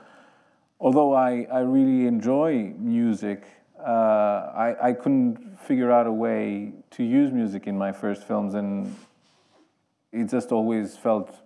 although 0.78 1.12
I, 1.14 1.48
I 1.50 1.60
really 1.60 2.06
enjoy 2.06 2.74
music, 2.78 3.42
uh, 3.80 4.52
I, 4.54 4.76
I 4.80 4.92
couldn't 4.92 5.58
figure 5.66 5.90
out 5.90 6.06
a 6.06 6.12
way 6.12 6.74
to 6.92 7.02
use 7.02 7.32
music 7.32 7.66
in 7.66 7.76
my 7.76 7.90
first 7.90 8.22
films, 8.22 8.54
and 8.54 8.94
it 10.12 10.30
just 10.30 10.52
always 10.52 10.96
felt 10.96 11.40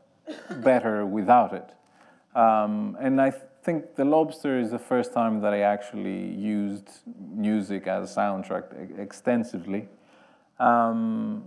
better 0.63 1.07
without 1.07 1.55
it. 1.55 1.73
Um, 2.35 2.97
and 3.01 3.21
I 3.21 3.33
think 3.63 3.97
The 3.97 4.05
Lobster 4.05 4.59
is 4.59 4.71
the 4.71 4.79
first 4.79 5.13
time 5.13 5.41
that 5.41 5.53
I 5.53 5.61
actually 5.61 6.35
used 6.35 6.89
music 7.35 7.87
as 7.87 8.11
a 8.11 8.21
soundtrack 8.21 8.99
extensively. 8.99 9.89
Um, 10.59 11.45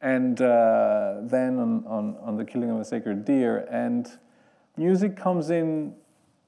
and 0.00 0.40
uh, 0.40 1.20
then 1.22 1.58
on, 1.58 1.84
on, 1.86 2.16
on, 2.22 2.36
The 2.36 2.44
Killing 2.44 2.70
of 2.70 2.80
a 2.80 2.84
Sacred 2.84 3.24
Deer. 3.24 3.66
And 3.70 4.10
music 4.76 5.16
comes 5.16 5.50
in 5.50 5.94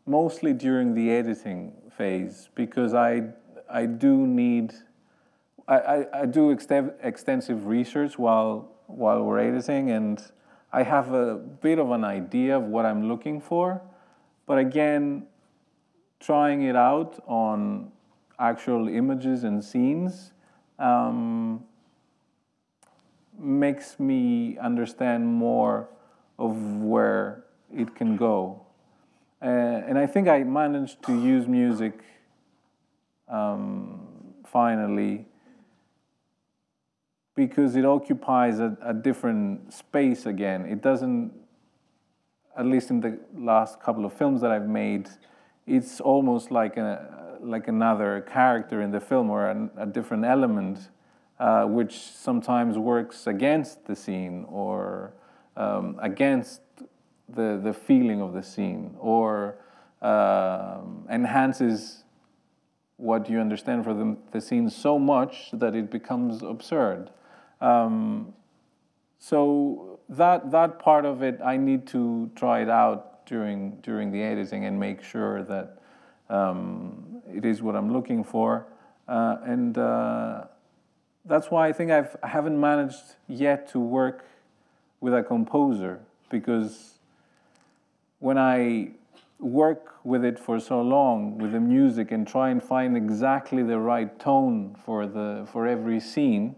mostly 0.06 0.52
during 0.52 0.94
the 0.94 1.10
editing 1.10 1.72
phase 1.96 2.48
because 2.54 2.94
I, 2.94 3.22
I 3.70 3.86
do 3.86 4.26
need, 4.26 4.74
I, 5.68 5.78
I, 5.78 6.20
I 6.20 6.26
do 6.26 6.50
extensive 6.50 7.66
research 7.66 8.18
while, 8.18 8.72
while 8.86 9.22
we're 9.22 9.38
editing 9.38 9.90
and 9.90 10.20
I 10.74 10.82
have 10.82 11.12
a 11.12 11.36
bit 11.36 11.78
of 11.78 11.92
an 11.92 12.02
idea 12.02 12.56
of 12.56 12.64
what 12.64 12.84
I'm 12.84 13.06
looking 13.06 13.40
for, 13.40 13.80
but 14.44 14.58
again, 14.58 15.28
trying 16.18 16.62
it 16.62 16.74
out 16.74 17.22
on 17.28 17.92
actual 18.40 18.88
images 18.88 19.44
and 19.44 19.64
scenes 19.64 20.32
um, 20.80 21.62
makes 23.38 24.00
me 24.00 24.58
understand 24.58 25.24
more 25.24 25.88
of 26.40 26.56
where 26.82 27.44
it 27.72 27.94
can 27.94 28.16
go. 28.16 28.66
Uh, 29.40 29.46
and 29.46 29.96
I 29.96 30.06
think 30.06 30.26
I 30.26 30.42
managed 30.42 31.04
to 31.04 31.12
use 31.12 31.46
music 31.46 32.00
um, 33.28 34.08
finally 34.44 35.26
because 37.34 37.76
it 37.76 37.84
occupies 37.84 38.60
a, 38.60 38.76
a, 38.82 38.94
different 38.94 39.72
space 39.72 40.26
again. 40.26 40.66
It 40.66 40.82
doesn't, 40.82 41.32
at 42.56 42.66
least 42.66 42.90
in 42.90 43.00
the 43.00 43.18
last 43.34 43.80
couple 43.80 44.04
of 44.04 44.12
films 44.12 44.40
that 44.42 44.52
I've 44.52 44.68
made, 44.68 45.08
it's 45.66 46.00
almost 46.00 46.50
like 46.50 46.76
a, 46.76 47.38
like 47.40 47.66
another 47.66 48.20
character 48.20 48.80
in 48.80 48.92
the 48.92 49.00
film 49.00 49.30
or 49.30 49.46
a, 49.46 49.70
a 49.78 49.86
different 49.86 50.24
element, 50.24 50.90
uh, 51.40 51.64
which 51.64 51.98
sometimes 51.98 52.78
works 52.78 53.26
against 53.26 53.84
the 53.86 53.96
scene 53.96 54.46
or 54.48 55.12
um, 55.56 55.98
against 56.00 56.60
the, 57.28 57.60
the 57.62 57.72
feeling 57.72 58.20
of 58.20 58.32
the 58.32 58.42
scene 58.42 58.94
or 59.00 59.56
um, 60.02 61.06
enhances 61.10 62.04
what 62.96 63.28
you 63.28 63.40
understand 63.40 63.82
for 63.84 63.92
the, 63.92 64.16
the 64.30 64.40
scene 64.40 64.70
so 64.70 64.98
much 64.98 65.50
that 65.52 65.74
it 65.74 65.90
becomes 65.90 66.42
absurd. 66.42 67.10
Um, 67.64 68.34
so 69.18 69.98
that 70.10 70.50
that 70.50 70.78
part 70.78 71.06
of 71.06 71.22
it, 71.22 71.40
I 71.42 71.56
need 71.56 71.86
to 71.88 72.30
try 72.36 72.60
it 72.60 72.68
out 72.68 73.24
during 73.24 73.80
during 73.80 74.12
the 74.12 74.22
editing 74.22 74.66
and 74.66 74.78
make 74.78 75.02
sure 75.02 75.42
that 75.44 75.78
um, 76.28 77.22
it 77.26 77.46
is 77.46 77.62
what 77.62 77.74
I'm 77.74 77.90
looking 77.90 78.22
for, 78.22 78.66
uh, 79.08 79.38
and 79.44 79.78
uh, 79.78 80.44
that's 81.24 81.50
why 81.50 81.66
I 81.66 81.72
think 81.72 81.90
I've 81.90 82.14
I 82.22 82.28
haven't 82.28 82.60
managed 82.60 83.16
yet 83.28 83.66
to 83.70 83.80
work 83.80 84.26
with 85.00 85.14
a 85.14 85.22
composer 85.22 86.00
because 86.28 86.98
when 88.18 88.36
I 88.36 88.90
work 89.38 90.04
with 90.04 90.22
it 90.22 90.38
for 90.38 90.60
so 90.60 90.82
long 90.82 91.38
with 91.38 91.52
the 91.52 91.60
music 91.60 92.12
and 92.12 92.28
try 92.28 92.50
and 92.50 92.62
find 92.62 92.94
exactly 92.94 93.62
the 93.62 93.78
right 93.78 94.18
tone 94.18 94.76
for 94.84 95.06
the 95.06 95.46
for 95.50 95.66
every 95.66 95.98
scene 95.98 96.56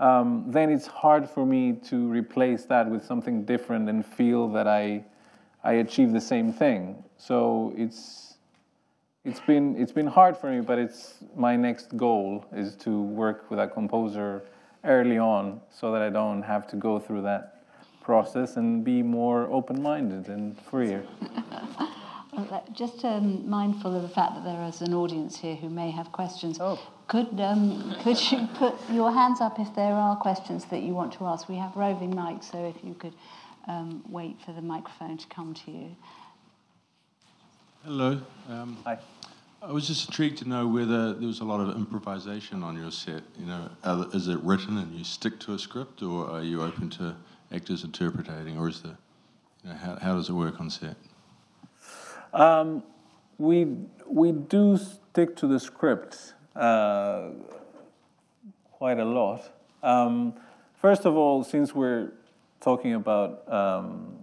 um, 0.00 0.44
then 0.48 0.70
it's 0.70 0.86
hard 0.86 1.28
for 1.28 1.44
me 1.44 1.74
to 1.88 2.08
replace 2.08 2.64
that 2.64 2.90
with 2.90 3.04
something 3.04 3.44
different 3.44 3.88
and 3.88 4.04
feel 4.04 4.48
that 4.48 4.66
I, 4.66 5.04
I 5.62 5.74
achieve 5.74 6.12
the 6.12 6.20
same 6.20 6.54
thing. 6.54 7.04
So 7.18 7.74
it's, 7.76 8.36
it's, 9.26 9.40
been, 9.40 9.76
it's 9.76 9.92
been 9.92 10.06
hard 10.06 10.38
for 10.38 10.50
me, 10.50 10.62
but 10.62 10.78
it's 10.78 11.18
my 11.36 11.54
next 11.54 11.94
goal 11.98 12.46
is 12.50 12.74
to 12.76 13.02
work 13.02 13.50
with 13.50 13.60
a 13.60 13.68
composer 13.68 14.42
early 14.84 15.18
on 15.18 15.60
so 15.70 15.92
that 15.92 16.00
I 16.00 16.08
don't 16.08 16.42
have 16.42 16.66
to 16.68 16.76
go 16.76 16.98
through 16.98 17.22
that 17.22 17.66
process 18.02 18.56
and 18.56 18.82
be 18.82 19.02
more 19.02 19.52
open-minded 19.52 20.28
and 20.28 20.58
freer. 20.62 21.04
Just 22.72 23.04
um, 23.04 23.48
mindful 23.48 23.94
of 23.94 24.02
the 24.02 24.08
fact 24.08 24.34
that 24.36 24.44
there 24.44 24.62
is 24.68 24.80
an 24.82 24.94
audience 24.94 25.38
here 25.38 25.56
who 25.56 25.68
may 25.68 25.90
have 25.90 26.12
questions. 26.12 26.58
Oh. 26.60 26.78
Could, 27.08 27.40
um, 27.40 27.96
could 28.02 28.30
you 28.30 28.46
put 28.54 28.74
your 28.90 29.12
hands 29.12 29.40
up 29.40 29.58
if 29.58 29.74
there 29.74 29.94
are 29.94 30.14
questions 30.16 30.64
that 30.66 30.82
you 30.82 30.94
want 30.94 31.12
to 31.14 31.26
ask? 31.26 31.48
We 31.48 31.56
have 31.56 31.74
roving 31.74 32.14
mics, 32.14 32.52
so 32.52 32.64
if 32.64 32.84
you 32.84 32.94
could 32.94 33.14
um, 33.66 34.04
wait 34.08 34.40
for 34.44 34.52
the 34.52 34.62
microphone 34.62 35.18
to 35.18 35.26
come 35.26 35.54
to 35.54 35.70
you. 35.72 35.96
Hello. 37.84 38.20
Um, 38.48 38.76
Hi. 38.84 38.98
I 39.62 39.72
was 39.72 39.88
just 39.88 40.08
intrigued 40.08 40.38
to 40.38 40.48
know 40.48 40.66
whether 40.68 41.14
there 41.14 41.26
was 41.26 41.40
a 41.40 41.44
lot 41.44 41.60
of 41.60 41.76
improvisation 41.76 42.62
on 42.62 42.76
your 42.76 42.90
set. 42.90 43.22
You 43.38 43.46
know, 43.46 43.70
are, 43.84 44.06
is 44.14 44.28
it 44.28 44.38
written 44.40 44.78
and 44.78 44.94
you 44.94 45.04
stick 45.04 45.40
to 45.40 45.54
a 45.54 45.58
script, 45.58 46.02
or 46.02 46.30
are 46.30 46.42
you 46.42 46.62
open 46.62 46.90
to 46.90 47.16
actors 47.52 47.82
interpreting, 47.84 48.56
or 48.56 48.68
is 48.68 48.82
the, 48.82 48.96
you 49.64 49.70
know, 49.70 49.74
how, 49.74 49.96
how 49.96 50.14
does 50.14 50.28
it 50.28 50.32
work 50.32 50.60
on 50.60 50.70
set? 50.70 50.96
Um, 52.32 52.82
we 53.38 53.76
we 54.06 54.32
do 54.32 54.76
stick 54.76 55.36
to 55.36 55.46
the 55.46 55.58
script 55.58 56.34
uh, 56.56 57.30
quite 58.72 58.98
a 58.98 59.04
lot. 59.04 59.50
Um, 59.82 60.34
first 60.80 61.06
of 61.06 61.16
all, 61.16 61.44
since 61.44 61.74
we're 61.74 62.12
talking 62.60 62.94
about 62.94 63.50
um, 63.50 64.16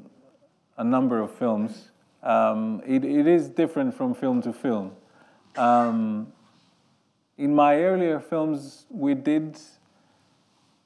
a 0.78 0.84
number 0.84 1.20
of 1.20 1.32
films, 1.32 1.92
um, 2.24 2.82
it, 2.86 3.04
it 3.04 3.28
is 3.28 3.50
different 3.50 3.94
from 3.94 4.14
film 4.14 4.42
to 4.44 4.54
film. 4.54 4.92
Um, 5.56 6.32
in 7.38 7.54
my 7.54 7.78
earlier 7.78 8.20
films, 8.20 8.86
we 8.90 9.14
did 9.14 9.58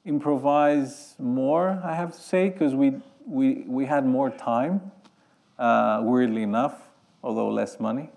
improvise 0.04 1.14
more, 1.18 1.80
I 1.84 1.94
have 1.94 2.12
to 2.12 2.20
say, 2.20 2.48
because 2.50 2.74
we, 2.74 2.94
we, 3.26 3.64
we 3.66 3.86
had 3.86 4.04
more 4.04 4.30
time, 4.30 4.92
uh, 5.58 6.00
weirdly 6.02 6.42
enough, 6.42 6.80
although 7.22 7.48
less 7.48 7.78
money. 7.78 8.10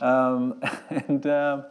Um, 0.00 0.60
and, 0.90 1.26
uh, 1.26 1.62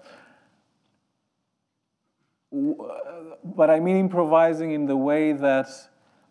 but 2.52 3.70
I 3.70 3.80
mean 3.80 3.98
improvising 3.98 4.72
in 4.72 4.86
the 4.86 4.98
way 4.98 5.34
that, 5.34 5.68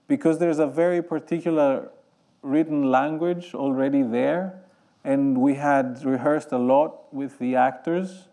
because 0.08 0.38
there's 0.38 0.58
a 0.58 0.66
very 0.66 1.02
particular 1.02 1.90
written 2.42 2.90
language 2.90 3.54
already 3.54 4.02
there, 4.02 4.62
and 5.04 5.38
we 5.38 5.54
had 5.54 6.04
rehearsed 6.04 6.52
a 6.52 6.58
lot 6.58 7.12
with 7.14 7.38
the 7.38 7.54
actors, 7.56 8.28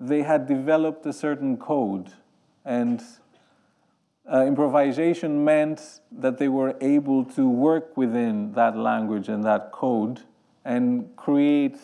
they 0.00 0.22
had 0.22 0.46
developed 0.46 1.04
a 1.06 1.12
certain 1.12 1.56
code. 1.56 2.12
And 2.64 3.02
uh, 4.30 4.44
improvisation 4.44 5.44
meant 5.44 6.00
that 6.10 6.38
they 6.38 6.48
were 6.48 6.74
able 6.80 7.24
to 7.24 7.48
work 7.48 7.96
within 7.96 8.52
that 8.52 8.76
language 8.76 9.28
and 9.28 9.44
that 9.44 9.72
code 9.72 10.22
and 10.66 11.14
create 11.16 11.78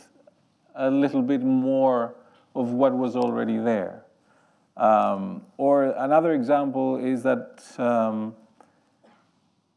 a 0.75 0.91
little 0.91 1.23
bit 1.23 1.41
more 1.41 2.17
of 2.55 2.73
what 2.73 2.93
was 2.93 3.15
already 3.15 3.57
there. 3.57 4.05
Um, 4.77 5.43
or 5.57 5.85
another 5.85 6.33
example 6.33 6.97
is 6.97 7.23
that 7.23 7.63
um, 7.79 8.35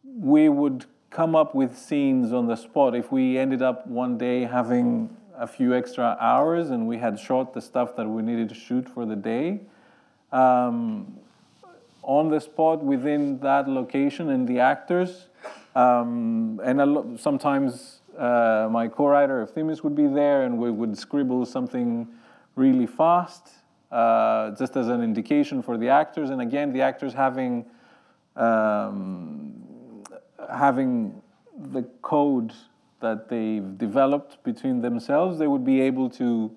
we 0.03 0.49
would 0.49 0.86
come 1.12 1.36
up 1.36 1.53
with 1.53 1.78
scenes 1.78 2.34
on 2.34 2.47
the 2.47 2.56
spot. 2.56 2.95
If 2.95 3.12
we 3.12 3.38
ended 3.38 3.62
up 3.62 3.86
one 3.86 4.18
day 4.18 4.41
having 4.41 5.16
a 5.38 5.45
few 5.45 5.76
extra 5.76 6.18
hours 6.20 6.72
and 6.72 6.88
we 6.88 6.97
had 6.97 7.20
shot 7.20 7.53
the 7.53 7.62
stuff 7.62 7.95
that 7.97 8.08
we 8.08 8.24
needed 8.24 8.49
to 8.49 8.56
shoot 8.56 8.89
for 8.89 9.06
the 9.06 9.16
day, 9.16 9.60
um, 10.32 11.20
on 12.01 12.30
the 12.30 12.41
spot 12.41 12.84
within 12.84 13.39
that 13.39 13.70
location 13.70 14.30
and 14.30 14.47
the 14.47 14.60
actors, 14.60 15.28
um, 15.76 16.60
and 16.64 17.20
sometimes 17.20 17.99
uh, 18.18 18.68
my 18.72 18.88
co-writer 18.88 19.45
Efthimis 19.45 19.84
would 19.84 19.95
be 19.95 20.07
there 20.07 20.43
and 20.43 20.57
we 20.57 20.72
would 20.72 20.97
scribble 20.97 21.45
something 21.45 22.07
really 22.55 22.88
fast, 22.88 23.49
uh, 23.91 24.51
just 24.51 24.78
as 24.78 24.88
an 24.88 25.01
indication 25.01 25.61
for 25.61 25.78
the 25.78 25.89
actors. 25.89 26.30
And 26.30 26.41
again, 26.41 26.74
the 26.74 26.82
actors 26.82 27.13
having 27.13 27.66
um, 28.36 29.53
having 30.51 31.22
the 31.72 31.84
code 32.01 32.53
that 32.99 33.30
they've 33.30 33.78
developed 33.78 34.43
between 34.43 34.82
themselves, 34.82 35.38
they 35.38 35.47
would 35.47 35.63
be 35.63 35.82
able 35.82 36.09
to 36.09 36.51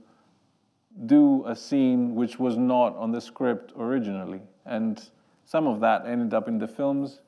do 1.06 1.44
a 1.46 1.54
scene 1.54 2.14
which 2.14 2.38
was 2.38 2.56
not 2.56 2.96
on 2.96 3.12
the 3.12 3.20
script 3.20 3.72
originally. 3.78 4.40
And 4.66 5.00
some 5.44 5.66
of 5.66 5.80
that 5.80 6.06
ended 6.06 6.34
up 6.34 6.48
in 6.48 6.58
the 6.58 6.68
films, 6.68 7.20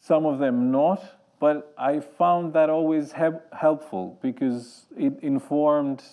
some 0.00 0.26
of 0.26 0.38
them 0.38 0.70
not. 0.70 1.02
But 1.40 1.74
I 1.76 2.00
found 2.00 2.52
that 2.52 2.70
always 2.70 3.12
help, 3.12 3.42
helpful 3.52 4.18
because 4.22 4.84
it 4.96 5.18
informed 5.22 6.04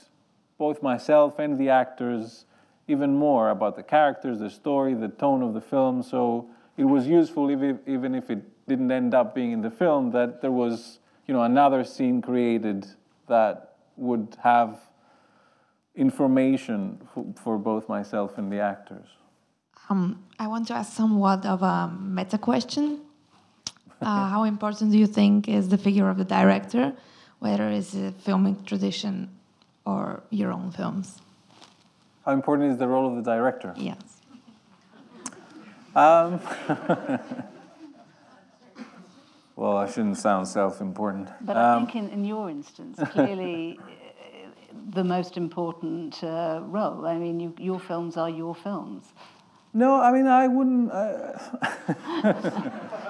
both 0.58 0.82
myself 0.82 1.38
and 1.38 1.58
the 1.60 1.70
actors 1.70 2.46
even 2.88 3.14
more 3.14 3.50
about 3.50 3.76
the 3.76 3.84
characters, 3.84 4.40
the 4.40 4.50
story, 4.50 4.94
the 4.94 5.10
tone 5.10 5.44
of 5.44 5.54
the 5.54 5.62
film. 5.62 6.02
So 6.02 6.50
it 6.78 6.86
was 6.86 7.06
useful, 7.06 7.52
even 7.52 8.16
if 8.16 8.30
it 8.30 8.42
didn't 8.68 8.90
end 8.90 9.14
up 9.14 9.36
being 9.36 9.52
in 9.52 9.62
the 9.62 9.70
film, 9.70 10.12
that 10.12 10.42
there 10.42 10.52
was 10.52 11.00
you 11.28 11.34
know, 11.34 11.44
another 11.44 11.84
scene 11.84 12.22
created 12.22 12.88
that 13.28 13.76
would 13.98 14.38
have 14.42 14.80
information 15.96 17.02
for, 17.14 17.26
for 17.44 17.58
both 17.58 17.90
myself 17.90 18.38
and 18.38 18.52
the 18.52 18.60
actors. 18.60 19.08
Um, 19.90 20.24
I 20.40 20.48
want 20.48 20.68
to 20.68 20.74
ask 20.76 20.94
somewhat 20.94 21.46
of 21.46 21.62
a 21.64 21.94
meta 22.00 22.38
question. 22.38 23.02
Uh, 24.02 24.30
how 24.30 24.44
important 24.44 24.92
do 24.92 24.98
you 24.98 25.08
think 25.08 25.48
is 25.48 25.70
the 25.70 25.78
figure 25.78 26.10
of 26.10 26.18
the 26.18 26.26
director, 26.26 26.94
whether 27.40 27.70
it's 27.70 27.94
a 27.96 28.12
filming 28.12 28.64
tradition 28.64 29.30
or 29.86 30.22
your 30.30 30.52
own 30.52 30.72
films? 30.72 31.20
How 32.26 32.34
important 32.34 32.72
is 32.72 32.78
the 32.78 32.88
role 32.88 33.08
of 33.08 33.16
the 33.16 33.24
director? 33.24 33.74
Yes. 33.78 33.98
Um, 35.96 36.40
well, 39.56 39.78
I 39.78 39.88
shouldn't 39.90 40.18
sound 40.18 40.48
self-important. 40.48 41.30
But 41.42 41.58
I 41.58 41.80
think 41.80 41.96
in, 41.96 42.10
in 42.10 42.24
your 42.24 42.52
instance, 42.52 43.00
clearly 43.12 43.80
uh, 43.82 43.88
the 44.90 45.04
most 45.04 45.38
important 45.38 46.24
uh, 46.24 46.62
role. 46.66 47.08
I 47.08 47.18
mean, 47.18 47.40
you, 47.40 47.56
your 47.58 47.80
films 47.80 48.16
are 48.16 48.30
your 48.30 48.54
films. 48.54 49.06
No, 49.74 50.00
I 50.00 50.12
mean, 50.12 50.28
I 50.28 50.48
wouldn't. 50.48 50.92
Uh, 50.92 51.40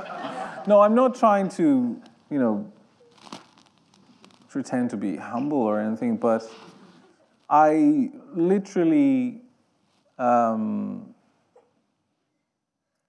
no, 0.68 0.82
I'm 0.82 0.94
not 0.94 1.16
trying 1.16 1.48
to, 1.52 2.00
you 2.30 2.40
know, 2.40 2.72
pretend 4.50 4.90
to 4.90 4.98
be 4.98 5.16
humble 5.16 5.60
or 5.60 5.80
anything, 5.80 6.18
but 6.18 6.44
I 7.50 8.12
literally 8.34 9.42
um, 10.20 11.16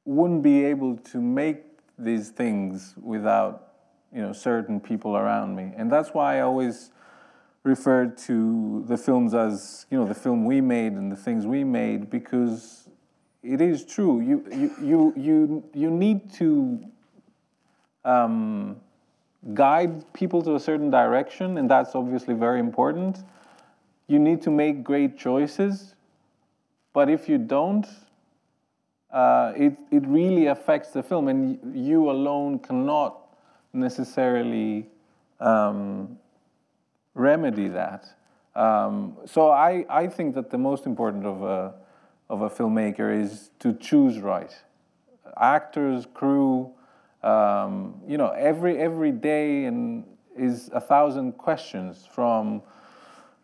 wouldn't 0.04 0.44
be 0.44 0.64
able 0.66 0.98
to 0.98 1.20
make 1.20 1.64
these 1.98 2.30
things 2.30 2.94
without, 2.96 3.72
you 4.14 4.22
know, 4.22 4.32
certain 4.32 4.78
people 4.78 5.16
around 5.16 5.56
me, 5.56 5.72
and 5.76 5.90
that's 5.90 6.10
why 6.10 6.38
I 6.38 6.42
always 6.42 6.92
referred 7.64 8.16
to 8.18 8.84
the 8.86 8.96
films 8.96 9.34
as, 9.34 9.84
you 9.90 9.98
know, 9.98 10.06
the 10.06 10.14
film 10.14 10.44
we 10.44 10.60
made 10.60 10.92
and 10.92 11.10
the 11.10 11.16
things 11.16 11.44
we 11.44 11.64
made 11.64 12.08
because 12.08 12.88
it 13.42 13.60
is 13.60 13.84
true. 13.84 14.20
You, 14.20 14.44
you, 14.50 14.74
you, 14.80 15.12
you, 15.16 15.64
you 15.74 15.90
need 15.90 16.32
to 16.34 16.80
um, 18.04 18.76
guide 19.54 20.12
people 20.12 20.42
to 20.42 20.54
a 20.54 20.60
certain 20.60 20.90
direction, 20.90 21.58
and 21.58 21.70
that's 21.70 21.94
obviously 21.94 22.34
very 22.34 22.60
important. 22.60 23.24
You 24.06 24.18
need 24.18 24.42
to 24.42 24.50
make 24.50 24.82
great 24.82 25.18
choices, 25.18 25.94
but 26.92 27.08
if 27.08 27.28
you 27.28 27.38
don't, 27.38 27.86
uh, 29.10 29.52
it, 29.56 29.76
it 29.90 30.06
really 30.06 30.46
affects 30.46 30.90
the 30.90 31.02
film, 31.02 31.28
and 31.28 31.76
you 31.76 32.10
alone 32.10 32.58
cannot 32.58 33.36
necessarily 33.72 34.86
um, 35.40 36.18
remedy 37.14 37.68
that. 37.68 38.08
Um, 38.54 39.16
so 39.24 39.50
I, 39.50 39.84
I 39.88 40.08
think 40.08 40.34
that 40.34 40.50
the 40.50 40.58
most 40.58 40.86
important 40.86 41.24
of 41.24 41.42
a 41.42 41.74
of 42.28 42.42
a 42.42 42.50
filmmaker 42.50 43.22
is 43.22 43.50
to 43.58 43.72
choose 43.72 44.18
right. 44.18 44.54
Actors, 45.40 46.06
crew, 46.12 46.72
um, 47.22 48.00
you 48.06 48.16
know, 48.16 48.28
every 48.30 48.78
every 48.78 49.12
day 49.12 49.64
and 49.64 50.04
is 50.36 50.70
a 50.72 50.80
thousand 50.80 51.32
questions 51.32 52.08
from. 52.12 52.62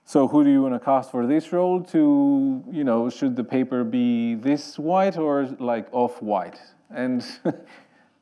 So 0.06 0.28
who 0.28 0.44
do 0.44 0.50
you 0.50 0.60
want 0.60 0.74
to 0.74 0.80
cast 0.80 1.10
for 1.10 1.26
this 1.26 1.50
role? 1.52 1.82
To 1.82 2.62
you 2.70 2.84
know, 2.84 3.08
should 3.10 3.36
the 3.36 3.44
paper 3.44 3.84
be 3.84 4.34
this 4.34 4.78
white 4.78 5.16
or 5.16 5.46
like 5.58 5.88
off 5.92 6.20
white? 6.22 6.60
And 6.90 7.24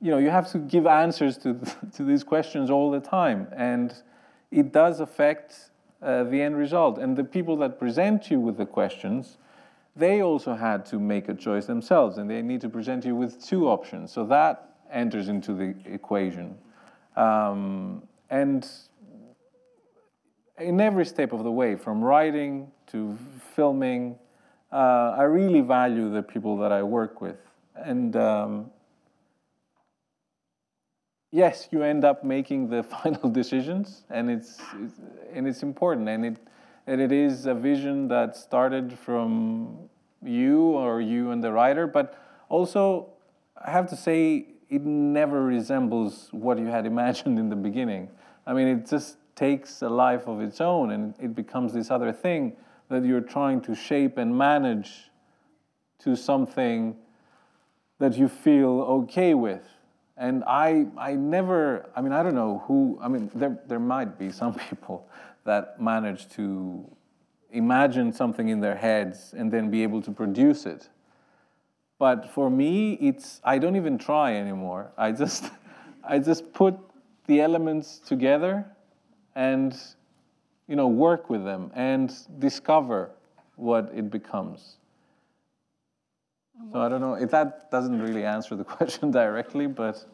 you 0.01 0.11
know, 0.11 0.19
you 0.19 0.31
have 0.31 0.51
to 0.53 0.59
give 0.59 0.87
answers 0.87 1.37
to 1.39 1.59
to 1.97 2.05
these 2.05 2.25
questions 2.25 2.71
all 2.71 2.91
the 2.91 3.01
time, 3.01 3.49
and 3.55 3.93
it 4.51 4.73
does 4.73 5.01
affect 5.01 5.71
uh, 6.01 6.25
the 6.25 6.41
end 6.41 6.57
result. 6.57 6.99
And 6.99 7.17
the 7.17 7.25
people 7.25 7.57
that 7.59 7.79
present 7.79 8.31
you 8.31 8.39
with 8.39 8.57
the 8.57 8.67
questions 8.67 9.39
they 9.95 10.23
also 10.23 10.55
had 10.55 10.87
to 10.87 10.99
make 10.99 11.29
a 11.29 11.35
choice 11.35 11.67
themselves 11.67 12.17
and 12.19 12.31
they 12.31 12.41
need 12.43 12.61
to 12.63 12.69
present 12.69 13.05
you 13.05 13.15
with 13.15 13.45
two 13.45 13.69
options. 13.69 14.11
So 14.11 14.25
that 14.27 14.72
enters 14.93 15.29
into 15.29 15.55
the 15.55 15.75
equation. 15.87 16.57
Um, 17.17 18.03
and 18.31 18.69
in 20.59 20.81
every 20.81 21.05
step 21.05 21.33
of 21.33 21.45
the 21.45 21.51
way, 21.51 21.77
from 21.77 22.03
writing 22.03 22.71
to 22.89 23.19
filming, 23.55 24.19
uh, 24.73 25.17
I 25.19 25.23
really 25.25 25.61
value 25.61 26.11
the 26.11 26.23
people 26.23 26.57
that 26.59 26.73
I 26.73 26.83
work 26.83 27.21
with. 27.21 27.39
And 27.75 28.15
um, 28.17 28.71
yes, 31.31 31.69
you 31.73 31.83
end 31.83 32.05
up 32.05 32.25
making 32.25 32.69
the 32.69 32.83
final 33.03 33.29
decisions, 33.31 34.05
and 34.11 34.31
it's, 34.31 34.61
it's, 34.81 35.01
and 35.33 35.47
it's 35.47 35.63
important, 35.63 36.09
and 36.09 36.25
it 36.25 36.39
and 36.87 37.01
it 37.01 37.13
is 37.13 37.47
a 37.47 37.55
vision 37.55 38.09
that 38.09 38.37
started 38.37 38.99
from 38.99 39.89
you 40.25 40.61
or 40.61 41.01
you 41.01 41.31
and 41.31 41.43
the 41.43 41.53
writer, 41.53 41.87
but 41.87 42.19
also 42.49 43.11
I 43.57 43.71
have 43.71 43.89
to 43.91 43.97
say 43.97 44.47
it 44.73 44.87
never 44.87 45.43
resembles 45.43 46.29
what 46.33 46.59
you 46.59 46.67
had 46.67 46.87
imagined 46.95 47.39
in 47.39 47.51
the 47.51 47.57
beginning. 47.57 48.09
I 48.47 48.55
mean, 48.55 48.69
it 48.69 48.89
just 48.89 49.19
takes 49.37 49.83
a 49.83 49.89
life 49.89 50.27
of 50.27 50.41
its 50.41 50.61
own, 50.61 50.91
and 50.91 51.15
it 51.21 51.35
becomes 51.35 51.73
this 51.73 51.91
other 51.91 52.11
thing 52.13 52.57
that 52.89 53.05
you're 53.05 53.21
trying 53.21 53.61
to 53.63 53.75
shape 53.75 54.17
and 54.19 54.37
manage 54.37 55.11
to 56.01 56.17
something 56.17 56.97
that 57.99 58.17
you 58.17 58.29
feel 58.29 58.81
okay 59.03 59.35
with. 59.35 59.63
And 60.17 60.43
I, 60.45 60.87
I 60.99 61.15
never, 61.15 61.91
I 61.95 62.01
mean, 62.01 62.13
I 62.13 62.23
don't 62.23 62.35
know 62.35 62.65
who, 62.67 62.99
I 63.01 63.09
mean, 63.09 63.31
there, 63.35 63.59
there 63.67 63.79
might 63.79 64.19
be 64.19 64.31
some 64.31 64.55
people 64.69 65.07
that 65.45 65.81
manage 65.81 66.29
to 66.31 66.85
imagine 67.51 68.13
something 68.13 68.49
in 68.49 68.61
their 68.61 68.77
heads 68.77 69.35
and 69.37 69.53
then 69.53 69.71
be 69.71 69.83
able 69.83 70.01
to 70.03 70.11
produce 70.11 70.65
it. 70.65 70.89
But 72.03 72.29
for 72.33 72.51
me, 72.51 72.95
it's, 72.95 73.41
I 73.45 73.59
don't 73.59 73.77
even 73.77 73.97
try 73.97 74.35
anymore. 74.35 74.91
I 74.99 75.13
just, 75.13 75.53
I 76.03 76.19
just 76.19 76.53
put 76.53 76.75
the 77.29 77.41
elements 77.41 78.01
together 78.01 78.67
and, 79.37 79.73
you 80.67 80.75
know, 80.75 80.89
work 80.89 81.31
with 81.31 81.45
them 81.45 81.71
and 81.77 82.13
discover 82.41 83.13
what 83.55 83.93
it 83.95 84.11
becomes. 84.11 84.79
So 86.73 86.81
I 86.81 86.89
don't 86.89 87.01
know 87.01 87.15
if 87.15 87.31
that 87.31 87.71
doesn't 87.71 88.03
really 88.03 88.25
answer 88.25 88.57
the 88.57 88.65
question 88.77 89.13
directly, 89.13 89.69
but. 89.69 90.05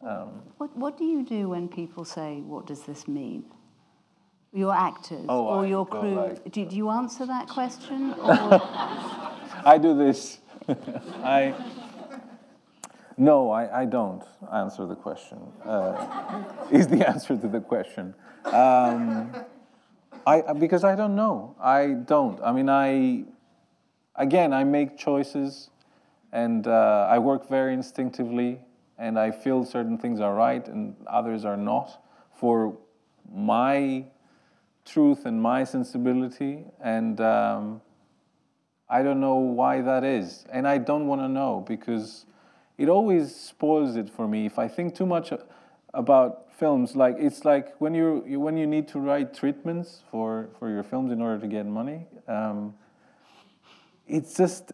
Um, 0.00 0.40
what, 0.56 0.74
what 0.74 0.96
do 0.96 1.04
you 1.04 1.22
do 1.22 1.50
when 1.50 1.68
people 1.68 2.06
say, 2.06 2.40
What 2.40 2.66
does 2.66 2.80
this 2.84 3.06
mean? 3.06 3.44
Your 4.54 4.74
actors 4.74 5.26
Oh, 5.28 5.44
or 5.48 5.64
I 5.64 5.68
your 5.68 5.84
crew. 5.84 6.14
like- 6.14 6.50
do, 6.50 6.64
do 6.64 6.74
you 6.74 6.88
answer 6.88 7.26
that 7.26 7.46
question? 7.46 8.14
Or, 8.22 8.62
I 9.66 9.76
do 9.76 9.94
this. 9.94 10.39
I. 11.24 11.54
No, 13.16 13.50
I, 13.50 13.82
I 13.82 13.84
don't 13.84 14.22
answer 14.52 14.86
the 14.86 14.94
question. 14.94 15.38
Uh, 15.64 16.42
is 16.70 16.88
the 16.88 17.06
answer 17.06 17.36
to 17.36 17.48
the 17.48 17.60
question. 17.60 18.14
Um, 18.46 19.34
I, 20.26 20.52
because 20.54 20.84
I 20.84 20.94
don't 20.96 21.14
know. 21.14 21.54
I 21.60 21.88
don't. 21.88 22.40
I 22.42 22.52
mean, 22.52 22.68
I. 22.68 23.24
Again, 24.16 24.52
I 24.52 24.64
make 24.64 24.98
choices 24.98 25.70
and 26.32 26.66
uh, 26.66 27.08
I 27.10 27.18
work 27.18 27.48
very 27.48 27.72
instinctively 27.72 28.60
and 28.98 29.18
I 29.18 29.30
feel 29.30 29.64
certain 29.64 29.96
things 29.96 30.20
are 30.20 30.34
right 30.34 30.66
and 30.68 30.94
others 31.06 31.44
are 31.46 31.56
not 31.56 32.02
for 32.34 32.76
my 33.32 34.04
truth 34.84 35.26
and 35.26 35.40
my 35.40 35.64
sensibility. 35.64 36.64
And. 36.80 37.20
Um, 37.20 37.80
I 38.90 39.04
don't 39.04 39.20
know 39.20 39.36
why 39.36 39.80
that 39.82 40.02
is. 40.02 40.44
And 40.50 40.66
I 40.66 40.78
don't 40.78 41.06
want 41.06 41.20
to 41.20 41.28
know 41.28 41.64
because 41.66 42.26
it 42.76 42.88
always 42.88 43.34
spoils 43.34 43.94
it 43.96 44.10
for 44.10 44.26
me. 44.26 44.46
If 44.46 44.58
I 44.58 44.66
think 44.66 44.96
too 44.96 45.06
much 45.06 45.32
about 45.94 46.52
films, 46.58 46.96
like 46.96 47.14
it's 47.18 47.44
like 47.44 47.76
when, 47.80 47.94
you 47.94 48.24
when 48.40 48.56
you 48.56 48.66
need 48.66 48.88
to 48.88 48.98
write 48.98 49.32
treatments 49.32 50.02
for, 50.10 50.50
for 50.58 50.68
your 50.68 50.82
films 50.82 51.12
in 51.12 51.22
order 51.22 51.40
to 51.40 51.46
get 51.46 51.66
money, 51.66 52.08
um, 52.26 52.74
it's 54.08 54.36
just, 54.36 54.72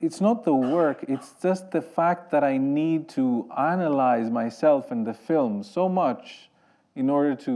it's 0.00 0.20
not 0.20 0.44
the 0.44 0.54
work, 0.54 1.04
it's 1.08 1.34
just 1.42 1.72
the 1.72 1.82
fact 1.82 2.30
that 2.30 2.44
I 2.44 2.58
need 2.58 3.08
to 3.10 3.50
analyze 3.58 4.30
myself 4.30 4.92
and 4.92 5.04
the 5.04 5.14
film 5.14 5.64
so 5.64 5.88
much 5.88 6.48
in 6.94 7.10
order 7.10 7.34
to, 7.34 7.50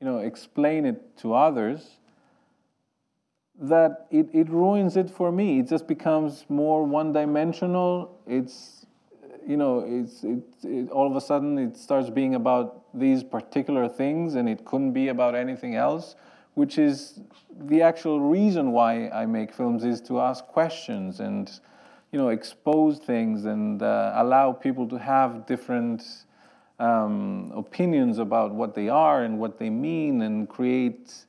you 0.00 0.06
know, 0.06 0.18
explain 0.18 0.86
it 0.86 1.16
to 1.18 1.34
others 1.34 1.98
that 3.60 4.06
it, 4.10 4.28
it 4.32 4.48
ruins 4.50 4.96
it 4.96 5.10
for 5.10 5.30
me. 5.30 5.60
It 5.60 5.68
just 5.68 5.86
becomes 5.86 6.44
more 6.48 6.84
one 6.84 7.12
dimensional. 7.12 8.18
It's, 8.26 8.86
you 9.46 9.56
know, 9.56 9.84
it's, 9.86 10.24
it, 10.24 10.42
it, 10.64 10.90
all 10.90 11.06
of 11.08 11.16
a 11.16 11.20
sudden 11.20 11.58
it 11.58 11.76
starts 11.76 12.10
being 12.10 12.34
about 12.34 12.82
these 12.92 13.22
particular 13.22 13.88
things 13.88 14.34
and 14.34 14.48
it 14.48 14.64
couldn't 14.64 14.92
be 14.92 15.08
about 15.08 15.34
anything 15.34 15.76
else, 15.76 16.16
which 16.54 16.78
is 16.78 17.20
the 17.68 17.82
actual 17.82 18.20
reason 18.20 18.72
why 18.72 19.08
I 19.08 19.26
make 19.26 19.52
films 19.54 19.84
is 19.84 20.00
to 20.02 20.20
ask 20.20 20.44
questions 20.46 21.20
and, 21.20 21.50
you 22.10 22.18
know, 22.18 22.28
expose 22.30 22.98
things 22.98 23.44
and 23.44 23.82
uh, 23.82 24.14
allow 24.16 24.52
people 24.52 24.88
to 24.88 24.98
have 24.98 25.46
different 25.46 26.02
um, 26.80 27.52
opinions 27.54 28.18
about 28.18 28.52
what 28.52 28.74
they 28.74 28.88
are 28.88 29.22
and 29.22 29.38
what 29.38 29.58
they 29.58 29.70
mean 29.70 30.22
and 30.22 30.48
create 30.48 31.24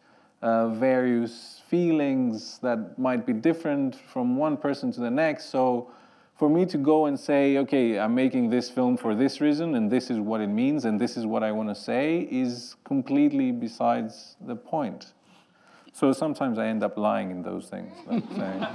uh, 0.45 0.67
various 0.67 1.63
feelings 1.67 2.59
that 2.59 2.99
might 2.99 3.25
be 3.25 3.33
different 3.33 3.95
from 3.95 4.37
one 4.37 4.55
person 4.55 4.91
to 4.91 4.99
the 5.01 5.09
next. 5.09 5.49
So, 5.49 5.89
for 6.37 6.49
me 6.49 6.65
to 6.67 6.77
go 6.77 7.07
and 7.07 7.19
say, 7.19 7.57
okay, 7.57 7.97
I'm 7.97 8.13
making 8.13 8.49
this 8.51 8.69
film 8.69 8.95
for 8.95 9.15
this 9.15 9.41
reason, 9.41 9.73
and 9.73 9.89
this 9.89 10.11
is 10.11 10.19
what 10.19 10.41
it 10.41 10.47
means, 10.47 10.85
and 10.85 11.01
this 11.01 11.17
is 11.17 11.25
what 11.25 11.43
I 11.43 11.51
want 11.51 11.69
to 11.69 11.75
say, 11.75 12.27
is 12.29 12.75
completely 12.83 13.51
besides 13.51 14.35
the 14.41 14.55
point. 14.55 15.13
So 15.93 16.11
sometimes 16.11 16.59
I 16.59 16.67
end 16.67 16.83
up 16.83 16.97
lying 16.97 17.31
in 17.31 17.41
those 17.41 17.67
things. 17.67 17.93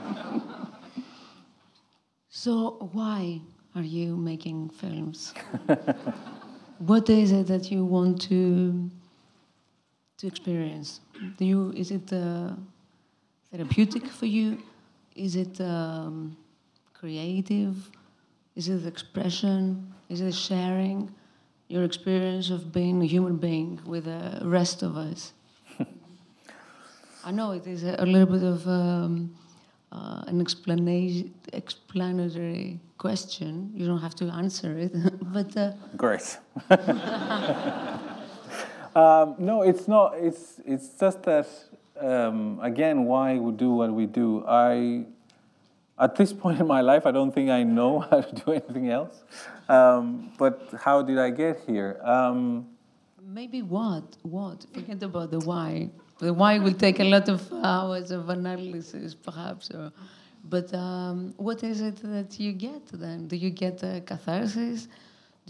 so, 2.30 2.88
why 2.92 3.42
are 3.76 3.82
you 3.82 4.16
making 4.16 4.70
films? 4.70 5.34
what 6.78 7.10
is 7.10 7.30
it 7.30 7.46
that 7.48 7.70
you 7.70 7.84
want 7.84 8.22
to 8.22 8.90
to 10.16 10.26
experience? 10.26 11.00
Do 11.36 11.44
you 11.44 11.72
is 11.76 11.90
it 11.90 12.12
uh, 12.12 12.52
therapeutic 13.50 14.06
for 14.06 14.26
you? 14.26 14.58
Is 15.14 15.36
it 15.36 15.60
um, 15.60 16.36
creative? 16.94 17.90
Is 18.56 18.68
it 18.68 18.86
expression? 18.86 19.92
Is 20.08 20.20
it 20.20 20.34
sharing 20.34 21.14
your 21.68 21.84
experience 21.84 22.50
of 22.50 22.72
being 22.72 23.02
a 23.02 23.06
human 23.06 23.36
being 23.36 23.80
with 23.84 24.04
the 24.04 24.40
rest 24.42 24.82
of 24.82 24.96
us? 24.96 25.32
I 27.24 27.30
know 27.30 27.52
it 27.52 27.66
is 27.66 27.84
a, 27.84 28.06
little 28.06 28.38
bit 28.38 28.42
of 28.42 28.66
um, 28.66 29.36
uh, 29.92 30.24
an 30.26 30.40
explanation, 30.40 31.34
explanatory 31.52 32.80
question. 32.98 33.72
You 33.74 33.86
don't 33.86 34.00
have 34.00 34.14
to 34.16 34.24
answer 34.26 34.76
it, 34.78 34.92
but 35.22 35.56
uh, 35.56 35.72
great. 35.96 36.38
Um, 38.94 39.36
no, 39.38 39.62
it's 39.62 39.86
not. 39.86 40.14
It's 40.16 40.60
it's 40.64 40.88
just 40.98 41.22
that 41.24 41.48
um, 42.00 42.58
again, 42.62 43.04
why 43.04 43.38
we 43.38 43.52
do 43.52 43.70
what 43.70 43.92
we 43.92 44.06
do. 44.06 44.44
I 44.46 45.04
at 45.98 46.16
this 46.16 46.32
point 46.42 46.60
in 46.60 46.66
my 46.66 46.80
life, 46.80 47.06
I 47.06 47.12
don't 47.12 47.32
think 47.32 47.50
I 47.50 47.62
know 47.62 48.00
how 48.10 48.20
to 48.22 48.34
do 48.34 48.52
anything 48.52 48.90
else. 48.90 49.22
Um, 49.68 50.32
but 50.38 50.68
how 50.78 51.02
did 51.02 51.18
I 51.18 51.30
get 51.30 51.60
here? 51.66 52.00
Um, 52.02 52.66
Maybe 53.22 53.62
what? 53.62 54.16
What? 54.22 54.66
Forget 54.74 55.02
about 55.04 55.30
the 55.30 55.38
why. 55.38 55.90
The 56.18 56.34
why 56.34 56.58
will 56.58 56.74
take 56.74 56.98
a 56.98 57.04
lot 57.04 57.28
of 57.28 57.40
hours 57.62 58.10
of 58.10 58.28
analysis, 58.28 59.14
perhaps. 59.14 59.70
Or, 59.70 59.92
but 60.48 60.74
um, 60.74 61.32
what 61.36 61.62
is 61.62 61.80
it 61.80 61.96
that 62.02 62.40
you 62.40 62.52
get 62.52 62.86
then? 62.92 63.28
Do 63.28 63.36
you 63.36 63.50
get 63.50 63.82
a 63.84 64.02
catharsis? 64.04 64.88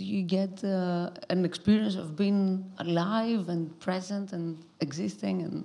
You 0.00 0.22
get 0.22 0.64
uh, 0.64 1.10
an 1.28 1.44
experience 1.44 1.96
of 1.96 2.16
being 2.16 2.64
alive 2.78 3.48
and 3.48 3.78
present 3.80 4.32
and 4.32 4.64
existing 4.80 5.42
and 5.42 5.64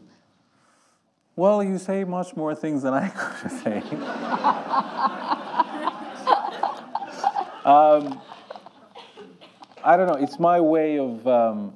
well 1.35 1.63
you 1.63 1.77
say 1.77 2.03
much 2.03 2.35
more 2.35 2.53
things 2.53 2.83
than 2.83 2.93
i 2.93 3.07
could 3.39 3.51
say. 3.51 3.81
Um, 7.65 8.21
i 9.83 9.97
don't 9.97 10.07
know. 10.07 10.19
It's 10.23 10.39
my 10.39 10.59
way 10.59 10.99
of 10.99 11.27
um, 11.27 11.73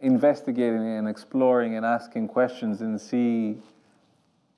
investigating 0.00 0.96
and 0.98 1.08
exploring 1.08 1.76
and 1.76 1.84
asking 1.84 2.28
questions 2.28 2.80
and 2.80 3.00
see 3.00 3.56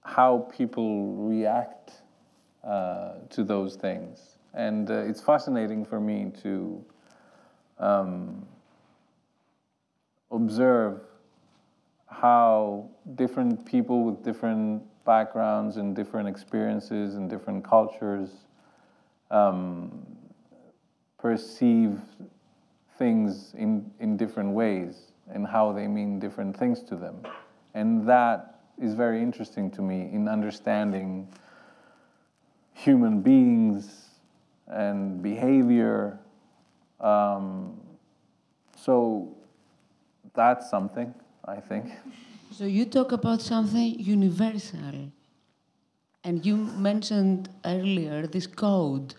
how 0.03 0.49
people 0.55 1.15
react 1.15 1.93
uh, 2.65 3.15
to 3.31 3.43
those 3.43 3.77
things 3.77 4.32
and 4.55 4.91
uh, 4.91 4.95
it's 4.95 5.21
fascinating 5.21 5.85
for 5.85 6.01
me 6.01 6.31
to 6.43 6.85
um, 7.79 8.47
observe 10.31 11.01
how 12.07 12.89
different 13.15 13.65
people 13.67 14.05
with 14.05 14.23
different 14.23 14.83
backgrounds 15.05 15.77
and 15.77 15.97
different 15.97 16.29
experiences 16.29 17.15
and 17.15 17.29
different 17.29 17.65
cultures 17.65 18.31
um, 19.31 20.07
perceive 21.19 21.99
things 22.99 23.55
in, 23.55 23.91
in 24.01 24.17
different 24.17 24.51
ways 24.51 25.13
and 25.29 25.47
how 25.47 25.73
they 25.73 25.89
mean 25.89 26.19
different 26.19 26.57
things 26.57 26.83
to 26.83 26.95
them. 26.95 27.17
And 27.75 28.07
that 28.09 28.61
is 28.81 28.95
very 28.95 29.23
interesting 29.23 29.71
to 29.73 29.83
me 29.83 30.11
in 30.13 30.29
understanding 30.29 31.29
human 32.75 33.21
beings 33.21 34.12
and 34.69 35.23
behavior. 35.23 36.19
Um, 37.01 37.81
so 38.77 39.35
that's 40.35 40.71
something, 40.71 41.15
I 41.45 41.57
think. 41.57 41.93
So 42.51 42.65
you 42.65 42.85
talk 42.85 43.13
about 43.13 43.41
something 43.41 43.99
universal. 43.99 45.11
And 46.25 46.47
you 46.47 46.57
mentioned 46.57 47.49
earlier 47.65 48.27
this 48.27 48.47
code, 48.47 49.15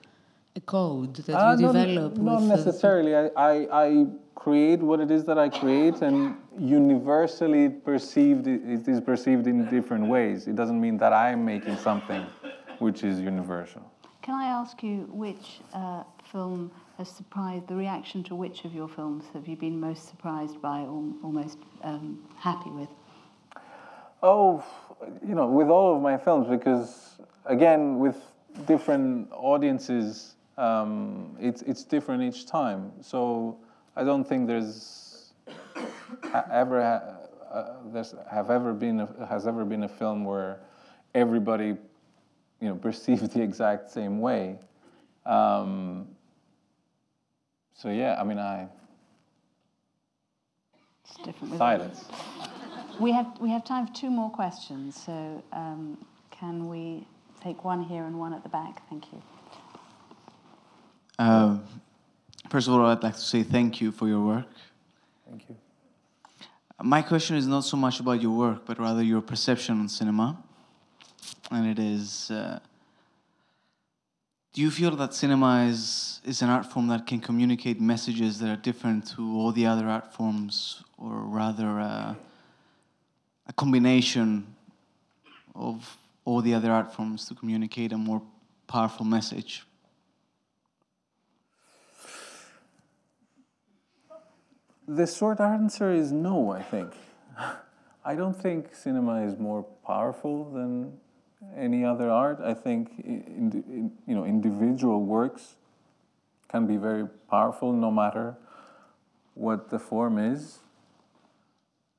a 0.56 0.62
code 0.62 1.16
that 1.16 1.36
Uh, 1.36 1.56
you 1.58 1.66
not- 1.66 1.74
develop. 1.74 2.18
Not 2.18 2.44
necessarily. 2.44 3.16
I, 3.16 3.26
I, 3.36 3.54
I 3.86 4.08
create 4.36 4.82
what 4.82 5.00
it 5.00 5.12
is 5.12 5.24
that 5.26 5.38
I 5.38 5.50
create, 5.50 6.02
and 6.02 6.36
universally 6.58 7.70
perceived, 7.70 8.48
it 8.48 8.88
is 8.88 9.02
perceived 9.02 9.48
in 9.48 9.66
different 9.70 10.08
ways. 10.08 10.48
It 10.48 10.56
doesn't 10.56 10.80
mean 10.80 10.98
that 10.98 11.12
I'm 11.14 11.44
making 11.46 11.78
something 11.78 12.26
which 12.80 13.04
is 13.04 13.20
universal. 13.20 13.82
Can 14.24 14.36
I 14.36 14.46
ask 14.46 14.82
you 14.82 15.02
which 15.12 15.60
uh, 15.74 16.04
film 16.32 16.72
has 16.98 17.10
surprised, 17.10 17.68
the 17.68 17.76
reaction 17.76 18.24
to 18.24 18.36
which 18.36 18.64
of 18.64 18.74
your 18.74 18.88
films 18.88 19.26
have 19.34 19.50
you 19.50 19.58
been 19.58 19.78
most 19.78 20.08
surprised 20.08 20.62
by 20.62 20.80
or, 20.80 21.04
or 21.22 21.34
most 21.34 21.58
um, 21.84 22.24
happy 22.38 22.70
with? 22.70 22.88
Oh, 24.24 24.64
you 25.28 25.36
know, 25.36 25.48
with 25.48 25.68
all 25.68 25.94
of 25.94 26.02
my 26.02 26.18
films, 26.18 26.48
because 26.48 27.18
again, 27.46 28.00
with 28.00 28.16
different 28.66 29.28
audiences, 29.34 30.36
um, 30.58 31.36
it's 31.38 31.62
it's 31.64 31.84
different 31.84 32.24
each 32.24 32.46
time. 32.46 32.94
So 33.02 33.58
I 33.98 34.06
don't 34.06 34.24
think 34.24 34.48
there's 34.48 35.34
ever 36.50 36.82
uh, 37.52 37.74
there's 37.92 38.16
have 38.32 38.50
ever 38.50 38.72
been 38.72 39.02
a, 39.02 39.26
has 39.28 39.48
ever 39.48 39.66
been 39.66 39.84
a 39.84 39.90
film 39.90 40.24
where 40.24 40.62
everybody, 41.14 41.76
you 42.64 42.70
know, 42.70 42.76
perceived 42.90 43.32
the 43.34 43.42
exact 43.42 43.92
same 43.92 44.22
way. 44.22 44.58
Um, 45.26 46.08
so 47.74 47.90
yeah, 47.90 48.20
I 48.20 48.24
mean, 48.24 48.40
I 48.40 48.68
It's 51.06 51.18
different 51.18 51.52
with 51.52 51.58
silence. 51.58 52.06
We 53.00 53.12
have, 53.12 53.28
we 53.40 53.50
have 53.50 53.66
time 53.66 53.88
for 53.88 53.94
two 53.94 54.10
more 54.10 54.30
questions, 54.30 55.02
so 55.04 55.44
um, 55.52 55.98
can 56.32 56.70
we 56.70 57.06
take 57.44 57.64
one 57.66 57.84
here 57.84 58.04
and 58.04 58.18
one 58.20 58.34
at 58.34 58.44
the 58.44 58.50
back? 58.50 58.88
Thank 58.90 59.12
you. 59.12 59.22
Uh, 61.18 61.58
first 62.50 62.68
of 62.68 62.74
all, 62.74 62.86
I'd 62.86 63.02
like 63.02 63.16
to 63.16 63.20
say 63.20 63.44
thank 63.44 63.82
you 63.82 63.92
for 63.92 64.08
your 64.08 64.24
work. 64.26 64.46
Thank 65.28 65.50
you. 65.50 65.56
My 66.82 67.02
question 67.02 67.36
is 67.36 67.48
not 67.48 67.62
so 67.62 67.78
much 67.78 68.00
about 68.00 68.22
your 68.22 68.32
work, 68.32 68.66
but 68.66 68.80
rather 68.80 69.02
your 69.02 69.22
perception 69.22 69.80
on 69.80 69.90
cinema. 69.90 70.38
And 71.52 71.68
it 71.68 71.80
is 71.80 72.32
uh, 72.32 72.60
Do 74.54 74.62
you 74.62 74.70
feel 74.70 74.96
that 74.98 75.16
cinema 75.16 75.66
is, 75.66 76.22
is 76.24 76.44
an 76.44 76.50
art 76.50 76.68
form 76.72 76.88
that 76.88 77.08
can 77.08 77.20
communicate 77.20 77.82
messages 77.82 78.38
that 78.40 78.50
are 78.50 78.62
different 78.62 79.08
to 79.16 79.22
all 79.36 79.52
the 79.52 79.66
other 79.66 79.88
art 79.88 80.14
forms, 80.14 80.84
or 81.00 81.10
rather 81.10 81.80
uh, 81.80 82.14
a 83.48 83.54
combination 83.54 84.46
of 85.56 85.98
all 86.24 86.42
the 86.42 86.54
other 86.54 86.72
art 86.72 86.94
forms 86.94 87.28
to 87.30 87.34
communicate 87.34 87.92
a 87.94 87.98
more 87.98 88.22
powerful 88.68 89.06
message? 89.06 89.66
The 94.88 95.08
short 95.08 95.40
answer 95.40 95.92
is 95.92 96.12
no, 96.12 96.52
I 96.52 96.62
think. 96.62 96.94
I 98.06 98.16
don't 98.16 98.40
think 98.40 98.76
cinema 98.76 99.24
is 99.24 99.40
more 99.40 99.64
powerful 99.84 100.52
than 100.52 101.00
any 101.56 101.86
other 101.86 102.10
art. 102.10 102.40
I 102.44 102.54
think 102.54 102.92
in, 103.00 103.64
in, 103.68 103.92
you 104.08 104.16
know, 104.16 104.26
individual 104.26 105.04
works 105.04 105.56
can 106.48 106.68
be 106.68 106.78
very 106.78 107.08
powerful 107.30 107.74
no 107.74 107.92
matter 107.92 108.36
what 109.34 109.70
the 109.70 109.80
form 109.80 110.18
is. 110.18 110.60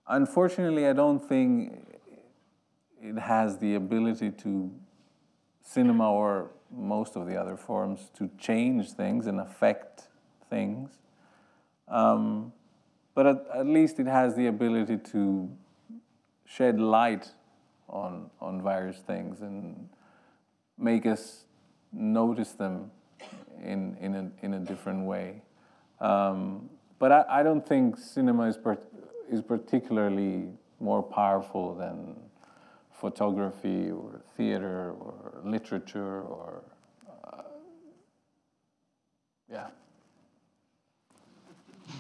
Unfortunately, 0.07 0.87
I 0.87 0.93
don't 0.93 1.19
think 1.19 1.87
it 3.03 3.19
has 3.19 3.59
the 3.59 3.75
ability 3.75 4.31
to, 4.31 4.71
cinema 5.63 6.11
or 6.11 6.51
most 6.71 7.17
of 7.17 7.27
the 7.27 7.37
other 7.37 7.57
forms, 7.57 8.11
to 8.19 8.31
change 8.39 8.93
things 8.93 9.27
and 9.27 9.41
affect 9.41 10.09
things. 10.51 10.91
Um, 11.89 12.53
but 13.15 13.27
at, 13.27 13.47
at 13.55 13.67
least 13.67 13.99
it 13.99 14.07
has 14.07 14.35
the 14.35 14.47
ability 14.47 14.99
to 15.13 15.51
shed 16.45 16.79
light 16.79 17.33
on, 17.95 18.29
on 18.41 18.63
various 18.63 18.99
things 18.99 19.41
and 19.41 19.89
make 20.77 21.07
us 21.07 21.45
notice 21.93 22.53
them 22.53 22.91
in, 23.63 23.97
in, 24.01 24.15
a, 24.15 24.31
in 24.45 24.55
a 24.55 24.59
different 24.59 25.07
way. 25.07 25.41
Um, 26.01 26.69
but 26.99 27.13
I, 27.13 27.25
I 27.29 27.43
don't 27.43 27.67
think 27.67 27.97
cinema 27.97 28.49
is, 28.49 28.57
per, 28.57 28.77
is 29.31 29.41
particularly 29.41 30.49
more 30.81 31.03
powerful 31.03 31.75
than 31.75 32.17
photography 32.93 33.91
or 33.91 34.21
theater 34.37 34.93
or 34.99 35.41
literature 35.45 36.23
or, 36.23 36.63
uh, 37.33 37.43
yeah. 39.51 39.67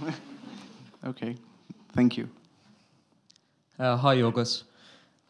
Okay, 1.06 1.36
thank 1.92 2.16
you. 2.16 2.30
Uh, 3.78 3.94
hi, 3.94 4.16
Yorgos. 4.16 4.62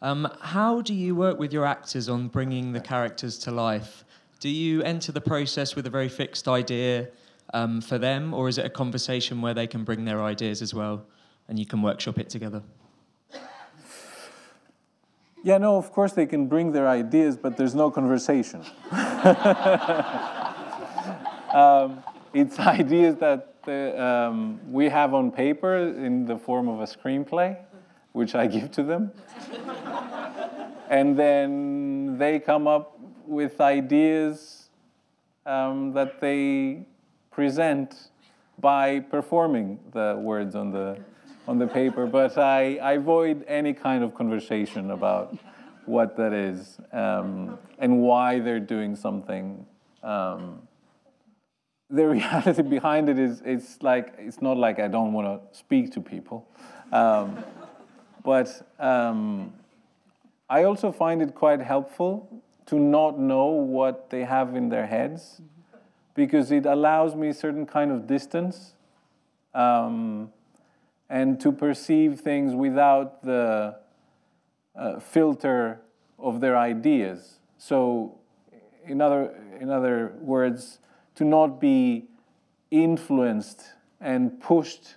Um, 0.01 0.27
how 0.41 0.81
do 0.81 0.93
you 0.93 1.15
work 1.15 1.39
with 1.39 1.53
your 1.53 1.65
actors 1.65 2.09
on 2.09 2.27
bringing 2.27 2.73
the 2.73 2.81
characters 2.81 3.37
to 3.39 3.51
life? 3.51 4.03
Do 4.39 4.49
you 4.49 4.83
enter 4.83 5.11
the 5.11 5.21
process 5.21 5.75
with 5.75 5.87
a 5.87 5.89
very 5.89 6.09
fixed 6.09 6.47
idea 6.47 7.09
um, 7.53 7.81
for 7.81 7.97
them, 7.97 8.33
or 8.33 8.49
is 8.49 8.57
it 8.57 8.65
a 8.65 8.69
conversation 8.69 9.41
where 9.41 9.53
they 9.53 9.67
can 9.67 9.83
bring 9.83 10.05
their 10.05 10.21
ideas 10.21 10.61
as 10.61 10.73
well 10.73 11.05
and 11.47 11.57
you 11.57 11.65
can 11.65 11.81
workshop 11.81 12.19
it 12.19 12.29
together? 12.29 12.61
Yeah, 15.43 15.59
no, 15.59 15.77
of 15.77 15.91
course 15.91 16.13
they 16.13 16.25
can 16.25 16.47
bring 16.47 16.71
their 16.71 16.87
ideas, 16.87 17.37
but 17.37 17.55
there's 17.55 17.75
no 17.75 17.91
conversation. 17.91 18.61
um, 21.53 22.03
it's 22.33 22.57
ideas 22.79 23.17
that 23.17 23.63
the, 23.63 24.03
um, 24.03 24.59
we 24.71 24.89
have 24.89 25.13
on 25.13 25.31
paper 25.31 25.77
in 25.77 26.25
the 26.25 26.37
form 26.37 26.67
of 26.67 26.79
a 26.79 26.85
screenplay, 26.85 27.57
which 28.15 28.33
I 28.33 28.47
give 28.47 28.71
to 28.71 28.83
them. 28.83 29.11
and 30.89 31.19
then 31.19 32.17
they 32.17 32.39
come 32.39 32.65
up 32.65 32.97
with 33.27 33.59
ideas 33.59 34.69
um, 35.45 35.91
that 35.91 36.21
they 36.21 36.85
present 37.29 38.11
by 38.57 39.01
performing 39.01 39.79
the 39.91 40.17
words 40.17 40.55
on 40.55 40.71
the 40.71 40.97
on 41.47 41.59
the 41.59 41.67
paper, 41.67 42.07
but 42.07 42.37
I, 42.37 42.77
I 42.77 42.93
avoid 42.93 43.43
any 43.47 43.73
kind 43.73 44.03
of 44.03 44.15
conversation 44.15 44.89
about 44.89 45.37
what 45.85 46.17
that 46.17 46.33
is 46.33 46.79
um, 46.91 47.59
and 47.77 48.01
why 48.01 48.39
they're 48.39 48.59
doing 48.59 48.95
something. 48.95 49.63
Um, 50.01 50.67
the 51.89 52.07
reality 52.07 52.61
behind 52.77 53.09
it 53.09 53.19
is 53.19 53.43
it's 53.45 53.83
like 53.83 54.15
it's 54.17 54.41
not 54.41 54.57
like 54.57 54.79
I 54.79 54.87
don't 54.87 55.13
want 55.13 55.27
to 55.27 55.57
speak 55.59 55.91
to 55.91 56.01
people, 56.01 56.47
um, 56.91 57.43
but 58.25 58.67
um, 58.79 59.53
I 60.49 60.63
also 60.63 60.91
find 60.91 61.21
it 61.21 61.35
quite 61.35 61.61
helpful 61.61 62.41
to 62.65 62.79
not 62.79 63.19
know 63.19 63.45
what 63.45 64.09
they 64.09 64.23
have 64.23 64.55
in 64.55 64.69
their 64.69 64.87
heads 64.87 65.41
because 66.15 66.51
it 66.51 66.65
allows 66.65 67.15
me 67.15 67.29
a 67.29 67.33
certain 67.33 67.67
kind 67.67 67.91
of 67.91 68.07
distance 68.07 68.73
um, 69.53 70.31
and 71.07 71.39
to 71.39 71.51
perceive 71.51 72.19
things 72.19 72.55
without 72.55 73.23
the 73.23 73.75
uh, 74.75 74.99
filter 74.99 75.79
of 76.17 76.41
their 76.41 76.57
ideas. 76.57 77.39
So, 77.59 78.17
in 78.85 79.01
other, 79.01 79.35
in 79.59 79.69
other 79.69 80.13
words, 80.19 80.79
to 81.15 81.23
not 81.23 81.61
be 81.61 82.07
influenced 82.71 83.73
and 84.01 84.39
pushed 84.41 84.95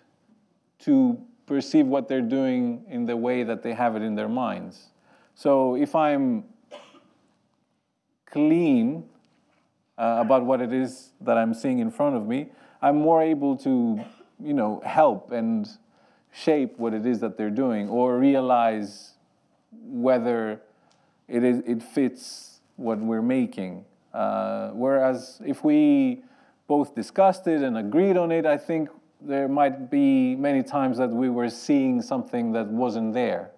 to 0.80 1.20
perceive 1.48 1.86
what 1.86 2.08
they're 2.08 2.20
doing 2.20 2.84
in 2.88 3.06
the 3.06 3.16
way 3.16 3.42
that 3.42 3.62
they 3.62 3.72
have 3.72 3.96
it 3.96 4.02
in 4.02 4.14
their 4.14 4.28
minds. 4.28 4.88
So, 5.34 5.74
if 5.74 5.94
I'm 5.94 6.44
clean 8.26 9.04
uh, 9.96 10.18
about 10.20 10.44
what 10.44 10.60
it 10.60 10.72
is 10.72 11.10
that 11.20 11.38
I'm 11.38 11.54
seeing 11.54 11.78
in 11.78 11.90
front 11.90 12.16
of 12.16 12.26
me, 12.26 12.48
I'm 12.82 12.96
more 12.96 13.22
able 13.22 13.56
to, 13.58 14.00
you 14.38 14.52
know, 14.52 14.80
help 14.84 15.32
and 15.32 15.68
shape 16.32 16.78
what 16.78 16.94
it 16.94 17.06
is 17.06 17.20
that 17.20 17.36
they're 17.36 17.50
doing 17.50 17.88
or 17.88 18.18
realize 18.18 19.14
whether 19.72 20.60
it 21.26 21.42
is 21.42 21.62
it 21.66 21.82
fits 21.82 22.60
what 22.76 22.98
we're 22.98 23.22
making. 23.22 23.84
Uh, 24.14 24.70
whereas 24.70 25.40
if 25.44 25.64
we 25.64 26.22
both 26.66 26.94
discussed 26.94 27.46
it 27.46 27.62
and 27.62 27.76
agreed 27.76 28.16
on 28.16 28.30
it, 28.30 28.46
I 28.46 28.56
think 28.56 28.88
there 29.20 29.48
might 29.48 29.90
be 29.90 30.36
many 30.36 30.62
times 30.62 30.98
that 30.98 31.10
we 31.10 31.28
were 31.28 31.50
seeing 31.50 32.02
something 32.02 32.52
that 32.52 32.66
wasn't 32.66 33.14
there. 33.14 33.50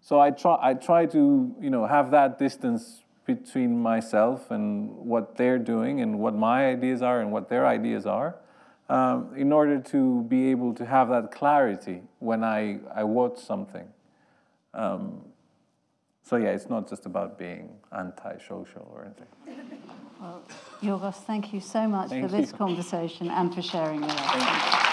So 0.00 0.20
I 0.20 0.30
try, 0.30 0.58
I 0.60 0.74
try 0.74 1.06
to, 1.06 1.54
you 1.60 1.70
know, 1.70 1.86
have 1.86 2.10
that 2.12 2.38
distance 2.38 3.02
between 3.24 3.80
myself 3.80 4.50
and 4.52 4.96
what 4.96 5.36
they're 5.36 5.58
doing 5.58 6.00
and 6.00 6.20
what 6.20 6.34
my 6.34 6.66
ideas 6.68 7.02
are 7.02 7.20
and 7.20 7.32
what 7.32 7.48
their 7.48 7.66
ideas 7.66 8.06
are, 8.06 8.36
um, 8.88 9.32
in 9.36 9.52
order 9.52 9.80
to 9.80 10.22
be 10.24 10.50
able 10.52 10.72
to 10.74 10.86
have 10.86 11.08
that 11.08 11.32
clarity 11.32 12.02
when 12.20 12.44
I, 12.44 12.78
I 12.94 13.02
watch 13.02 13.38
something. 13.38 13.88
Um, 14.74 15.24
so 16.22 16.36
yeah, 16.36 16.50
it's 16.50 16.68
not 16.68 16.88
just 16.88 17.06
about 17.06 17.36
being 17.36 17.70
anti-social 17.96 18.88
or 18.92 19.06
anything. 19.06 19.82
Well, 20.20 20.42
Yorgos, 20.82 21.14
thank 21.24 21.52
you 21.52 21.60
so 21.60 21.86
much 21.86 22.10
Thank 22.10 22.24
for 22.24 22.30
this 22.30 22.52
conversation 22.52 23.30
and 23.30 23.54
for 23.54 23.62
sharing 23.62 24.00
with 24.00 24.10
us. 24.10 24.92